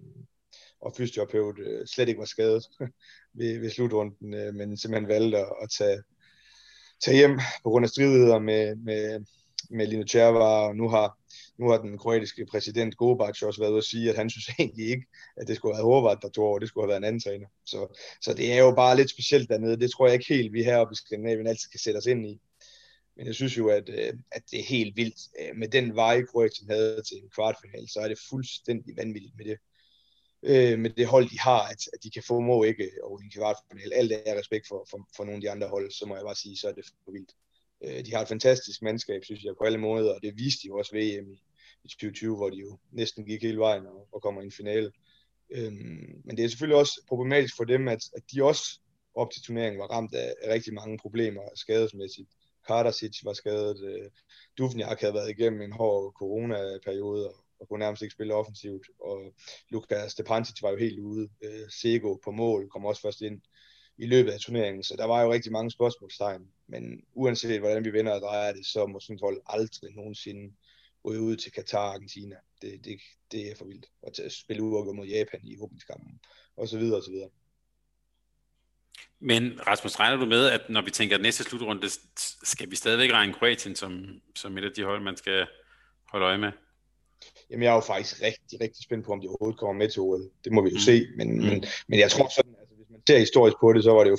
[0.81, 2.65] og fysioterapeut, øh, slet ikke var skadet
[3.39, 6.03] ved, ved slutrunden, øh, men simpelthen valgte at, at tage,
[7.01, 9.25] tage hjem på grund af stridigheder med, med,
[9.71, 11.19] med Lino Tjervar, og nu har
[11.59, 14.89] nu har den kroatiske præsident Gobac også været ude at sige, at han synes egentlig
[14.89, 15.07] ikke,
[15.37, 17.21] at det skulle have været Horvath, der tog over, det skulle have været en anden
[17.21, 17.47] træner.
[17.65, 19.81] Så, så det er jo bare lidt specielt dernede.
[19.81, 22.41] Det tror jeg ikke helt, vi heroppe i Skandinavien altid kan sætte os ind i.
[23.17, 25.21] Men jeg synes jo, at, øh, at det er helt vildt.
[25.41, 29.45] Øh, med den vej, Kroatien havde til en kvartfinal, så er det fuldstændig vanvittigt med
[29.45, 29.59] det,
[30.43, 33.93] øh, med det hold, de har, at, at de kan formå ikke over en kvartfinal.
[33.93, 36.35] Alt er respekt for, for, for nogle af de andre hold, så må jeg bare
[36.35, 37.33] sige, så er det for vildt.
[37.85, 40.69] Øh, de har et fantastisk mandskab, synes jeg, på alle måder, og det viste de
[40.69, 41.43] jo også VM i,
[41.85, 44.93] i 2020, hvor de jo næsten gik hele vejen og, og kommer i en finale.
[45.51, 48.81] Øhm, men det er selvfølgelig også problematisk for dem, at, at de også
[49.15, 52.31] op til turneringen var ramt af, rigtig mange problemer skadesmæssigt.
[52.67, 54.11] Kardasic var skadet, øh,
[54.59, 59.35] Duvniak havde været igennem en hård corona-periode og, og kunne nærmest ikke spille offensivt, og
[59.71, 61.29] Lukas Stepancic var jo helt ude.
[61.45, 63.41] Øh, Sego på mål kom også først ind
[63.99, 66.43] i løbet af turneringen, så der var jo rigtig mange spørgsmålstegn.
[66.69, 70.55] Men uanset hvordan vi vinder og drejer det, så må sådan et hold aldrig nogensinde
[71.05, 72.37] ryge ud til Katar og Argentina.
[72.63, 73.01] Det, det,
[73.33, 73.87] det er for vildt.
[74.03, 76.21] Og til at spille ud mod Japan i åbningskampen,
[76.57, 77.31] og så videre, og så videre.
[79.21, 81.89] Men Rasmus, regner du med, at når vi tænker næste slutrunde,
[82.43, 85.47] skal vi stadigvæk regne Kroatien som, som et af de hold, man skal
[86.09, 86.53] holde øje med?
[87.51, 90.03] Jamen, jeg er jo faktisk rigtig, rigtig spændt på, om de overhovedet kommer med til
[90.03, 90.31] OL.
[90.45, 90.81] Det må vi jo mm.
[90.81, 91.07] se.
[91.17, 91.45] Men, mm.
[91.45, 94.11] men, men jeg tror sådan, altså, hvis man ser historisk på det, så var det
[94.11, 94.19] jo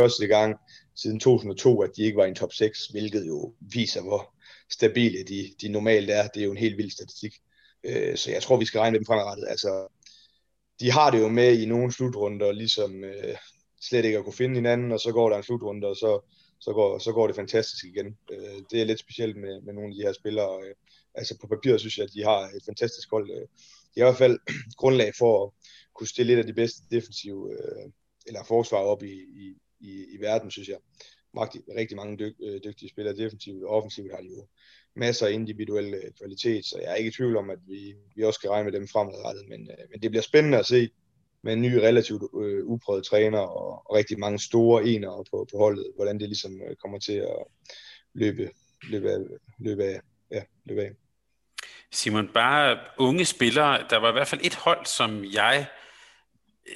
[0.00, 0.56] første gang
[0.96, 4.34] siden 2002, at de ikke var i en top 6, hvilket jo viser, hvor,
[4.70, 6.28] stabile de, de normalt er.
[6.28, 7.34] Det er jo en helt vild statistik.
[7.84, 9.46] Øh, så jeg tror, vi skal regne med dem fremadrettet.
[9.48, 9.98] Altså,
[10.80, 13.36] de har det jo med i nogle slutrunder, ligesom øh,
[13.80, 16.20] slet ikke at kunne finde hinanden, og så går der en slutrunde, og så,
[16.60, 18.06] så, går, så går det fantastisk igen.
[18.32, 20.62] Øh, det er lidt specielt med, med nogle af de her spillere.
[20.64, 20.74] Øh,
[21.14, 23.30] altså på papiret synes jeg, at de har et fantastisk hold.
[23.30, 23.46] Øh,
[23.94, 24.38] de har i hvert fald
[24.80, 25.50] grundlag for at
[25.94, 27.90] kunne stille lidt af de bedste defensive, øh,
[28.26, 29.14] eller forsvar op i,
[29.44, 29.54] i,
[29.84, 30.78] i, i verden, synes jeg.
[31.34, 34.46] Magtig, rigtig mange dyg, øh, dygtige spillere defensivt, og offensivt har de jo
[34.96, 38.22] masser af individuel øh, kvalitet, så jeg er ikke i tvivl om, at vi, vi
[38.22, 40.90] også skal regne med dem fremadrettet, men, øh, men det bliver spændende at se
[41.42, 45.58] med en ny relativt øh, uprøvet træner og, og rigtig mange store enere på, på
[45.58, 47.44] holdet, hvordan det ligesom øh, kommer til at
[48.14, 48.50] løbe,
[48.90, 49.18] løbe, af,
[49.58, 50.00] løbe, af,
[50.30, 50.90] ja, løbe af.
[51.92, 55.83] Simon, bare unge spillere, der var i hvert fald et hold, som jeg øh,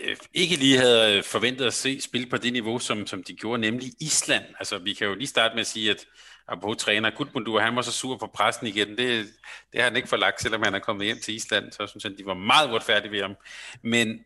[0.01, 3.35] Øh, ikke lige havde øh, forventet at se spil på det niveau, som, som de
[3.35, 4.45] gjorde, nemlig Island.
[4.59, 6.07] Altså, vi kan jo lige starte med at sige, at
[6.49, 8.89] apropos træner, Gudmundur, han var så sur på pressen igen.
[8.89, 9.27] Det,
[9.73, 11.73] det har han ikke forlagt, selvom han er kommet hjem til Island.
[11.73, 13.37] Så synes han, de var meget uretfærdige ved ham.
[13.83, 14.25] Men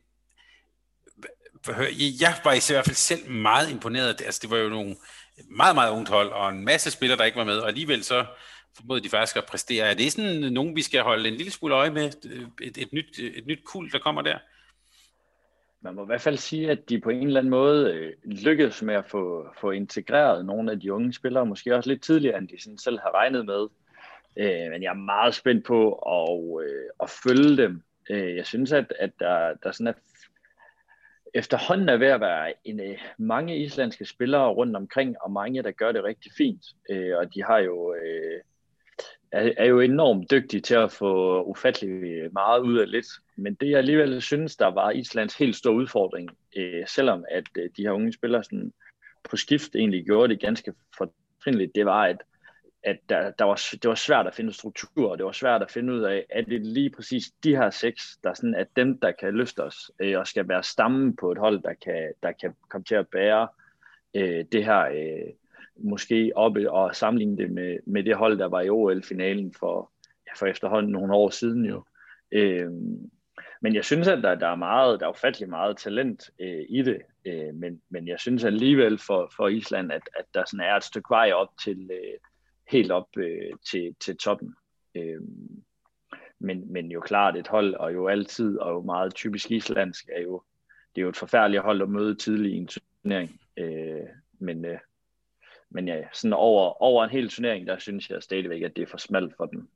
[2.20, 4.20] jeg var i hvert fald selv meget imponeret.
[4.20, 4.96] Altså, det var jo nogle
[5.50, 8.24] meget, meget ungt hold, og en masse spillere, der ikke var med, og alligevel så
[8.76, 9.90] formåede de faktisk at præstere.
[9.90, 12.06] Er det sådan nogen, vi skal holde en lille smule øje med?
[12.62, 14.38] Et, et, nyt, et nyt kul, der kommer der?
[15.82, 18.82] Man må i hvert fald sige, at de på en eller anden måde øh, lykkedes
[18.82, 22.48] med at få, få integreret nogle af de unge spillere, måske også lidt tidligere, end
[22.48, 23.68] de sådan selv har regnet med.
[24.36, 27.82] Øh, men jeg er meget spændt på at, øh, at følge dem.
[28.10, 29.92] Øh, jeg synes, at, at der, der sådan er
[31.34, 35.70] efterhånden er ved at være en, øh, mange islandske spillere rundt omkring, og mange, der
[35.70, 36.64] gør det rigtig fint.
[36.90, 38.40] Øh, og de har jo, øh,
[39.32, 43.06] er, er jo enormt dygtig til at få ufattelig meget ud af lidt.
[43.36, 47.70] Men det jeg alligevel synes, der var Islands helt store udfordring, øh, selvom at øh,
[47.76, 48.72] de her unge spillere sådan,
[49.30, 52.16] på skift egentlig gjorde det ganske fortrinligt, det var, at
[52.84, 55.70] at der, der var, det var svært at finde struktur, og det var svært at
[55.70, 59.12] finde ud af, at det lige præcis de her seks, der sådan, at dem, der
[59.12, 62.54] kan løfte os, øh, og skal være stammen på et hold, der kan, der kan
[62.68, 63.48] komme til at bære
[64.14, 65.32] øh, det her, øh,
[65.82, 69.92] måske oppe og sammenligne det med, med det hold, der var i OL-finalen for,
[70.26, 71.84] ja, for efterhånden nogle år siden jo.
[72.32, 72.70] Øh,
[73.62, 76.82] men jeg synes, at der, der er meget, der er ufattelig meget talent øh, i
[76.82, 80.76] det, øh, men, men jeg synes alligevel for, for Island, at, at der sådan er
[80.76, 82.18] et stykke vej op til, øh,
[82.68, 84.54] helt op øh, til, til toppen.
[84.94, 85.20] Øh,
[86.38, 90.22] men, men jo klart et hold, og jo altid, og jo meget typisk islandsk, er
[90.22, 90.42] jo,
[90.94, 93.40] det er jo et forfærdeligt hold at møde tidligt i en turnering.
[93.56, 94.78] Øh, men, øh,
[95.74, 98.86] men ja, sådan over, over en hel turnering, der synes jeg stadigvæk, at det er
[98.86, 99.68] for smalt for dem.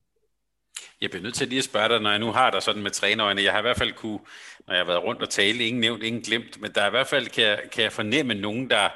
[1.01, 2.90] Jeg bliver nødt til lige at spørge dig, når jeg nu har dig sådan med
[2.90, 3.43] trænerøjne.
[3.43, 4.18] Jeg har i hvert fald kunne,
[4.66, 6.90] når jeg har været rundt og tale, ingen nævnt, ingen glemt, men der er i
[6.90, 8.89] hvert fald, kan jeg, kan jeg fornemme nogen, der,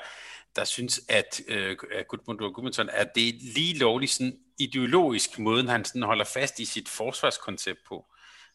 [0.57, 5.69] der synes, at, øh, at Gudmundur Gudmundsson, at det er lige lovligt sådan ideologisk måden,
[5.69, 8.07] han sådan holder fast i sit forsvarskoncept på.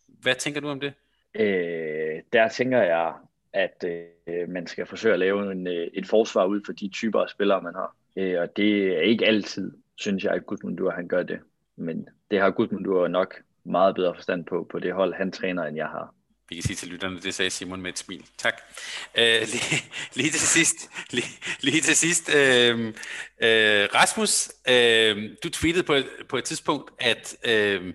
[0.08, 0.94] Hvad tænker du om det?
[1.36, 3.14] Øh, der tænker jeg,
[3.54, 3.84] at
[4.28, 7.30] øh, man skal forsøge at lave en, øh, et forsvar ud for de typer af
[7.30, 7.96] spillere, man har.
[8.16, 11.40] Øh, og det er ikke altid, synes jeg, at Gudmundur han gør det.
[11.76, 15.78] Men det har Gudmundur nok meget bedre forstand på, på det hold, han træner, end
[15.78, 16.14] jeg har.
[16.50, 18.26] Vi kan sige til lytterne, det sagde Simon med et smil.
[18.38, 18.62] Tak.
[19.18, 19.24] Øh,
[19.54, 19.84] lige,
[20.16, 21.28] lige til sidst, lige,
[21.62, 22.88] lige til sidst øh,
[23.42, 25.96] øh, Rasmus, øh, du tweetede på,
[26.30, 27.94] på et tidspunkt, at øh,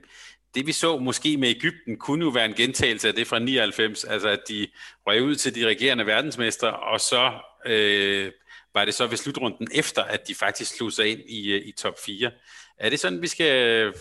[0.54, 4.04] det vi så måske med Ægypten, kunne jo være en gentagelse af det fra 99,
[4.04, 4.66] altså at de
[5.06, 7.32] røg ud til de regerende verdensmestre, og så
[7.66, 8.32] øh,
[8.74, 11.72] var det så ved slutrunden efter, at de faktisk slog sig ind i, øh, i
[11.72, 12.30] top 4.
[12.78, 13.92] Er det sådan, vi skal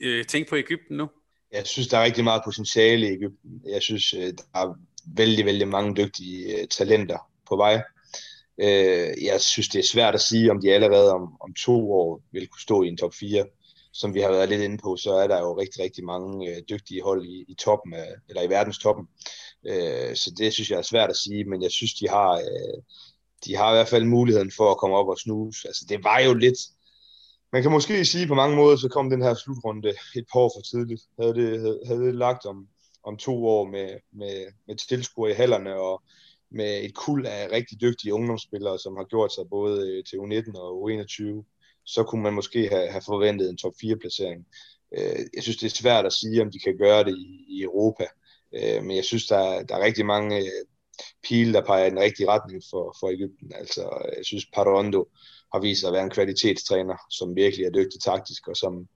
[0.00, 1.08] øh, tænke på Ægypten nu?
[1.52, 3.62] jeg synes, der er rigtig meget potentiale i Ægypten.
[3.68, 4.74] Jeg synes, øh, der er
[5.16, 7.18] vældig, vældig mange dygtige øh, talenter
[7.48, 7.82] på vej.
[8.60, 12.22] Øh, jeg synes, det er svært at sige, om de allerede om, om to år
[12.32, 13.46] vil kunne stå i en top 4.
[13.92, 17.02] Som vi har været lidt inde på, så er der jo rigtig, rigtig mange dygtige
[17.02, 19.06] hold i, i toppen, af, eller i verdens toppen.
[20.14, 22.40] Så det synes jeg er svært at sige, men jeg synes, de har,
[23.44, 25.68] de har i hvert fald muligheden for at komme op og snuse.
[25.68, 26.58] Altså, det var jo lidt,
[27.52, 30.52] man kan måske sige på mange måder, så kom den her slutrunde et par år
[30.56, 31.02] for tidligt.
[31.20, 32.68] Havde det, havde det lagt om,
[33.04, 36.02] om to år med, med, med tilskuere i hallerne og
[36.50, 40.58] med et kul af rigtig dygtige ungdomsspillere, som har gjort sig både øh, til U19
[40.58, 41.44] og U21,
[41.84, 44.46] så kunne man måske have, have forventet en top 4 placering.
[44.98, 47.62] Øh, jeg synes, det er svært at sige, om de kan gøre det i, i
[47.62, 48.06] Europa,
[48.54, 50.50] øh, men jeg synes, der, der er rigtig mange
[51.28, 53.52] pile, der peger i den rigtige retning for, for Ægypten.
[53.54, 53.82] Altså,
[54.16, 55.08] jeg synes, Parondo
[55.52, 58.88] har vist sig at være en kvalitetstræner, som virkelig er dygtig taktisk, og som,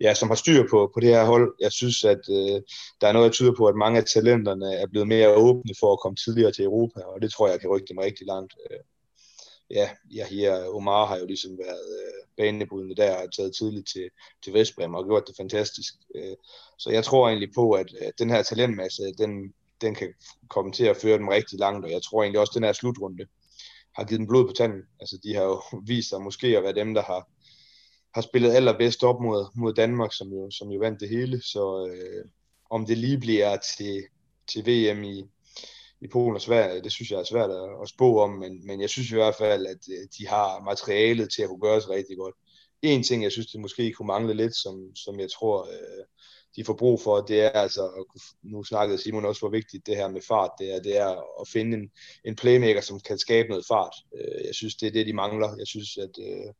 [0.00, 1.54] ja, som har styr på, på det her hold.
[1.60, 2.60] Jeg synes, at øh,
[3.00, 5.92] der er noget, der tyder på, at mange af talenterne er blevet mere åbne for
[5.92, 8.54] at komme tidligere til Europa, og det tror jeg kan rykke dem rigtig langt.
[8.70, 8.78] Øh,
[9.70, 14.10] ja, her Omar har jo ligesom været øh, banebrydende der og taget tidligt til,
[14.44, 15.94] til Vestbrem og gjort det fantastisk.
[16.14, 16.36] Øh,
[16.78, 20.14] så jeg tror egentlig på, at, at den her talentmasse, den, den kan
[20.48, 22.72] komme til at føre dem rigtig langt, og jeg tror egentlig også, at den her
[22.72, 23.26] slutrunde
[23.94, 24.82] har givet dem blod på tanden.
[25.00, 27.28] Altså, de har jo vist sig måske at være dem, der har,
[28.14, 31.42] har spillet allerbedst op mod, mod Danmark, som jo, som jo vandt det hele.
[31.42, 32.24] Så øh,
[32.70, 34.02] om det lige bliver til,
[34.48, 35.24] til VM i,
[36.00, 38.80] i Polen og Sverige, det synes jeg er svært at, at spå om, men, men
[38.80, 41.90] jeg synes i hvert fald, at øh, de har materialet til at kunne gøre sig
[41.90, 42.34] rigtig godt.
[42.82, 46.04] En ting, jeg synes, det måske kunne mangle lidt, som, som jeg tror, øh,
[46.56, 48.04] de får brug for, det er altså,
[48.42, 51.48] nu snakkede Simon også, hvor vigtigt det her med fart, det er, det er at
[51.48, 51.90] finde en,
[52.24, 53.94] en playmaker, som kan skabe noget fart.
[54.14, 55.56] Øh, jeg synes, det er det, de mangler.
[55.58, 56.52] Jeg synes, at øh,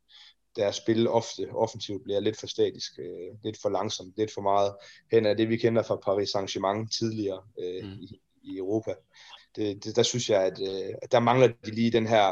[0.55, 4.73] deres spil ofte offensivt bliver lidt for statisk, øh, lidt for langsomt, lidt for meget
[5.11, 7.99] hen af det, vi kender fra Paris Saint-Germain tidligere øh, mm.
[8.01, 8.93] i, i Europa.
[9.55, 12.31] Det, det, der synes jeg, at, øh, at der mangler de lige den her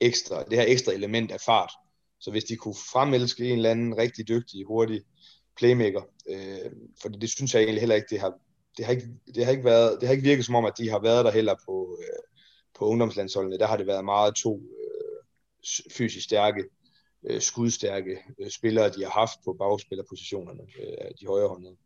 [0.00, 1.72] ekstra, det her ekstra element af fart.
[2.20, 5.02] Så hvis de kunne fremelske en eller anden rigtig dygtig, hurtig
[5.58, 6.70] playmaker, øh,
[7.02, 8.38] for det synes jeg egentlig heller ikke, det har,
[8.76, 10.90] det har ikke, det har ikke, været, det har ikke virket som om, at de
[10.90, 12.22] har været der heller på, øh,
[12.78, 13.58] på ungdomslandsholdene.
[13.58, 16.64] Der har det været meget to øh, fysisk stærke
[17.24, 21.76] øh, skudstærke øh, spillere, de har haft på bagspillerpositionerne, øh, de højrehåndede.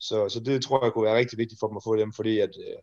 [0.00, 2.38] Så, så det tror jeg kunne være rigtig vigtigt for dem at få dem, fordi
[2.38, 2.76] at øh,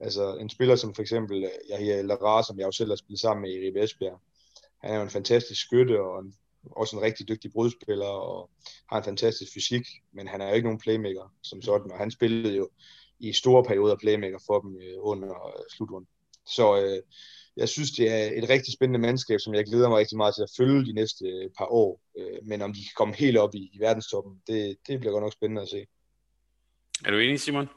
[0.00, 3.20] altså, en spiller som for eksempel øh, Yahya Lara, som jeg jo selv har spillet
[3.20, 4.20] sammen med i Ribe Esbjerg,
[4.80, 6.34] han er jo en fantastisk skytte og en,
[6.76, 8.50] også en rigtig dygtig brudspiller og
[8.90, 12.10] har en fantastisk fysik, men han er jo ikke nogen playmaker som sådan, og han
[12.10, 12.68] spillede jo
[13.20, 16.08] i store perioder playmaker for dem øh, under øh, slutrunden.
[16.46, 17.02] Så øh,
[17.56, 20.42] jeg synes, det er et rigtig spændende mandskab, som jeg glæder mig rigtig meget til
[20.42, 22.00] at følge de næste øh, par år.
[22.18, 25.22] Øh, men om de kan komme helt op i, i verdenstoppen, det, det bliver godt
[25.22, 25.86] nok spændende at se.
[27.04, 27.68] Er du enig, Simon?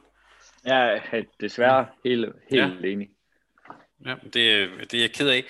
[0.64, 2.88] Er desværre helt, helt ja.
[2.88, 3.08] enig.
[4.06, 5.44] Ja, det, det er jeg ked af.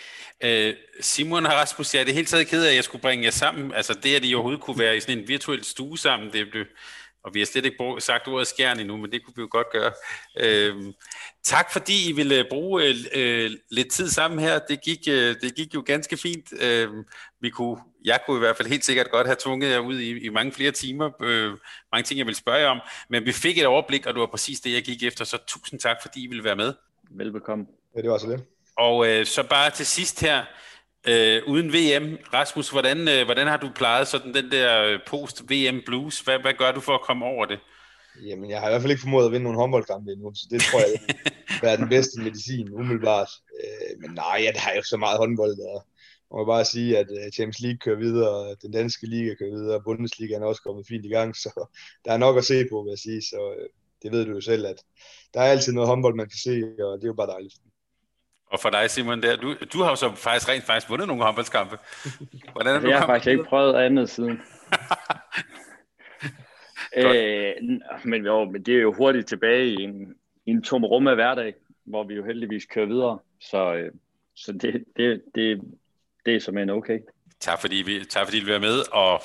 [0.44, 3.24] Øh, Simon og Rasmus, jeg er det hele taget ked af, at jeg skulle bringe
[3.24, 3.74] jer sammen.
[3.74, 6.64] Altså det, at I overhovedet kunne være i sådan en virtuel stue sammen, det blev,
[7.24, 9.70] og vi har slet ikke sagt ordet skjern endnu, men det kunne vi jo godt
[9.72, 9.92] gøre.
[10.40, 10.92] Øh,
[11.42, 14.58] tak fordi I ville øh, bruge øh, øh, lidt tid sammen her.
[14.58, 16.52] Det gik, øh, det gik jo ganske fint.
[16.62, 16.88] Øh,
[17.40, 20.24] vi kunne, jeg kunne i hvert fald helt sikkert godt have tvunget jer ud i,
[20.24, 21.10] i mange flere timer.
[21.22, 21.52] Øh,
[21.92, 22.80] mange ting, jeg ville spørge jer om.
[23.08, 25.24] Men vi fik et overblik, og det var præcis det, jeg gik efter.
[25.24, 26.74] Så tusind tak, fordi I ville være med.
[27.10, 27.66] Velbekomme.
[27.96, 28.44] Ja, det var så det.
[28.76, 30.44] Og øh, så bare til sidst her,
[31.08, 35.82] Øh, uden VM, Rasmus, hvordan, øh, hvordan har du plejet sådan den der øh, post-VM
[35.86, 36.20] blues?
[36.20, 37.58] Hvad, hvad gør du for at komme over det?
[38.26, 40.60] Jamen, jeg har i hvert fald ikke formået at vinde nogle håndboldkampe endnu, så det
[40.62, 41.16] tror jeg vil
[41.62, 43.28] være den bedste medicin, umiddelbart.
[43.60, 45.86] Øh, men nej, der er jo så meget håndbold, og
[46.30, 49.82] man må bare sige, at øh, Champions League kører videre, den danske liga kører videre,
[49.84, 51.68] Bundesliga er også kommet fint i gang, så
[52.04, 53.68] der er nok at se på, vil jeg sige, så øh,
[54.02, 54.78] det ved du jo selv, at
[55.34, 56.50] der er altid noget håndbold, man kan se,
[56.86, 57.54] og det er jo bare dejligt.
[58.52, 61.22] Og for dig, Simon, der, du, du har jo så faktisk rent faktisk vundet nogle
[61.22, 61.78] håndboldskampe.
[62.52, 64.30] Hvordan er du Jeg har faktisk ikke prøvet andet siden.
[66.96, 67.52] øh,
[68.04, 70.14] men, jo, men det er jo hurtigt tilbage i en,
[70.46, 71.54] i en tom rum af hverdag,
[71.84, 73.18] hvor vi jo heldigvis kører videre.
[73.40, 73.92] Så, øh,
[74.34, 75.60] så det, det, det,
[76.26, 76.98] det er simpelthen okay.
[77.40, 79.22] Tak fordi, vi, tak fordi I vil være med, og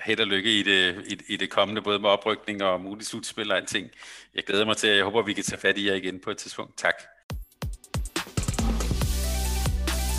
[0.00, 3.50] held og lykke i det, i, i det kommende, både med oprykning og muligt slutspil
[3.50, 3.90] og alting.
[4.34, 6.36] Jeg glæder mig til, jeg håber, vi kan tage fat i jer igen på et
[6.36, 6.78] tidspunkt.
[6.78, 6.94] Tak.